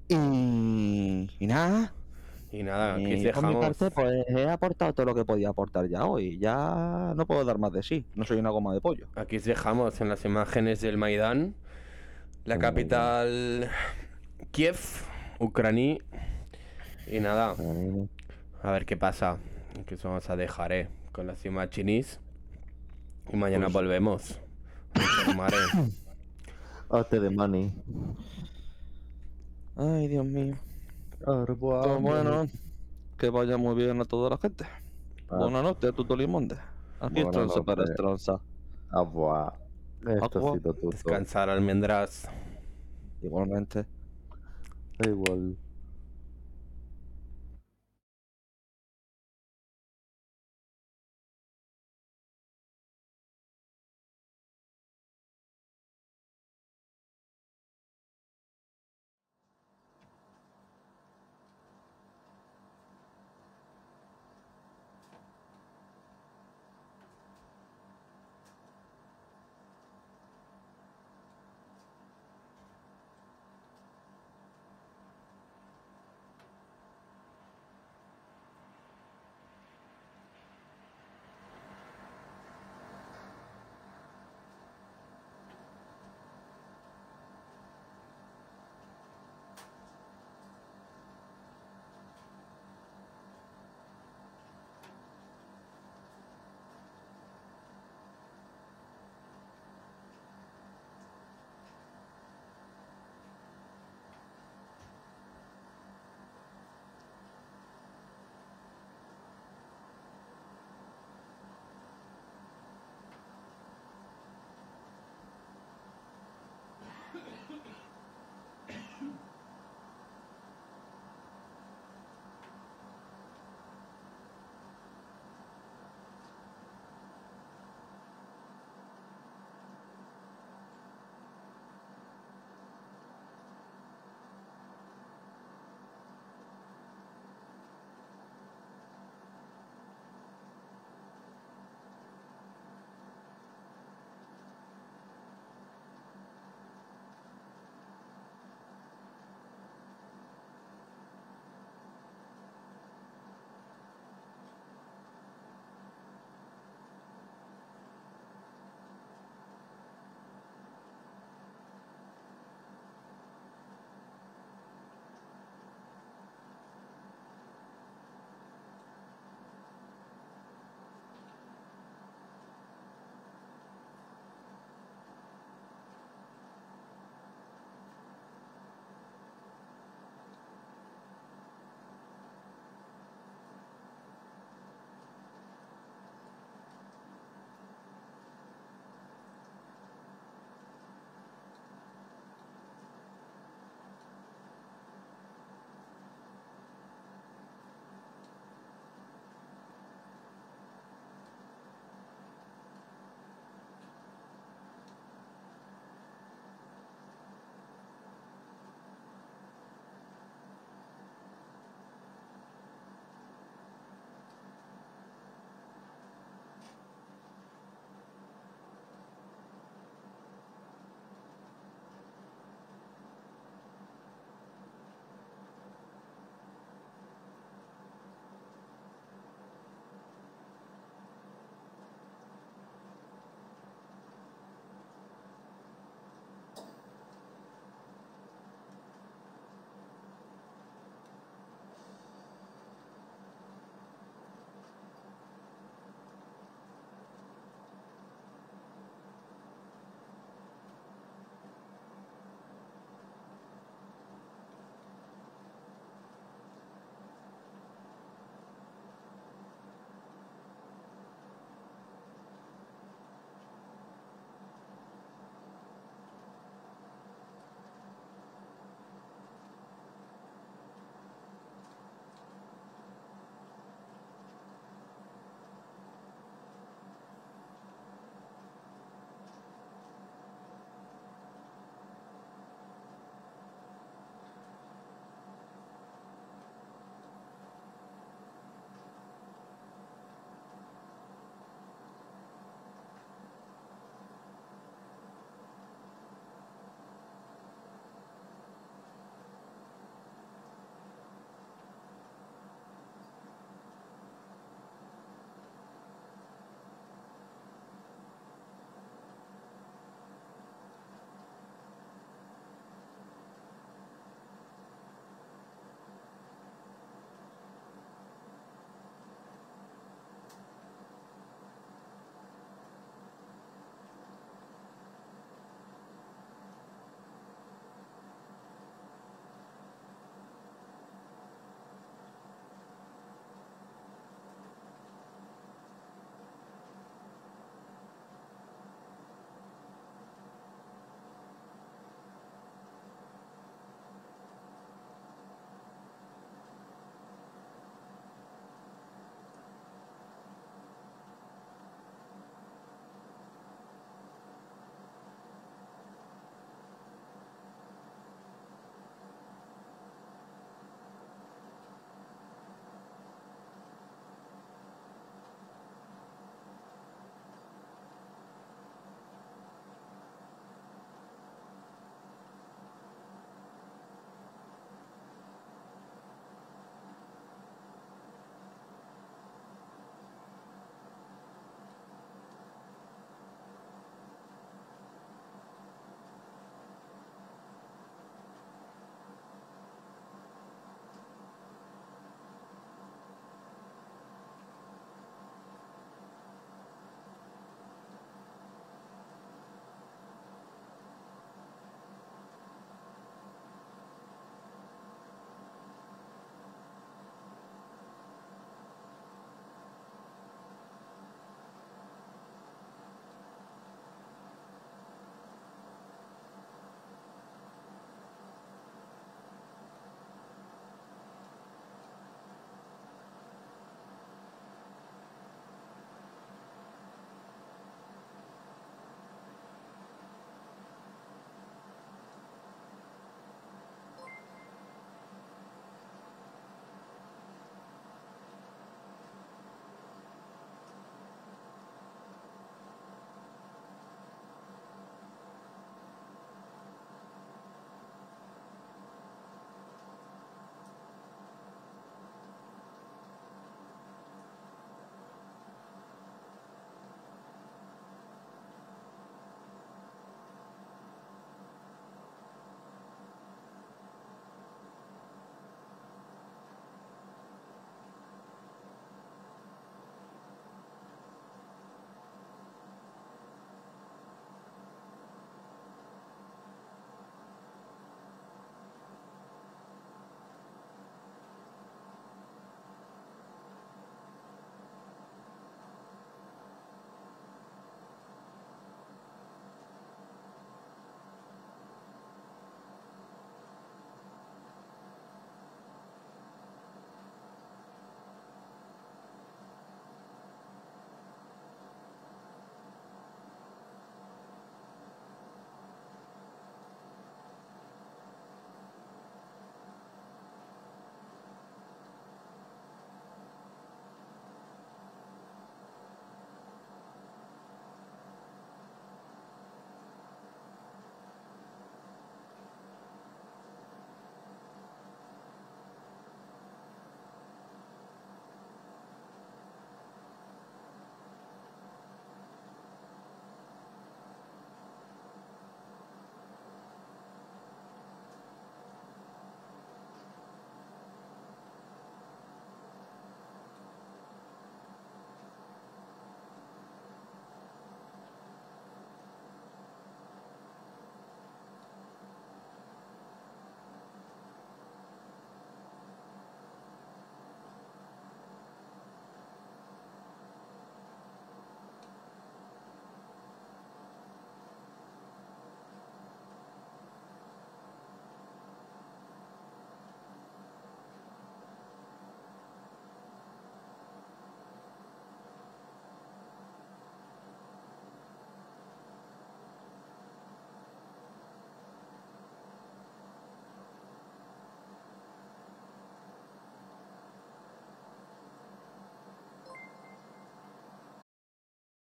[0.08, 1.94] Y, y nada.
[2.52, 3.24] Y nada, aquí os y por mi
[3.54, 3.56] dejamos.
[3.78, 6.38] parte, pues he aportado todo lo que podía aportar ya hoy.
[6.38, 8.04] Ya no puedo dar más de sí.
[8.14, 9.06] No soy una goma de pollo.
[9.16, 11.54] Aquí os dejamos en las imágenes del Maidán,
[12.44, 13.70] la capital
[14.50, 14.76] Kiev,
[15.38, 15.96] Ucrania.
[17.06, 17.56] Y nada,
[18.62, 19.38] a ver qué pasa.
[19.86, 22.20] Que os vamos a dejar eh, con las imágenes.
[23.32, 24.38] Y mañana Pues- volvemos.
[24.94, 25.88] a informar, eh.
[26.90, 27.72] Hazte de money.
[29.76, 30.54] Ay, Dios mío.
[31.24, 32.48] Pues Pues bueno,
[33.16, 34.64] que vaya muy bien a toda la gente.
[35.30, 35.36] Ah.
[35.36, 36.56] Buenas noches a Tuto Limonde.
[37.00, 37.86] Aquí Stronza para.
[37.86, 38.40] Stronza.
[38.90, 39.54] Agua.
[40.00, 40.60] Esto Agua.
[40.90, 42.28] Descansar almendras.
[43.22, 43.86] Igualmente.
[45.06, 45.56] Igual.